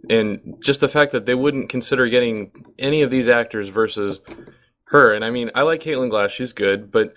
and 0.09 0.57
just 0.61 0.81
the 0.81 0.89
fact 0.89 1.11
that 1.11 1.27
they 1.27 1.35
wouldn't 1.35 1.69
consider 1.69 2.07
getting 2.07 2.53
any 2.79 3.03
of 3.03 3.11
these 3.11 3.29
actors 3.29 3.69
versus 3.71 4.21
her. 4.85 5.13
And 5.13 5.25
I 5.25 5.31
mean, 5.31 5.51
I 5.57 5.63
like 5.63 5.81
Caitlin 5.81 6.11
Glass; 6.11 6.31
she's 6.31 6.53
good, 6.53 6.93
but 6.93 7.13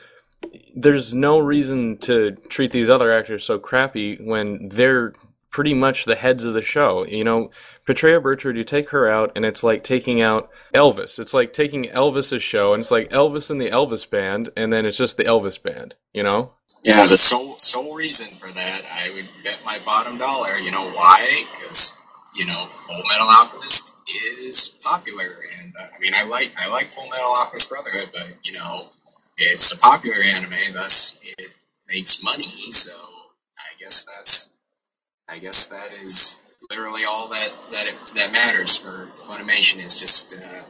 there's 0.76 1.14
no 1.14 1.38
reason 1.38 1.98
to 2.00 2.32
treat 2.50 2.72
these 2.72 2.90
other 2.90 3.12
actors 3.12 3.44
so 3.44 3.60
crappy 3.60 4.16
when 4.16 4.70
they're 4.70 5.14
pretty 5.52 5.74
much 5.74 6.06
the 6.06 6.16
heads 6.16 6.44
of 6.44 6.54
the 6.54 6.62
show. 6.62 7.06
You 7.06 7.24
know, 7.24 7.52
Petrea 7.88 8.22
Burchard, 8.22 8.58
you 8.58 8.64
take 8.64 8.90
her 8.90 9.10
out, 9.10 9.32
and 9.36 9.46
it's 9.46 9.64
like 9.64 9.84
taking 9.84 10.22
out 10.22 10.50
Elvis. 10.74 11.20
It's 11.20 11.34
like 11.34 11.54
taking 11.54 11.86
Elvis's 11.86 12.42
show, 12.42 12.74
and 12.74 12.82
it's 12.82 12.92
like 12.92 13.10
Elvis 13.10 13.52
and 13.52 13.62
the 13.62 13.70
Elvis 13.70 14.10
band, 14.10 14.50
and 14.58 14.74
then 14.74 14.86
it's 14.86 14.98
just 14.98 15.18
the 15.18 15.26
Elvis 15.26 15.62
band. 15.62 15.96
You 16.14 16.24
know? 16.24 16.54
Yeah, 16.84 17.06
the 17.06 17.18
sole 17.18 17.60
sole 17.60 17.94
reason 17.94 18.34
for 18.34 18.50
that, 18.50 18.82
I 18.92 19.12
would 19.12 19.30
bet 19.44 19.60
my 19.64 19.78
bottom 19.86 20.18
dollar. 20.18 20.58
You 20.58 20.72
know 20.72 20.90
why? 20.90 21.46
Because 21.52 21.96
you 22.36 22.46
know, 22.46 22.66
Full 22.68 23.04
Metal 23.10 23.28
Alchemist 23.28 23.96
is 24.40 24.70
popular, 24.82 25.36
and 25.60 25.74
uh, 25.80 25.88
I 25.96 26.00
mean, 26.00 26.14
I 26.16 26.26
like 26.26 26.54
I 26.58 26.70
like 26.70 26.92
Full 26.92 27.08
Metal 27.10 27.34
Alchemist 27.36 27.70
Brotherhood, 27.70 28.10
but 28.14 28.30
you 28.44 28.54
know, 28.54 28.90
it's 29.38 29.72
a 29.74 29.78
popular 29.78 30.24
anime, 30.24 30.74
thus 30.74 31.20
it 31.38 31.52
makes 31.88 32.24
money. 32.24 32.72
So 32.72 32.94
I 32.94 33.78
guess 33.80 34.06
that's 34.06 34.52
I 35.32 35.40
guess 35.40 35.68
that 35.68 35.94
is 36.04 36.42
literally 36.70 37.06
all 37.06 37.30
that 37.30 37.54
that 37.72 37.88
it, 37.88 37.96
that 38.16 38.34
matters 38.34 38.76
for 38.76 39.08
Funimation 39.16 39.84
is 39.84 39.98
just 39.98 40.36
uh, 40.36 40.64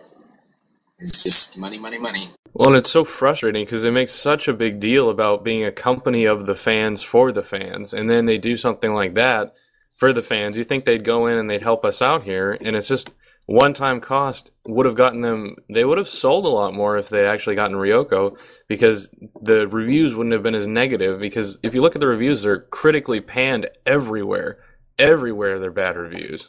is 1.00 1.24
just 1.24 1.58
money, 1.58 1.80
money, 1.80 1.98
money. 1.98 2.30
Well, 2.54 2.70
and 2.70 2.78
it's 2.78 2.92
so 2.92 3.04
frustrating 3.04 3.64
because 3.64 3.82
they 3.82 3.90
make 3.90 4.10
such 4.10 4.48
a 4.48 4.54
big 4.54 4.80
deal 4.80 5.10
about 5.10 5.44
being 5.44 5.64
a 5.66 5.72
company 5.72 6.26
of 6.26 6.46
the 6.46 6.54
fans 6.54 7.02
for 7.02 7.32
the 7.32 7.42
fans, 7.42 7.92
and 7.92 8.08
then 8.08 8.28
they 8.28 8.38
do 8.38 8.56
something 8.56 8.94
like 8.94 9.16
that 9.16 9.56
for 9.98 10.14
the 10.14 10.22
fans. 10.22 10.58
You 10.58 10.64
think 10.64 10.86
they'd 10.86 11.04
go 11.04 11.26
in 11.26 11.40
and 11.40 11.50
they'd 11.50 11.64
help 11.64 11.84
us 11.84 12.00
out 12.00 12.24
here, 12.24 12.56
and 12.62 12.76
it's 12.76 12.88
just 12.88 13.10
one 13.52 13.74
time 13.74 14.00
cost 14.00 14.52
would 14.66 14.86
have 14.86 14.96
gotten 14.96 15.22
them 15.22 15.56
they 15.70 15.84
would 15.84 15.98
have 15.98 16.08
sold 16.08 16.46
a 16.46 16.50
lot 16.50 16.74
more 16.74 16.98
if 16.98 17.10
they'd 17.10 17.28
actually 17.28 17.56
gotten 17.56 17.76
Ryoko 17.76 18.38
because 18.68 19.10
the 19.42 19.68
reviews 19.68 20.16
wouldn't 20.16 20.34
have 20.34 20.44
been 20.44 20.56
as 20.56 20.68
negative 20.68 21.20
because 21.20 21.60
if 21.64 21.74
you 21.74 21.82
look 21.82 21.96
at 21.96 22.00
the 22.00 22.08
reviews 22.08 22.44
they're 22.44 22.62
critically 22.62 23.20
panned 23.22 23.70
everywhere 23.86 24.60
everywhere 24.98 25.60
they're 25.60 25.72
bad 25.72 25.98
reviews 25.98 26.48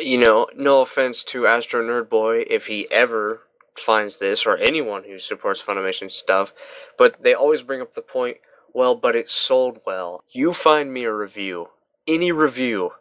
You 0.00 0.18
know, 0.18 0.48
no 0.56 0.80
offense 0.80 1.24
to 1.24 1.46
Astro 1.46 1.82
Nerd 1.82 2.08
Boy 2.08 2.44
if 2.48 2.66
he 2.66 2.90
ever 2.90 3.42
finds 3.76 4.18
this 4.18 4.46
or 4.46 4.56
anyone 4.56 5.04
who 5.04 5.18
supports 5.18 5.62
Funimation 5.62 6.10
stuff, 6.10 6.54
but 6.96 7.22
they 7.22 7.34
always 7.34 7.62
bring 7.62 7.82
up 7.82 7.92
the 7.92 8.02
point, 8.02 8.38
well, 8.72 8.94
but 8.94 9.14
it 9.16 9.28
sold 9.28 9.80
well. 9.84 10.24
You 10.30 10.52
find 10.52 10.92
me 10.92 11.04
a 11.04 11.14
review, 11.14 11.68
any 12.06 12.32
review 12.32 12.92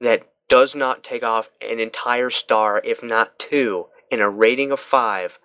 that 0.00 0.28
does 0.48 0.74
not 0.74 1.04
take 1.04 1.22
off 1.22 1.50
an 1.60 1.80
entire 1.80 2.30
star, 2.30 2.80
if 2.84 3.02
not 3.02 3.38
two, 3.38 3.86
in 4.10 4.20
a 4.20 4.30
rating 4.30 4.72
of 4.72 4.80
five 4.80 5.38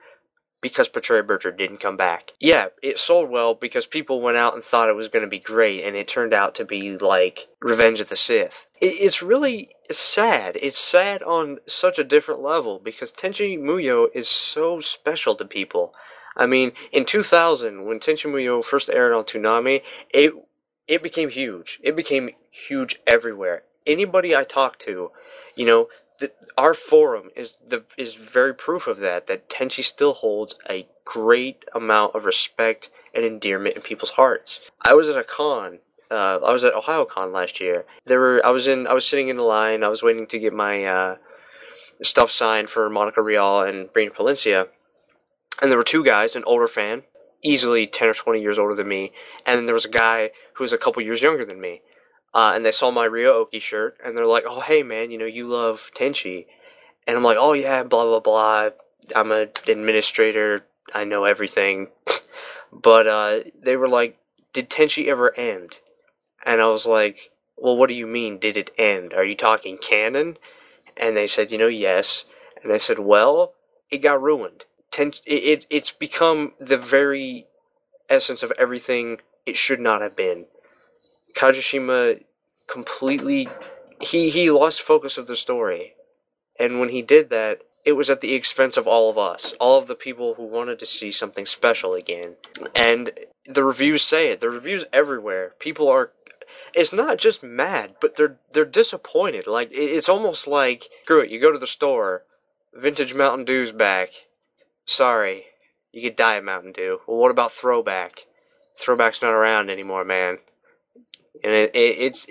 because 0.63 0.89
Petrea 0.89 1.27
Burchard 1.27 1.57
didn't 1.57 1.81
come 1.81 1.97
back. 1.97 2.31
Yeah, 2.39 2.67
it 2.81 2.97
sold 2.97 3.29
well 3.29 3.53
because 3.53 3.85
people 3.85 4.21
went 4.21 4.37
out 4.37 4.53
and 4.53 4.63
thought 4.63 4.89
it 4.89 4.95
was 4.95 5.09
going 5.09 5.21
to 5.25 5.29
be 5.29 5.39
great, 5.39 5.83
and 5.83 5.95
it 5.95 6.07
turned 6.07 6.33
out 6.33 6.55
to 6.55 6.65
be 6.65 6.97
like 6.97 7.49
Revenge 7.61 7.99
of 7.99 8.09
the 8.09 8.15
Sith. 8.15 8.65
It, 8.79 8.93
it's 9.01 9.21
really 9.21 9.75
sad. 9.91 10.57
It's 10.59 10.79
sad 10.79 11.21
on 11.21 11.59
such 11.67 11.99
a 11.99 12.03
different 12.03 12.41
level 12.41 12.79
because 12.79 13.13
Tenchi 13.13 13.59
Muyo 13.59 14.07
is 14.15 14.29
so 14.29 14.79
special 14.79 15.35
to 15.35 15.45
people. 15.45 15.93
I 16.35 16.47
mean, 16.47 16.71
in 16.91 17.05
2000, 17.05 17.85
when 17.85 17.99
Tenchi 17.99 18.31
Muyo 18.31 18.63
first 18.63 18.89
aired 18.89 19.13
on 19.13 19.25
Toonami, 19.25 19.81
it 20.11 20.33
it 20.87 21.03
became 21.03 21.29
huge. 21.29 21.79
It 21.83 21.95
became 21.95 22.31
huge 22.51 22.99
everywhere. 23.05 23.63
Anybody 23.85 24.35
I 24.35 24.43
talk 24.43 24.79
to, 24.79 25.11
you 25.55 25.65
know, 25.65 25.89
the, 26.19 26.31
our 26.57 26.73
forum 26.73 27.29
is 27.35 27.57
the 27.65 27.83
is 27.97 28.15
very 28.15 28.53
proof 28.53 28.87
of 28.87 28.99
that. 28.99 29.27
That 29.27 29.49
Tenchi 29.49 29.83
still 29.83 30.13
holds 30.13 30.55
a 30.69 30.87
great 31.05 31.65
amount 31.73 32.15
of 32.15 32.25
respect 32.25 32.89
and 33.13 33.25
endearment 33.25 33.75
in 33.75 33.81
people's 33.81 34.11
hearts. 34.11 34.61
I 34.81 34.93
was 34.93 35.09
at 35.09 35.17
a 35.17 35.23
con. 35.23 35.79
Uh, 36.11 36.39
I 36.45 36.53
was 36.53 36.63
at 36.63 36.73
Ohayocon 36.73 37.33
last 37.33 37.59
year. 37.59 37.85
There 38.05 38.19
were 38.19 38.45
I 38.45 38.51
was 38.51 38.67
in 38.67 38.87
I 38.87 38.93
was 38.93 39.07
sitting 39.07 39.29
in 39.29 39.37
the 39.37 39.43
line. 39.43 39.83
I 39.83 39.89
was 39.89 40.03
waiting 40.03 40.27
to 40.27 40.39
get 40.39 40.53
my 40.53 40.85
uh, 40.85 41.17
stuff 42.01 42.31
signed 42.31 42.69
for 42.69 42.89
Monica 42.89 43.21
Rial 43.21 43.61
and 43.61 43.87
Brina 43.89 44.11
Palencia, 44.11 44.67
and 45.61 45.71
there 45.71 45.77
were 45.77 45.83
two 45.83 46.03
guys, 46.03 46.35
an 46.35 46.43
older 46.45 46.67
fan, 46.67 47.03
easily 47.41 47.87
ten 47.87 48.09
or 48.09 48.13
twenty 48.13 48.41
years 48.41 48.59
older 48.59 48.75
than 48.75 48.87
me, 48.87 49.11
and 49.45 49.67
there 49.67 49.73
was 49.73 49.85
a 49.85 49.89
guy 49.89 50.31
who 50.53 50.63
was 50.63 50.73
a 50.73 50.77
couple 50.77 51.01
years 51.01 51.21
younger 51.21 51.45
than 51.45 51.59
me. 51.59 51.81
Uh, 52.33 52.53
and 52.55 52.65
they 52.65 52.71
saw 52.71 52.89
my 52.91 53.05
Ryo-Ohki 53.05 53.61
shirt, 53.61 53.97
and 54.03 54.17
they're 54.17 54.25
like, 54.25 54.45
"Oh, 54.47 54.59
hey 54.59 54.83
man, 54.83 55.11
you 55.11 55.17
know 55.17 55.25
you 55.25 55.47
love 55.47 55.91
Tenchi," 55.95 56.47
and 57.07 57.17
I'm 57.17 57.23
like, 57.23 57.37
"Oh 57.39 57.53
yeah, 57.53 57.83
blah 57.83 58.05
blah 58.05 58.19
blah. 58.21 58.69
I'm 59.15 59.31
an 59.31 59.49
administrator. 59.67 60.65
I 60.93 61.03
know 61.03 61.25
everything." 61.25 61.89
but 62.71 63.07
uh, 63.07 63.41
they 63.61 63.75
were 63.77 63.89
like, 63.89 64.17
"Did 64.53 64.69
Tenchi 64.69 65.07
ever 65.07 65.37
end?" 65.37 65.79
And 66.45 66.61
I 66.61 66.67
was 66.67 66.85
like, 66.87 67.31
"Well, 67.57 67.77
what 67.77 67.89
do 67.89 67.95
you 67.95 68.07
mean? 68.07 68.39
Did 68.39 68.57
it 68.57 68.71
end? 68.77 69.13
Are 69.13 69.25
you 69.25 69.35
talking 69.35 69.77
canon?" 69.77 70.37
And 70.97 71.17
they 71.17 71.27
said, 71.27 71.51
"You 71.51 71.59
know, 71.59 71.67
yes." 71.67 72.25
And 72.63 72.73
I 72.73 72.77
said, 72.77 72.99
"Well, 72.99 73.53
it 73.91 73.99
got 73.99 74.21
ruined. 74.21 74.65
Ten- 74.91 75.13
it, 75.25 75.43
it 75.43 75.67
it's 75.69 75.91
become 75.91 76.53
the 76.59 76.77
very 76.77 77.47
essence 78.09 78.43
of 78.43 78.53
everything 78.57 79.19
it 79.45 79.57
should 79.57 79.79
not 79.79 80.01
have 80.01 80.15
been." 80.15 80.47
Kajishima 81.35 82.23
completely 82.67 83.49
he 84.01 84.29
he 84.29 84.51
lost 84.51 84.81
focus 84.81 85.17
of 85.17 85.27
the 85.27 85.35
story. 85.35 85.95
And 86.59 86.79
when 86.79 86.89
he 86.89 87.01
did 87.01 87.29
that, 87.29 87.61
it 87.85 87.93
was 87.93 88.09
at 88.09 88.21
the 88.21 88.33
expense 88.33 88.77
of 88.77 88.87
all 88.87 89.09
of 89.09 89.17
us, 89.17 89.53
all 89.59 89.79
of 89.79 89.87
the 89.87 89.95
people 89.95 90.35
who 90.35 90.43
wanted 90.45 90.79
to 90.79 90.85
see 90.85 91.11
something 91.11 91.45
special 91.45 91.93
again. 91.93 92.35
And 92.75 93.11
the 93.45 93.63
reviews 93.63 94.03
say 94.03 94.29
it. 94.29 94.39
The 94.39 94.49
reviews 94.49 94.85
everywhere. 94.93 95.53
People 95.59 95.87
are 95.89 96.11
it's 96.73 96.93
not 96.93 97.17
just 97.17 97.43
mad, 97.43 97.95
but 97.99 98.15
they're 98.15 98.37
they're 98.51 98.65
disappointed. 98.65 99.47
Like 99.47 99.69
it's 99.71 100.09
almost 100.09 100.47
like 100.47 100.89
screw 101.03 101.21
it, 101.21 101.31
you 101.31 101.39
go 101.39 101.51
to 101.51 101.59
the 101.59 101.67
store, 101.67 102.23
vintage 102.73 103.13
Mountain 103.13 103.45
Dew's 103.45 103.71
back. 103.71 104.09
Sorry. 104.85 105.45
You 105.91 106.01
could 106.01 106.15
die 106.15 106.33
Diet 106.33 106.43
Mountain 106.43 106.71
Dew. 106.73 107.01
Well 107.07 107.17
what 107.17 107.31
about 107.31 107.51
throwback? 107.51 108.25
Throwback's 108.77 109.21
not 109.21 109.33
around 109.33 109.69
anymore, 109.69 110.03
man 110.03 110.39
and 111.43 111.53
it, 111.53 111.75
it, 111.75 111.97
it's 111.99 112.27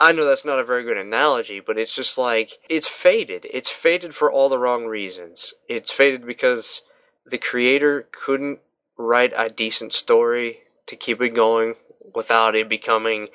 I 0.00 0.12
know 0.12 0.24
that's 0.24 0.44
not 0.44 0.60
a 0.60 0.64
very 0.64 0.84
good 0.84 0.96
analogy, 0.96 1.60
but 1.60 1.76
it's 1.76 1.94
just 1.94 2.16
like 2.16 2.58
it's 2.68 2.88
faded. 2.88 3.46
It's 3.50 3.70
faded 3.70 4.14
for 4.14 4.30
all 4.30 4.48
the 4.48 4.58
wrong 4.58 4.86
reasons. 4.86 5.54
It's 5.68 5.90
faded 5.90 6.24
because 6.24 6.82
the 7.26 7.38
creator 7.38 8.08
couldn't 8.12 8.60
write 8.96 9.32
a 9.36 9.48
decent 9.48 9.92
story 9.92 10.60
to 10.86 10.96
keep 10.96 11.20
it 11.20 11.30
going 11.30 11.74
without 12.14 12.56
it 12.56 12.68
becoming 12.68 13.28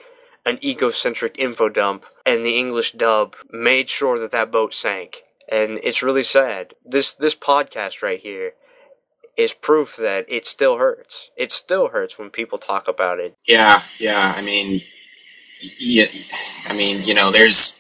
an 0.46 0.60
egocentric 0.64 1.36
info 1.38 1.70
dump, 1.70 2.06
and 2.26 2.46
the 2.46 2.58
English 2.58 2.94
dub 2.94 3.36
made 3.50 3.90
sure 3.90 4.20
that 4.20 4.32
that 4.32 4.52
boat 4.52 4.74
sank. 4.74 5.24
And 5.50 5.80
it's 5.84 6.02
really 6.02 6.24
sad. 6.24 6.74
This 6.86 7.14
this 7.14 7.36
podcast 7.36 8.02
right 8.02 8.20
here 8.20 8.54
is 9.36 9.54
proof 9.54 9.96
that 9.98 10.26
it 10.28 10.46
still 10.46 10.78
hurts. 10.78 11.30
It 11.36 11.52
still 11.52 11.90
hurts 11.90 12.18
when 12.18 12.30
people 12.30 12.58
talk 12.58 12.88
about 12.88 13.20
it. 13.20 13.36
Yeah, 13.46 13.84
yeah. 14.00 14.34
I 14.36 14.42
mean, 14.42 14.82
yeah, 15.80 16.06
I 16.66 16.74
mean, 16.74 17.04
you 17.04 17.14
know, 17.14 17.32
there's 17.32 17.80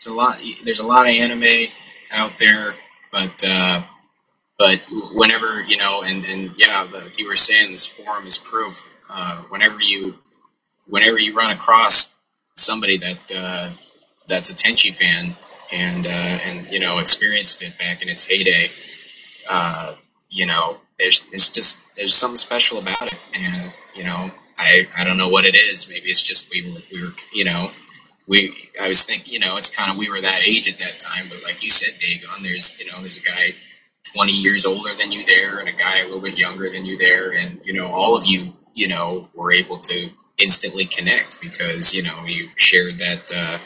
there's 0.00 0.12
a 0.12 0.16
lot 0.16 0.36
there's 0.64 0.80
a 0.80 0.86
lot 0.86 1.06
of 1.06 1.12
anime 1.12 1.68
out 2.12 2.38
there, 2.38 2.74
but 3.12 3.44
uh, 3.44 3.82
but 4.58 4.82
whenever 5.12 5.62
you 5.62 5.76
know, 5.76 6.02
and 6.02 6.24
and 6.24 6.52
yeah, 6.56 6.86
like 6.92 7.18
you 7.18 7.26
were 7.26 7.36
saying, 7.36 7.70
this 7.70 7.86
forum 7.86 8.26
is 8.26 8.38
proof. 8.38 8.94
Uh, 9.08 9.42
whenever 9.48 9.80
you 9.80 10.14
whenever 10.86 11.18
you 11.18 11.34
run 11.34 11.50
across 11.50 12.12
somebody 12.56 12.98
that 12.98 13.32
uh, 13.34 13.70
that's 14.28 14.50
a 14.50 14.54
Tenchi 14.54 14.94
fan 14.94 15.36
and 15.72 16.06
uh, 16.06 16.10
and 16.10 16.72
you 16.72 16.78
know 16.78 16.98
experienced 16.98 17.62
it 17.62 17.78
back 17.78 18.02
in 18.02 18.08
its 18.08 18.24
heyday, 18.24 18.70
uh, 19.48 19.94
you 20.30 20.46
know, 20.46 20.80
there's 21.04 21.20
there's 21.30 21.50
just 21.50 21.82
there's 21.96 22.14
something 22.14 22.36
special 22.36 22.78
about 22.78 23.02
it, 23.02 23.18
and 23.34 23.72
you 23.94 24.04
know, 24.04 24.30
I 24.58 24.88
I 24.96 25.04
don't 25.04 25.18
know 25.18 25.28
what 25.28 25.44
it 25.44 25.54
is. 25.54 25.88
Maybe 25.88 26.08
it's 26.08 26.22
just 26.22 26.50
we 26.50 26.62
were 26.62 26.80
we 26.90 27.02
were 27.02 27.12
you 27.32 27.44
know 27.44 27.70
we 28.26 28.70
I 28.80 28.88
was 28.88 29.04
thinking 29.04 29.34
you 29.34 29.38
know 29.38 29.58
it's 29.58 29.74
kind 29.74 29.90
of 29.90 29.98
we 29.98 30.08
were 30.08 30.20
that 30.22 30.40
age 30.46 30.66
at 30.66 30.78
that 30.78 30.98
time. 30.98 31.28
But 31.28 31.42
like 31.42 31.62
you 31.62 31.68
said, 31.68 31.98
Dagon, 31.98 32.42
there's 32.42 32.74
you 32.78 32.86
know 32.86 33.02
there's 33.02 33.18
a 33.18 33.20
guy 33.20 33.54
20 34.14 34.32
years 34.32 34.64
older 34.64 34.90
than 34.98 35.12
you 35.12 35.26
there 35.26 35.58
and 35.58 35.68
a 35.68 35.72
guy 35.72 35.98
a 35.98 36.04
little 36.04 36.20
bit 36.20 36.38
younger 36.38 36.70
than 36.70 36.86
you 36.86 36.96
there, 36.96 37.32
and 37.32 37.60
you 37.64 37.74
know 37.74 37.88
all 37.88 38.16
of 38.16 38.24
you 38.26 38.54
you 38.72 38.88
know 38.88 39.28
were 39.34 39.52
able 39.52 39.78
to 39.80 40.08
instantly 40.38 40.86
connect 40.86 41.38
because 41.42 41.94
you 41.94 42.02
know 42.02 42.24
you 42.26 42.48
shared 42.56 42.98
that 42.98 43.30
uh, 43.30 43.58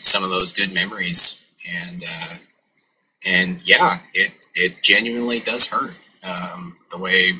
some 0.00 0.24
of 0.24 0.30
those 0.30 0.52
good 0.52 0.72
memories, 0.72 1.44
and 1.70 2.02
uh, 2.02 2.34
and 3.26 3.60
yeah, 3.62 3.98
it 4.14 4.32
it 4.54 4.82
genuinely 4.82 5.40
does 5.40 5.66
hurt 5.66 5.94
um, 6.22 6.76
the 6.90 6.98
way 6.98 7.32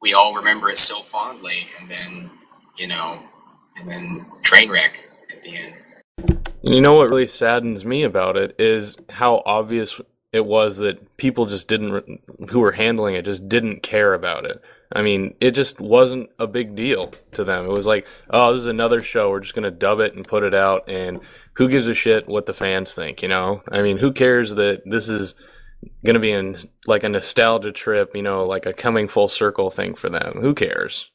we 0.00 0.14
all 0.14 0.34
remember 0.34 0.68
it 0.68 0.78
so 0.78 1.02
fondly, 1.02 1.66
and 1.80 1.90
then 1.90 2.30
you 2.78 2.86
know, 2.86 3.22
and 3.78 3.88
then 3.88 4.26
train 4.42 4.70
wreck 4.70 5.08
at 5.32 5.42
the 5.42 5.56
end. 5.56 5.74
You 6.62 6.80
know 6.80 6.94
what 6.94 7.10
really 7.10 7.26
saddens 7.26 7.84
me 7.84 8.02
about 8.02 8.36
it 8.36 8.56
is 8.58 8.96
how 9.08 9.42
obvious 9.46 10.00
it 10.32 10.44
was 10.44 10.76
that 10.78 11.16
people 11.16 11.46
just 11.46 11.68
didn't, 11.68 12.20
who 12.50 12.60
were 12.60 12.72
handling 12.72 13.14
it, 13.14 13.24
just 13.24 13.48
didn't 13.48 13.82
care 13.82 14.12
about 14.12 14.44
it. 14.44 14.60
I 14.92 15.02
mean, 15.02 15.34
it 15.40 15.52
just 15.52 15.80
wasn't 15.80 16.30
a 16.38 16.46
big 16.46 16.74
deal 16.74 17.12
to 17.32 17.44
them. 17.44 17.64
It 17.64 17.72
was 17.72 17.86
like, 17.86 18.06
oh, 18.30 18.52
this 18.52 18.62
is 18.62 18.68
another 18.68 19.02
show. 19.02 19.30
We're 19.30 19.40
just 19.40 19.54
going 19.54 19.64
to 19.64 19.70
dub 19.70 20.00
it 20.00 20.14
and 20.14 20.26
put 20.26 20.42
it 20.42 20.54
out. 20.54 20.88
And 20.88 21.20
who 21.54 21.68
gives 21.68 21.86
a 21.86 21.94
shit 21.94 22.28
what 22.28 22.46
the 22.46 22.54
fans 22.54 22.94
think, 22.94 23.22
you 23.22 23.28
know? 23.28 23.62
I 23.70 23.82
mean, 23.82 23.96
who 23.96 24.12
cares 24.12 24.54
that 24.56 24.82
this 24.84 25.08
is 25.08 25.34
going 26.04 26.14
to 26.14 26.20
be 26.20 26.32
in 26.32 26.56
like 26.86 27.04
a 27.04 27.08
nostalgia 27.08 27.72
trip, 27.72 28.12
you 28.14 28.22
know, 28.22 28.46
like 28.46 28.66
a 28.66 28.72
coming 28.72 29.08
full 29.08 29.28
circle 29.28 29.70
thing 29.70 29.94
for 29.94 30.08
them? 30.08 30.38
Who 30.40 30.54
cares? 30.54 31.10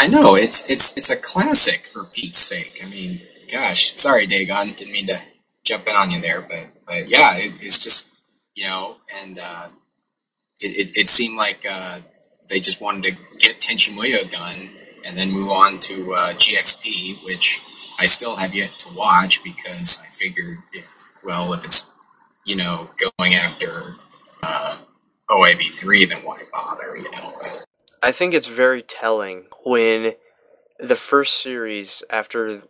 I 0.00 0.08
know 0.08 0.34
it's 0.34 0.68
it's 0.68 0.96
it's 0.96 1.10
a 1.10 1.16
classic 1.16 1.86
for 1.86 2.04
Pete's 2.04 2.38
sake. 2.38 2.80
I 2.84 2.88
mean, 2.88 3.22
gosh, 3.52 3.94
sorry, 3.94 4.26
Dagon, 4.26 4.72
didn't 4.72 4.92
mean 4.92 5.06
to 5.06 5.18
jump 5.64 5.86
in 5.86 5.94
on 5.94 6.10
you 6.10 6.20
there, 6.20 6.42
but 6.42 6.66
but 6.86 7.08
yeah, 7.08 7.36
it, 7.36 7.62
it's 7.62 7.78
just 7.78 8.08
you 8.54 8.64
know, 8.64 8.96
and 9.20 9.38
uh, 9.40 9.68
it, 10.60 10.88
it, 10.88 10.96
it 10.96 11.08
seemed 11.08 11.36
like 11.36 11.64
uh, 11.70 12.00
they 12.48 12.60
just 12.60 12.80
wanted 12.80 13.04
to 13.04 13.10
get 13.38 13.60
Tenchi 13.60 13.94
Muyo 13.94 14.28
done 14.28 14.70
and 15.04 15.16
then 15.16 15.30
move 15.30 15.50
on 15.50 15.78
to 15.80 16.14
uh, 16.14 16.32
GXP, 16.34 17.24
which 17.24 17.60
I 17.98 18.06
still 18.06 18.36
have 18.36 18.54
yet 18.54 18.78
to 18.80 18.92
watch 18.94 19.42
because 19.44 20.02
I 20.04 20.10
figured 20.10 20.58
if 20.72 21.08
well, 21.24 21.52
if 21.52 21.64
it's 21.64 21.91
you 22.44 22.56
know 22.56 22.90
going 23.18 23.34
after 23.34 23.94
uh, 24.42 24.76
OAV 25.30 25.72
three, 25.72 26.04
then 26.04 26.18
why 26.18 26.40
bother? 26.52 26.96
You 26.96 27.10
know. 27.12 27.34
I 28.02 28.12
think 28.12 28.34
it's 28.34 28.48
very 28.48 28.82
telling 28.82 29.44
when 29.64 30.14
the 30.78 30.96
first 30.96 31.42
series 31.42 32.02
after 32.10 32.62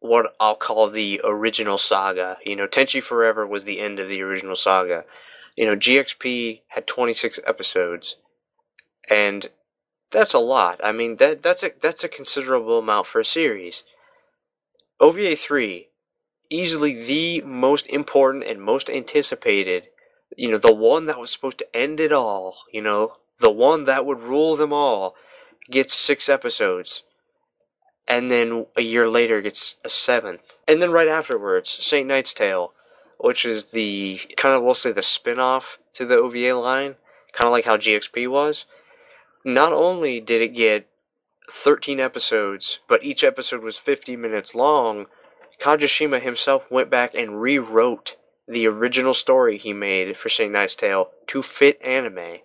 what 0.00 0.34
I'll 0.40 0.56
call 0.56 0.90
the 0.90 1.20
original 1.24 1.78
saga. 1.78 2.38
You 2.44 2.56
know, 2.56 2.66
Tenchi 2.66 3.02
Forever 3.02 3.46
was 3.46 3.64
the 3.64 3.80
end 3.80 3.98
of 3.98 4.08
the 4.08 4.22
original 4.22 4.56
saga. 4.56 5.04
You 5.56 5.66
know, 5.66 5.76
GXP 5.76 6.60
had 6.68 6.86
26 6.86 7.40
episodes, 7.46 8.16
and 9.08 9.48
that's 10.10 10.34
a 10.34 10.38
lot. 10.38 10.80
I 10.84 10.92
mean, 10.92 11.16
that 11.16 11.42
that's 11.42 11.62
a 11.62 11.70
that's 11.80 12.04
a 12.04 12.08
considerable 12.08 12.78
amount 12.78 13.06
for 13.06 13.20
a 13.20 13.24
series. 13.24 13.84
OVA 14.98 15.36
3, 15.36 15.88
easily 16.50 16.94
the 16.94 17.42
most 17.42 17.86
important 17.86 18.44
and 18.44 18.60
most 18.60 18.90
anticipated, 18.90 19.88
you 20.36 20.50
know, 20.50 20.58
the 20.58 20.74
one 20.74 21.06
that 21.06 21.18
was 21.18 21.30
supposed 21.30 21.58
to 21.58 21.76
end 21.76 22.00
it 22.00 22.12
all, 22.12 22.58
you 22.72 22.82
know, 22.82 23.16
the 23.40 23.50
one 23.50 23.84
that 23.84 24.06
would 24.06 24.20
rule 24.20 24.56
them 24.56 24.72
all, 24.72 25.14
gets 25.70 25.94
six 25.94 26.28
episodes. 26.28 27.02
And 28.08 28.30
then 28.30 28.66
a 28.76 28.82
year 28.82 29.08
later 29.08 29.40
gets 29.40 29.76
a 29.84 29.88
seventh. 29.88 30.58
And 30.68 30.80
then 30.80 30.92
right 30.92 31.08
afterwards, 31.08 31.76
St. 31.84 32.06
Knight's 32.06 32.32
Tale, 32.32 32.72
which 33.18 33.44
is 33.44 33.66
the 33.66 34.20
kind 34.36 34.54
of, 34.54 34.62
we'll 34.62 34.74
say, 34.74 34.92
the 34.92 35.02
spin 35.02 35.38
off 35.38 35.78
to 35.94 36.06
the 36.06 36.16
OVA 36.16 36.54
line, 36.54 36.96
kind 37.32 37.46
of 37.46 37.52
like 37.52 37.64
how 37.64 37.76
GXP 37.76 38.30
was. 38.30 38.64
Not 39.44 39.72
only 39.72 40.20
did 40.20 40.40
it 40.40 40.54
get 40.54 40.88
13 41.50 42.00
episodes, 42.00 42.80
but 42.88 43.04
each 43.04 43.24
episode 43.24 43.62
was 43.62 43.76
50 43.76 44.16
minutes 44.16 44.54
long, 44.54 45.06
Kajishima 45.60 46.20
himself 46.20 46.70
went 46.70 46.90
back 46.90 47.14
and 47.14 47.40
rewrote 47.40 48.16
the 48.46 48.66
original 48.66 49.14
story 49.14 49.58
he 49.58 49.72
made 49.72 50.16
for 50.16 50.28
St. 50.28 50.52
Knight's 50.52 50.74
Tale 50.74 51.10
to 51.28 51.42
fit 51.42 51.80
anime. 51.82 52.38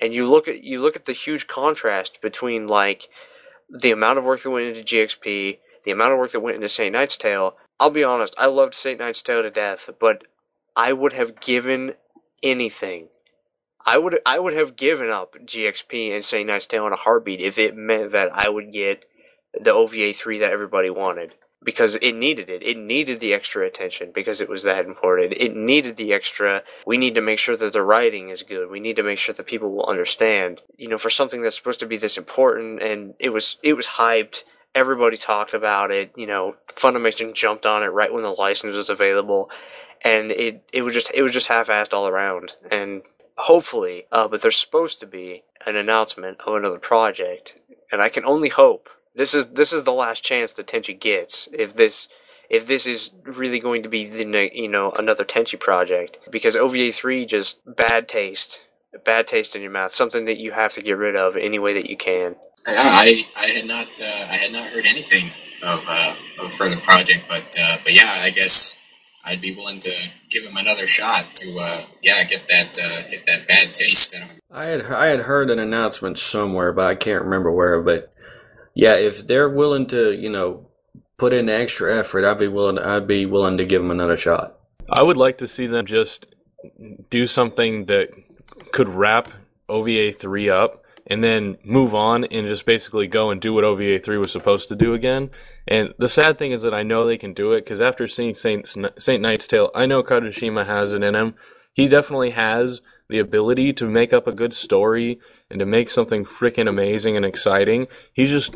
And 0.00 0.14
you 0.14 0.26
look 0.26 0.48
at 0.48 0.62
you 0.62 0.80
look 0.80 0.96
at 0.96 1.06
the 1.06 1.12
huge 1.12 1.46
contrast 1.46 2.20
between 2.20 2.66
like 2.66 3.08
the 3.70 3.90
amount 3.90 4.18
of 4.18 4.24
work 4.24 4.42
that 4.42 4.50
went 4.50 4.66
into 4.66 4.96
GXP, 4.96 5.58
the 5.84 5.90
amount 5.90 6.12
of 6.12 6.18
work 6.18 6.32
that 6.32 6.40
went 6.40 6.56
into 6.56 6.68
St. 6.68 6.92
Knight's 6.92 7.16
Tale. 7.16 7.56
I'll 7.80 7.90
be 7.90 8.04
honest, 8.04 8.34
I 8.38 8.46
loved 8.46 8.74
St. 8.74 8.98
Knight's 8.98 9.22
Tale 9.22 9.42
to 9.42 9.50
death, 9.50 9.90
but 10.00 10.24
I 10.76 10.92
would 10.92 11.12
have 11.12 11.40
given 11.40 11.94
anything 12.42 13.08
I 13.90 13.96
would 13.96 14.20
I 14.26 14.38
would 14.38 14.52
have 14.52 14.76
given 14.76 15.08
up 15.08 15.34
GXP 15.34 16.14
and 16.14 16.22
St. 16.22 16.46
Knight's 16.46 16.66
Tale 16.66 16.86
in 16.86 16.92
a 16.92 16.96
heartbeat 16.96 17.40
if 17.40 17.58
it 17.58 17.74
meant 17.74 18.12
that 18.12 18.30
I 18.34 18.46
would 18.46 18.70
get 18.70 19.06
the 19.58 19.72
OVA 19.72 20.12
three 20.12 20.38
that 20.40 20.52
everybody 20.52 20.90
wanted 20.90 21.34
because 21.62 21.96
it 21.96 22.12
needed 22.14 22.48
it. 22.48 22.62
It 22.62 22.78
needed 22.78 23.20
the 23.20 23.34
extra 23.34 23.66
attention 23.66 24.12
because 24.14 24.40
it 24.40 24.48
was 24.48 24.62
that 24.62 24.84
important. 24.84 25.34
It 25.36 25.56
needed 25.56 25.96
the 25.96 26.12
extra. 26.12 26.62
We 26.86 26.98
need 26.98 27.16
to 27.16 27.20
make 27.20 27.38
sure 27.38 27.56
that 27.56 27.72
the 27.72 27.82
writing 27.82 28.28
is 28.28 28.42
good. 28.42 28.70
We 28.70 28.80
need 28.80 28.96
to 28.96 29.02
make 29.02 29.18
sure 29.18 29.34
that 29.34 29.46
people 29.46 29.72
will 29.72 29.86
understand. 29.86 30.62
You 30.76 30.88
know, 30.88 30.98
for 30.98 31.10
something 31.10 31.42
that's 31.42 31.56
supposed 31.56 31.80
to 31.80 31.86
be 31.86 31.96
this 31.96 32.16
important, 32.16 32.82
and 32.82 33.14
it 33.18 33.30
was 33.30 33.58
it 33.62 33.74
was 33.74 33.86
hyped. 33.86 34.44
Everybody 34.74 35.16
talked 35.16 35.54
about 35.54 35.90
it. 35.90 36.12
You 36.16 36.26
know, 36.26 36.56
Funimation 36.68 37.34
jumped 37.34 37.66
on 37.66 37.82
it 37.82 37.88
right 37.88 38.12
when 38.12 38.22
the 38.22 38.30
license 38.30 38.76
was 38.76 38.90
available, 38.90 39.50
and 40.02 40.30
it 40.30 40.62
it 40.72 40.82
was 40.82 40.94
just 40.94 41.10
it 41.12 41.22
was 41.22 41.32
just 41.32 41.48
half-assed 41.48 41.92
all 41.92 42.06
around. 42.06 42.52
And 42.70 43.02
hopefully, 43.36 44.06
uh, 44.12 44.28
but 44.28 44.42
there's 44.42 44.56
supposed 44.56 45.00
to 45.00 45.06
be 45.06 45.42
an 45.66 45.74
announcement 45.74 46.40
of 46.46 46.54
another 46.54 46.78
project, 46.78 47.56
and 47.90 48.00
I 48.00 48.10
can 48.10 48.24
only 48.24 48.48
hope 48.48 48.88
this 49.14 49.34
is 49.34 49.48
this 49.48 49.72
is 49.72 49.84
the 49.84 49.92
last 49.92 50.24
chance 50.24 50.54
that 50.54 50.66
Tenchi 50.66 50.98
gets 50.98 51.48
if 51.52 51.74
this 51.74 52.08
if 52.50 52.66
this 52.66 52.86
is 52.86 53.10
really 53.24 53.58
going 53.58 53.82
to 53.82 53.88
be 53.88 54.06
the 54.06 54.50
you 54.52 54.68
know 54.68 54.92
another 54.92 55.24
Tenchi 55.24 55.58
project 55.58 56.18
because 56.30 56.56
OVA 56.56 56.92
three 56.92 57.26
just 57.26 57.60
bad 57.76 58.08
taste, 58.08 58.62
bad 59.04 59.26
taste 59.26 59.54
in 59.54 59.62
your 59.62 59.70
mouth, 59.70 59.92
something 59.92 60.24
that 60.26 60.38
you 60.38 60.52
have 60.52 60.72
to 60.74 60.82
get 60.82 60.92
rid 60.92 61.16
of 61.16 61.36
any 61.36 61.58
way 61.58 61.74
that 61.74 61.88
you 61.88 61.96
can. 61.96 62.36
I 62.66 63.24
I 63.36 63.46
had 63.46 63.66
not 63.66 63.88
uh, 64.00 64.04
I 64.04 64.36
had 64.36 64.52
not 64.52 64.68
heard 64.68 64.86
anything 64.86 65.30
of 65.62 65.80
uh, 65.86 66.14
of 66.40 66.46
a 66.46 66.50
further 66.50 66.80
project, 66.80 67.24
but 67.28 67.56
uh, 67.60 67.78
but 67.84 67.94
yeah, 67.94 68.20
I 68.22 68.30
guess 68.30 68.76
I'd 69.24 69.40
be 69.40 69.54
willing 69.54 69.78
to 69.80 70.10
give 70.30 70.44
him 70.44 70.56
another 70.56 70.86
shot 70.86 71.34
to, 71.34 71.58
uh, 71.58 71.82
yeah, 72.02 72.24
get 72.24 72.48
that 72.48 72.78
uh, 72.82 73.02
get 73.08 73.26
that 73.26 73.46
bad 73.46 73.74
taste 73.74 74.14
in 74.14 74.22
him. 74.22 74.40
I 74.50 74.64
had 74.66 74.86
I 74.86 75.06
had 75.06 75.20
heard 75.20 75.50
an 75.50 75.58
announcement 75.58 76.18
somewhere, 76.18 76.72
but 76.72 76.86
I 76.86 76.94
can't 76.94 77.24
remember 77.24 77.50
where. 77.50 77.82
But 77.82 78.12
yeah, 78.78 78.94
if 78.94 79.26
they're 79.26 79.48
willing 79.48 79.86
to, 79.88 80.12
you 80.12 80.30
know, 80.30 80.68
put 81.16 81.32
in 81.32 81.48
extra 81.48 81.98
effort, 81.98 82.24
I'd 82.24 82.38
be 82.38 82.46
willing. 82.46 82.78
I'd 82.78 83.08
be 83.08 83.26
willing 83.26 83.58
to 83.58 83.64
give 83.64 83.82
them 83.82 83.90
another 83.90 84.16
shot. 84.16 84.56
I 84.88 85.02
would 85.02 85.16
like 85.16 85.38
to 85.38 85.48
see 85.48 85.66
them 85.66 85.84
just 85.84 86.26
do 87.10 87.26
something 87.26 87.86
that 87.86 88.08
could 88.70 88.88
wrap 88.88 89.30
OVA 89.68 90.12
three 90.12 90.48
up 90.48 90.84
and 91.08 91.24
then 91.24 91.58
move 91.64 91.92
on 91.92 92.22
and 92.26 92.46
just 92.46 92.66
basically 92.66 93.08
go 93.08 93.30
and 93.32 93.40
do 93.40 93.52
what 93.52 93.64
OVA 93.64 93.98
3 93.98 94.18
was 94.18 94.30
supposed 94.30 94.68
to 94.68 94.76
do 94.76 94.94
again. 94.94 95.30
And 95.66 95.94
the 95.98 96.08
sad 96.08 96.38
thing 96.38 96.52
is 96.52 96.62
that 96.62 96.74
I 96.74 96.82
know 96.82 97.04
they 97.04 97.18
can 97.18 97.32
do 97.32 97.52
it 97.54 97.64
because 97.64 97.80
after 97.80 98.06
seeing 98.06 98.34
Saint, 98.34 98.68
Saint 98.98 99.22
Knight's 99.22 99.46
Tale, 99.48 99.70
I 99.74 99.86
know 99.86 100.02
Kajishima 100.02 100.66
has 100.66 100.92
it 100.92 101.02
in 101.02 101.16
him. 101.16 101.34
He 101.72 101.88
definitely 101.88 102.30
has 102.30 102.80
the 103.08 103.18
ability 103.18 103.72
to 103.72 103.86
make 103.86 104.12
up 104.12 104.26
a 104.26 104.32
good 104.32 104.52
story 104.52 105.18
and 105.50 105.60
to 105.60 105.66
make 105.66 105.88
something 105.88 106.24
freaking 106.24 106.68
amazing 106.68 107.16
and 107.16 107.24
exciting. 107.24 107.88
He 108.12 108.26
just 108.26 108.54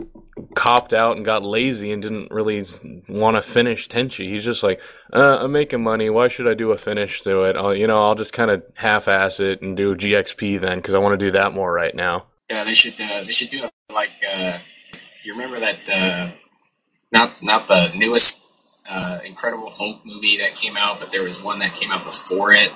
copped 0.55 0.92
out 0.92 1.16
and 1.16 1.24
got 1.24 1.42
lazy 1.42 1.90
and 1.90 2.03
didn't 2.03 2.30
really 2.30 2.62
want 3.09 3.36
to 3.36 3.42
finish 3.42 3.88
Tenchi. 3.88 4.28
He's 4.28 4.44
just 4.44 4.62
like, 4.62 4.80
uh, 5.12 5.38
I'm 5.40 5.53
making 5.53 5.82
money. 5.82 6.11
Why 6.11 6.28
should 6.28 6.48
I 6.48 6.55
do 6.55 6.70
a 6.72 6.76
finish 6.76 7.22
to 7.22 7.44
it? 7.44 7.57
I'll, 7.57 7.74
you 7.74 7.86
know, 7.86 8.05
I'll 8.05 8.14
just 8.14 8.32
kind 8.32 8.50
of 8.50 8.62
half-ass 8.74 9.40
it 9.40 9.62
and 9.62 9.76
do 9.76 9.94
GXP 9.94 10.61
then 10.61 10.78
because 10.78 10.94
I 10.94 10.98
want 10.98 11.18
to 11.18 11.24
do 11.26 11.32
that 11.32 11.53
more 11.53 11.72
right 11.72 11.94
now. 11.94 12.26
Yeah, 12.50 12.64
they 12.64 12.74
should. 12.74 13.00
Uh, 13.00 13.24
they 13.24 13.32
should 13.32 13.48
do 13.48 13.64
it 13.64 13.70
like. 13.92 14.12
Uh, 14.36 14.59
you 15.22 15.32
remember 15.32 15.59
that? 15.59 15.88
Uh, 15.90 16.30
not 17.12 17.42
not 17.42 17.68
the 17.68 17.92
newest 17.94 18.42
uh, 18.90 19.18
Incredible 19.24 19.70
Hulk 19.70 20.05
movie 20.05 20.38
that 20.38 20.55
came 20.55 20.76
out, 20.76 21.00
but 21.00 21.12
there 21.12 21.22
was 21.22 21.40
one 21.40 21.61
that 21.61 21.74
came 21.74 21.90
out 21.90 22.05
before 22.05 22.53
it, 22.53 22.70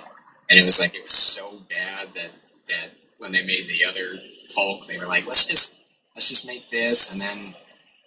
and 0.50 0.58
it 0.58 0.62
was 0.62 0.80
like 0.80 0.94
it 0.94 1.02
was 1.02 1.12
so 1.12 1.60
bad 1.68 2.08
that 2.14 2.30
that 2.68 2.90
when 3.18 3.32
they 3.32 3.42
made 3.42 3.68
the 3.68 3.84
other 3.88 4.20
Hulk, 4.54 4.86
they 4.86 4.98
were 4.98 5.06
like, 5.06 5.26
let's 5.26 5.44
just 5.44 5.76
let's 6.14 6.28
just 6.28 6.46
make 6.46 6.70
this, 6.70 7.12
and 7.12 7.20
then 7.20 7.54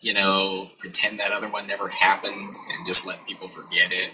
you 0.02 0.14
know 0.14 0.70
pretend 0.78 1.20
that 1.20 1.32
other 1.32 1.50
one 1.50 1.68
never 1.68 1.90
happened, 1.90 2.56
and 2.56 2.86
just 2.86 3.06
let 3.06 3.26
people 3.28 3.48
forget 3.48 3.92
it. 3.92 4.12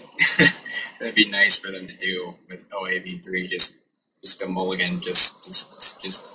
That'd 1.00 1.14
be 1.14 1.28
nice 1.28 1.58
for 1.58 1.70
them 1.70 1.86
to 1.86 1.96
do 1.96 2.34
with 2.48 2.68
OAV 2.70 3.24
three. 3.24 3.46
Just 3.46 3.78
just 4.22 4.42
a 4.42 4.46
mulligan, 4.46 5.00
just 5.00 5.44
just 5.44 6.02
just 6.02 6.26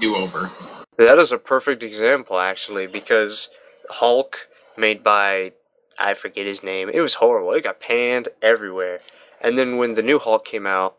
do 0.00 0.16
over. 0.16 0.50
That 0.96 1.18
is 1.18 1.32
a 1.32 1.38
perfect 1.38 1.82
example, 1.82 2.38
actually, 2.38 2.86
because 2.86 3.50
Hulk, 3.90 4.48
made 4.76 5.02
by 5.02 5.52
I 5.98 6.14
forget 6.14 6.46
his 6.46 6.62
name, 6.62 6.88
it 6.88 7.00
was 7.00 7.14
horrible. 7.14 7.52
It 7.52 7.64
got 7.64 7.80
panned 7.80 8.28
everywhere. 8.42 9.00
And 9.40 9.58
then 9.58 9.76
when 9.76 9.94
the 9.94 10.02
new 10.02 10.18
Hulk 10.18 10.44
came 10.44 10.66
out, 10.66 10.96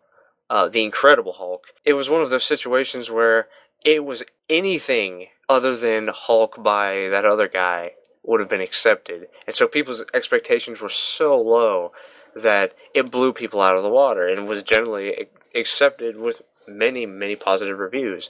uh, 0.50 0.70
the 0.70 0.84
Incredible 0.84 1.34
Hulk, 1.34 1.68
it 1.84 1.94
was 1.94 2.10
one 2.10 2.22
of 2.22 2.30
those 2.30 2.44
situations 2.44 3.10
where 3.10 3.48
it 3.84 4.04
was 4.04 4.24
anything 4.50 5.28
other 5.48 5.76
than 5.76 6.08
Hulk 6.08 6.62
by 6.62 7.08
that 7.10 7.26
other 7.26 7.48
guy 7.48 7.92
would 8.24 8.40
have 8.40 8.50
been 8.50 8.62
accepted. 8.62 9.28
And 9.46 9.56
so 9.56 9.68
people's 9.68 10.04
expectations 10.14 10.82
were 10.82 10.90
so 10.90 11.40
low 11.40 11.92
that 12.36 12.74
it 12.94 13.12
blew 13.12 13.32
people 13.32 13.62
out 13.62 13.78
of 13.78 13.84
the 13.84 13.90
water 13.90 14.28
and 14.28 14.48
was 14.48 14.64
generally 14.64 15.28
accepted 15.54 16.18
with 16.18 16.42
many, 16.68 17.06
many 17.06 17.36
positive 17.36 17.78
reviews. 17.78 18.30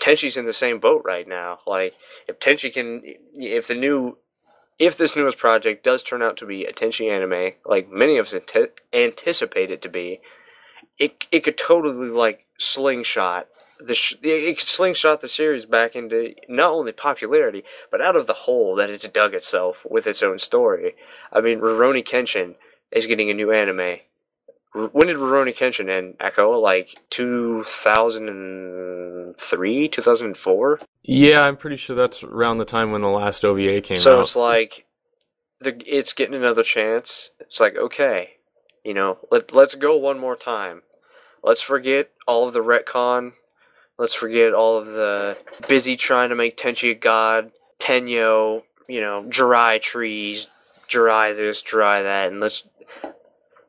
Tenchi's 0.00 0.36
in 0.36 0.46
the 0.46 0.52
same 0.52 0.78
boat 0.78 1.02
right 1.04 1.26
now. 1.26 1.58
Like, 1.66 1.94
if 2.28 2.38
Tenchi 2.38 2.72
can, 2.72 3.02
if 3.34 3.66
the 3.66 3.74
new, 3.74 4.18
if 4.78 4.96
this 4.96 5.16
newest 5.16 5.38
project 5.38 5.84
does 5.84 6.02
turn 6.02 6.22
out 6.22 6.36
to 6.38 6.46
be 6.46 6.64
a 6.64 6.72
Tenchi 6.72 7.10
anime, 7.10 7.54
like 7.64 7.90
many 7.90 8.18
of 8.18 8.32
us 8.32 8.58
anticipate 8.92 9.70
it 9.70 9.82
to 9.82 9.88
be, 9.88 10.20
it 10.98 11.26
it 11.30 11.40
could 11.40 11.58
totally 11.58 12.10
like 12.10 12.46
slingshot 12.58 13.48
the 13.86 13.94
sh- 13.94 14.14
it 14.22 14.58
could 14.58 14.66
slingshot 14.66 15.20
the 15.20 15.28
series 15.28 15.66
back 15.66 15.96
into 15.96 16.34
not 16.48 16.72
only 16.72 16.92
popularity 16.92 17.64
but 17.90 18.00
out 18.00 18.16
of 18.16 18.26
the 18.26 18.32
hole 18.32 18.74
that 18.76 18.90
it's 18.90 19.08
dug 19.08 19.34
itself 19.34 19.84
with 19.88 20.06
its 20.06 20.22
own 20.22 20.38
story. 20.38 20.94
I 21.32 21.40
mean, 21.40 21.60
Rurouni 21.60 22.04
Kenshin 22.04 22.54
is 22.90 23.06
getting 23.06 23.30
a 23.30 23.34
new 23.34 23.50
anime. 23.50 23.98
When 24.74 25.08
did 25.08 25.16
Rurouni 25.16 25.54
Kenshin 25.54 25.90
end? 25.90 26.16
Echo 26.20 26.58
like 26.58 26.98
two 27.10 27.64
thousand 27.64 28.28
and 28.28 29.36
three, 29.38 29.88
two 29.88 30.02
thousand 30.02 30.28
and 30.28 30.36
four. 30.36 30.78
Yeah, 31.02 31.42
I'm 31.42 31.56
pretty 31.56 31.76
sure 31.76 31.96
that's 31.96 32.22
around 32.22 32.58
the 32.58 32.64
time 32.64 32.90
when 32.90 33.02
the 33.02 33.08
last 33.08 33.44
OVA 33.44 33.80
came 33.82 33.98
so 33.98 34.12
out. 34.12 34.16
So 34.16 34.20
it's 34.22 34.36
like 34.36 34.86
the 35.60 35.82
it's 35.86 36.12
getting 36.14 36.34
another 36.34 36.62
chance. 36.62 37.30
It's 37.40 37.60
like 37.60 37.76
okay, 37.76 38.30
you 38.84 38.94
know, 38.94 39.18
let 39.30 39.52
let's 39.52 39.74
go 39.74 39.96
one 39.96 40.18
more 40.18 40.36
time. 40.36 40.82
Let's 41.42 41.62
forget 41.62 42.10
all 42.26 42.46
of 42.46 42.54
the 42.54 42.62
retcon 42.62 43.32
Let's 43.98 44.14
forget 44.14 44.54
all 44.54 44.78
of 44.78 44.86
the 44.88 45.38
busy 45.68 45.96
trying 45.96 46.30
to 46.30 46.34
make 46.34 46.56
Tenchi 46.56 46.90
a 46.90 46.94
god, 46.94 47.52
Tennyo, 47.78 48.64
you 48.88 49.00
know, 49.00 49.24
dry 49.28 49.78
trees, 49.78 50.48
dry 50.88 51.34
this, 51.34 51.62
dry 51.62 52.02
that, 52.02 52.32
and 52.32 52.40
let's 52.40 52.66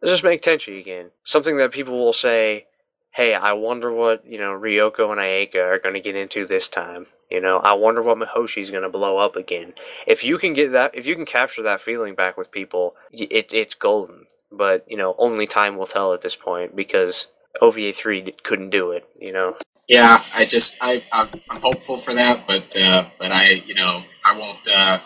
let's 0.02 0.14
just 0.14 0.24
make 0.24 0.42
Tenchi 0.42 0.80
again. 0.80 1.12
Something 1.24 1.58
that 1.58 1.72
people 1.72 2.00
will 2.00 2.14
say, 2.14 2.68
"Hey, 3.12 3.34
I 3.34 3.54
wonder 3.54 3.92
what 3.92 4.26
you 4.26 4.40
know 4.40 4.58
Ryoko 4.60 5.12
and 5.12 5.20
Ayeka 5.22 5.64
are 5.64 5.80
going 5.80 5.96
to 5.96 6.02
get 6.02 6.16
into 6.16 6.48
this 6.48 6.68
time." 6.70 7.08
You 7.30 7.42
know, 7.42 7.58
I 7.58 7.74
wonder 7.74 8.02
what 8.02 8.18
Mihoshi's 8.18 8.72
going 8.72 8.84
to 8.84 8.90
blow 8.90 9.18
up 9.18 9.36
again. 9.36 9.74
If 10.08 10.24
you 10.24 10.38
can 10.38 10.54
get 10.54 10.72
that, 10.72 10.96
if 10.96 11.06
you 11.06 11.16
can 11.16 11.26
capture 11.26 11.64
that 11.64 11.82
feeling 11.82 12.16
back 12.16 12.38
with 12.38 12.52
people, 12.52 12.96
it, 13.12 13.54
it's 13.54 13.76
golden. 13.76 14.28
But 14.56 14.86
you 14.88 14.98
know, 14.98 15.16
only 15.18 15.48
time 15.48 15.78
will 15.78 15.88
tell 15.88 16.14
at 16.14 16.22
this 16.22 16.36
point 16.36 16.76
because 16.76 17.28
OVA 17.62 17.92
three 17.92 18.34
couldn't 18.44 18.70
do 18.70 18.92
it. 18.92 19.06
You 19.20 19.34
know 19.34 19.58
yeah, 19.88 20.24
I 20.34 20.46
just 20.46 20.78
I 20.82 21.04
I'm, 21.12 21.30
hopeful 21.62 21.98
for 21.98 22.14
that, 22.14 22.48
but 22.48 22.74
uh, 22.82 23.06
but 23.20 23.32
I 23.32 23.64
you 23.66 23.74
know 23.74 24.04
I 24.24 24.38
won't. 24.38 24.68
Uh, 24.72 25.00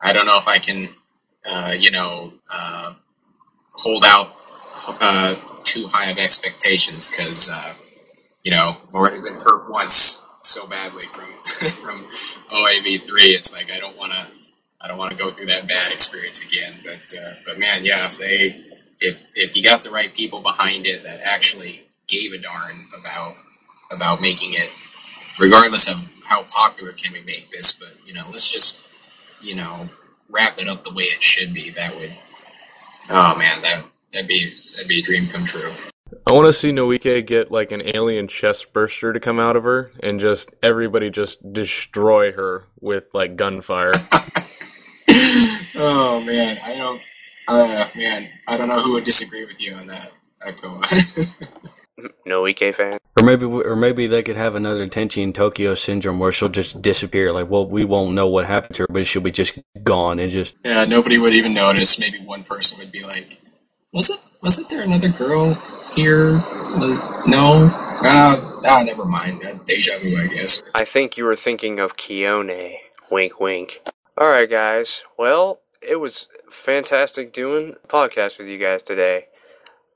I 0.00 0.12
don't 0.12 0.26
know 0.26 0.38
if 0.38 0.46
I 0.46 0.58
can 0.58 0.90
uh, 1.50 1.74
you 1.78 1.90
know 1.90 2.32
uh, 2.52 2.94
hold 3.72 4.04
out 4.04 4.36
uh, 5.00 5.34
too 5.62 5.88
high 5.90 6.10
of 6.10 6.18
expectations 6.18 7.10
because 7.10 7.50
uh, 7.50 7.74
you 8.42 8.50
know 8.50 8.76
I've 8.88 8.94
already 8.94 9.22
been 9.22 9.34
hurt 9.40 9.70
once 9.70 10.22
so 10.42 10.66
badly 10.66 11.06
from 11.06 11.28
from 11.44 12.04
OAV 12.52 13.06
three. 13.06 13.30
It's 13.34 13.54
like 13.54 13.70
I 13.70 13.78
don't 13.80 13.96
want 13.96 14.12
to 14.12 14.26
I 14.84 14.88
don't 14.88 14.98
want 14.98 15.16
to 15.16 15.16
go 15.16 15.30
through 15.30 15.46
that 15.46 15.66
bad 15.66 15.92
experience 15.92 16.44
again. 16.44 16.74
But 16.84 17.18
uh, 17.18 17.32
but 17.46 17.58
man, 17.58 17.84
yeah, 17.84 18.04
if 18.04 18.18
they 18.18 18.62
if 19.00 19.26
if 19.34 19.56
you 19.56 19.62
got 19.62 19.82
the 19.82 19.90
right 19.90 20.12
people 20.14 20.40
behind 20.40 20.86
it 20.86 21.04
that 21.04 21.22
actually 21.24 21.86
gave 22.06 22.32
a 22.34 22.38
darn 22.38 22.86
about 22.98 23.34
about 23.90 24.20
making 24.20 24.52
it, 24.52 24.68
regardless 25.40 25.88
of 25.88 26.06
how 26.28 26.44
popular 26.54 26.92
can 26.92 27.14
we 27.14 27.22
make 27.22 27.50
this, 27.50 27.72
but 27.72 27.94
you 28.04 28.12
know, 28.12 28.26
let's 28.30 28.52
just 28.52 28.82
you 29.40 29.56
know 29.56 29.88
wrap 30.28 30.58
it 30.58 30.68
up 30.68 30.84
the 30.84 30.92
way 30.92 31.04
it 31.04 31.22
should 31.22 31.54
be. 31.54 31.70
That 31.70 31.96
would, 31.96 32.14
oh 33.08 33.36
man, 33.38 33.62
that 33.62 33.86
that'd 34.12 34.28
be 34.28 34.54
that'd 34.74 34.86
be 34.86 34.98
a 35.00 35.02
dream 35.02 35.28
come 35.28 35.46
true. 35.46 35.74
I 36.26 36.34
want 36.34 36.46
to 36.46 36.52
see 36.52 36.72
Noike 36.72 37.26
get 37.26 37.50
like 37.50 37.72
an 37.72 37.82
alien 37.94 38.28
chest 38.28 38.74
burster 38.74 39.14
to 39.14 39.20
come 39.20 39.40
out 39.40 39.56
of 39.56 39.64
her 39.64 39.92
and 40.00 40.20
just 40.20 40.50
everybody 40.62 41.08
just 41.08 41.54
destroy 41.54 42.32
her 42.32 42.66
with 42.80 43.14
like 43.14 43.36
gunfire. 43.36 43.92
oh 45.76 46.22
man, 46.24 46.58
I 46.64 46.74
don't. 46.74 47.00
Uh, 47.46 47.86
man, 47.94 48.30
I 48.48 48.56
don't 48.56 48.68
know 48.68 48.82
who 48.82 48.94
would 48.94 49.04
disagree 49.04 49.44
with 49.44 49.60
you 49.60 49.74
on 49.74 49.86
that, 49.86 50.12
Echo. 50.46 50.80
no 52.26 52.46
Ike 52.46 52.74
fan. 52.74 52.98
Or 53.20 53.24
maybe, 53.24 53.44
or 53.44 53.76
maybe 53.76 54.06
they 54.06 54.22
could 54.22 54.36
have 54.36 54.54
another 54.54 54.88
Tenchi 54.88 55.22
in 55.22 55.32
Tokyo 55.32 55.74
syndrome 55.74 56.18
where 56.18 56.32
she'll 56.32 56.48
just 56.48 56.82
disappear. 56.82 57.32
Like, 57.32 57.48
well, 57.48 57.66
we 57.68 57.84
won't 57.84 58.14
know 58.14 58.26
what 58.26 58.46
happened 58.46 58.74
to 58.76 58.82
her, 58.82 58.88
but 58.90 59.06
she'll 59.06 59.22
be 59.22 59.30
just 59.30 59.58
gone 59.82 60.18
and 60.18 60.32
just. 60.32 60.54
Yeah, 60.64 60.84
nobody 60.84 61.18
would 61.18 61.34
even 61.34 61.54
notice. 61.54 61.98
Maybe 61.98 62.18
one 62.20 62.42
person 62.42 62.78
would 62.78 62.90
be 62.90 63.02
like, 63.02 63.40
"Was 63.92 64.10
it? 64.10 64.20
Wasn't 64.42 64.68
there 64.68 64.82
another 64.82 65.10
girl 65.10 65.54
here? 65.94 66.32
No. 67.26 67.70
Ah, 68.06 68.60
ah, 68.66 68.82
never 68.84 69.04
mind. 69.04 69.44
Uh, 69.44 69.54
deja 69.64 69.98
vu, 70.00 70.16
I 70.16 70.26
guess." 70.26 70.62
I 70.74 70.84
think 70.84 71.16
you 71.16 71.24
were 71.24 71.36
thinking 71.36 71.78
of 71.78 71.96
Kiyone. 71.96 72.76
Wink, 73.10 73.38
wink. 73.38 73.80
All 74.16 74.28
right, 74.28 74.48
guys. 74.48 75.02
Well, 75.18 75.58
it 75.82 75.96
was 75.96 76.28
fantastic 76.48 77.32
doing 77.32 77.74
podcast 77.88 78.38
with 78.38 78.46
you 78.46 78.58
guys 78.58 78.84
today. 78.84 79.26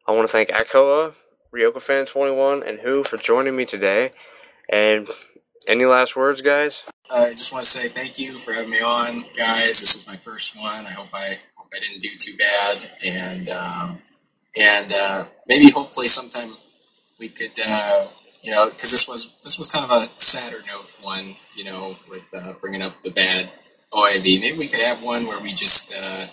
I 0.08 0.12
want 0.12 0.26
to 0.26 0.32
thank 0.32 0.48
Akoa 0.48 1.14
Ryoko 1.54 1.80
Fan 1.80 2.04
21, 2.04 2.64
and 2.64 2.80
Who 2.80 3.04
for 3.04 3.16
joining 3.16 3.54
me 3.54 3.64
today. 3.64 4.10
And 4.68 5.08
any 5.68 5.84
last 5.84 6.16
words, 6.16 6.40
guys? 6.40 6.82
I 7.14 7.30
just 7.30 7.52
want 7.52 7.64
to 7.64 7.70
say 7.70 7.90
thank 7.90 8.18
you 8.18 8.40
for 8.40 8.52
having 8.52 8.70
me 8.70 8.80
on, 8.80 9.20
guys. 9.38 9.78
This 9.78 9.94
is 9.94 10.04
my 10.04 10.16
first 10.16 10.56
one. 10.56 10.84
I 10.84 10.90
hope 10.90 11.10
I 11.14 11.38
hope 11.54 11.68
I 11.72 11.78
didn't 11.78 12.00
do 12.00 12.08
too 12.18 12.36
bad, 12.36 12.90
and 13.06 13.48
um, 13.50 14.02
and 14.56 14.92
uh, 14.92 15.26
maybe 15.46 15.70
hopefully 15.70 16.08
sometime 16.08 16.56
we 17.20 17.28
could, 17.28 17.52
uh, 17.64 18.08
you 18.42 18.50
know, 18.50 18.68
because 18.68 18.90
this 18.90 19.06
was 19.06 19.36
this 19.44 19.58
was 19.60 19.68
kind 19.68 19.84
of 19.84 19.92
a 19.92 20.20
sadder 20.20 20.58
note 20.66 20.88
one, 21.02 21.36
you 21.54 21.62
know, 21.62 21.94
with 22.10 22.26
uh, 22.36 22.54
bringing 22.60 22.82
up 22.82 23.00
the 23.04 23.12
bad 23.12 23.52
OAV. 23.92 24.40
Maybe 24.40 24.58
we 24.58 24.68
could 24.68 24.82
have 24.82 25.02
one 25.02 25.26
where 25.26 25.40
we 25.40 25.52
just, 25.52 25.92
uh, 25.96 26.26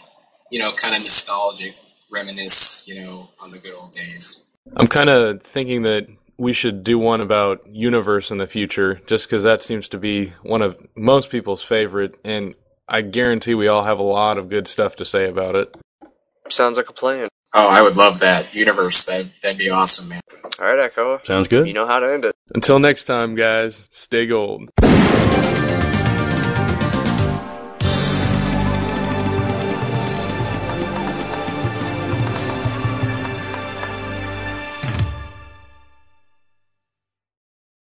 you 0.51 0.59
know, 0.59 0.71
kind 0.73 0.95
of 0.95 1.01
nostalgic, 1.01 1.75
reminisce, 2.11 2.87
you 2.87 3.01
know, 3.01 3.29
on 3.41 3.51
the 3.51 3.59
good 3.59 3.73
old 3.73 3.91
days. 3.91 4.41
I'm 4.75 4.87
kind 4.87 5.09
of 5.09 5.41
thinking 5.41 5.83
that 5.83 6.07
we 6.37 6.53
should 6.53 6.83
do 6.83 6.99
one 6.99 7.21
about 7.21 7.61
universe 7.71 8.31
in 8.31 8.37
the 8.37 8.47
future, 8.47 9.01
just 9.07 9.27
because 9.27 9.43
that 9.43 9.63
seems 9.63 9.87
to 9.89 9.97
be 9.97 10.33
one 10.43 10.61
of 10.61 10.75
most 10.95 11.29
people's 11.29 11.63
favorite, 11.63 12.15
and 12.23 12.55
I 12.87 13.01
guarantee 13.01 13.53
we 13.55 13.67
all 13.67 13.83
have 13.83 13.99
a 13.99 14.03
lot 14.03 14.37
of 14.37 14.49
good 14.49 14.67
stuff 14.67 14.95
to 14.97 15.05
say 15.05 15.29
about 15.29 15.55
it. 15.55 15.73
Sounds 16.49 16.77
like 16.77 16.89
a 16.89 16.93
plan. 16.93 17.27
Oh, 17.53 17.69
I 17.71 17.81
would 17.81 17.95
love 17.95 18.19
that 18.19 18.53
universe. 18.53 19.05
That 19.05 19.27
that'd 19.41 19.57
be 19.57 19.69
awesome, 19.69 20.09
man. 20.09 20.21
All 20.59 20.67
right, 20.67 20.79
Echo. 20.79 21.19
Sounds 21.23 21.47
good. 21.47 21.67
You 21.67 21.73
know 21.73 21.87
how 21.87 21.99
to 21.99 22.13
end 22.13 22.25
it. 22.25 22.35
Until 22.53 22.79
next 22.79 23.05
time, 23.05 23.35
guys. 23.35 23.87
Stay 23.91 24.27
gold. 24.27 24.69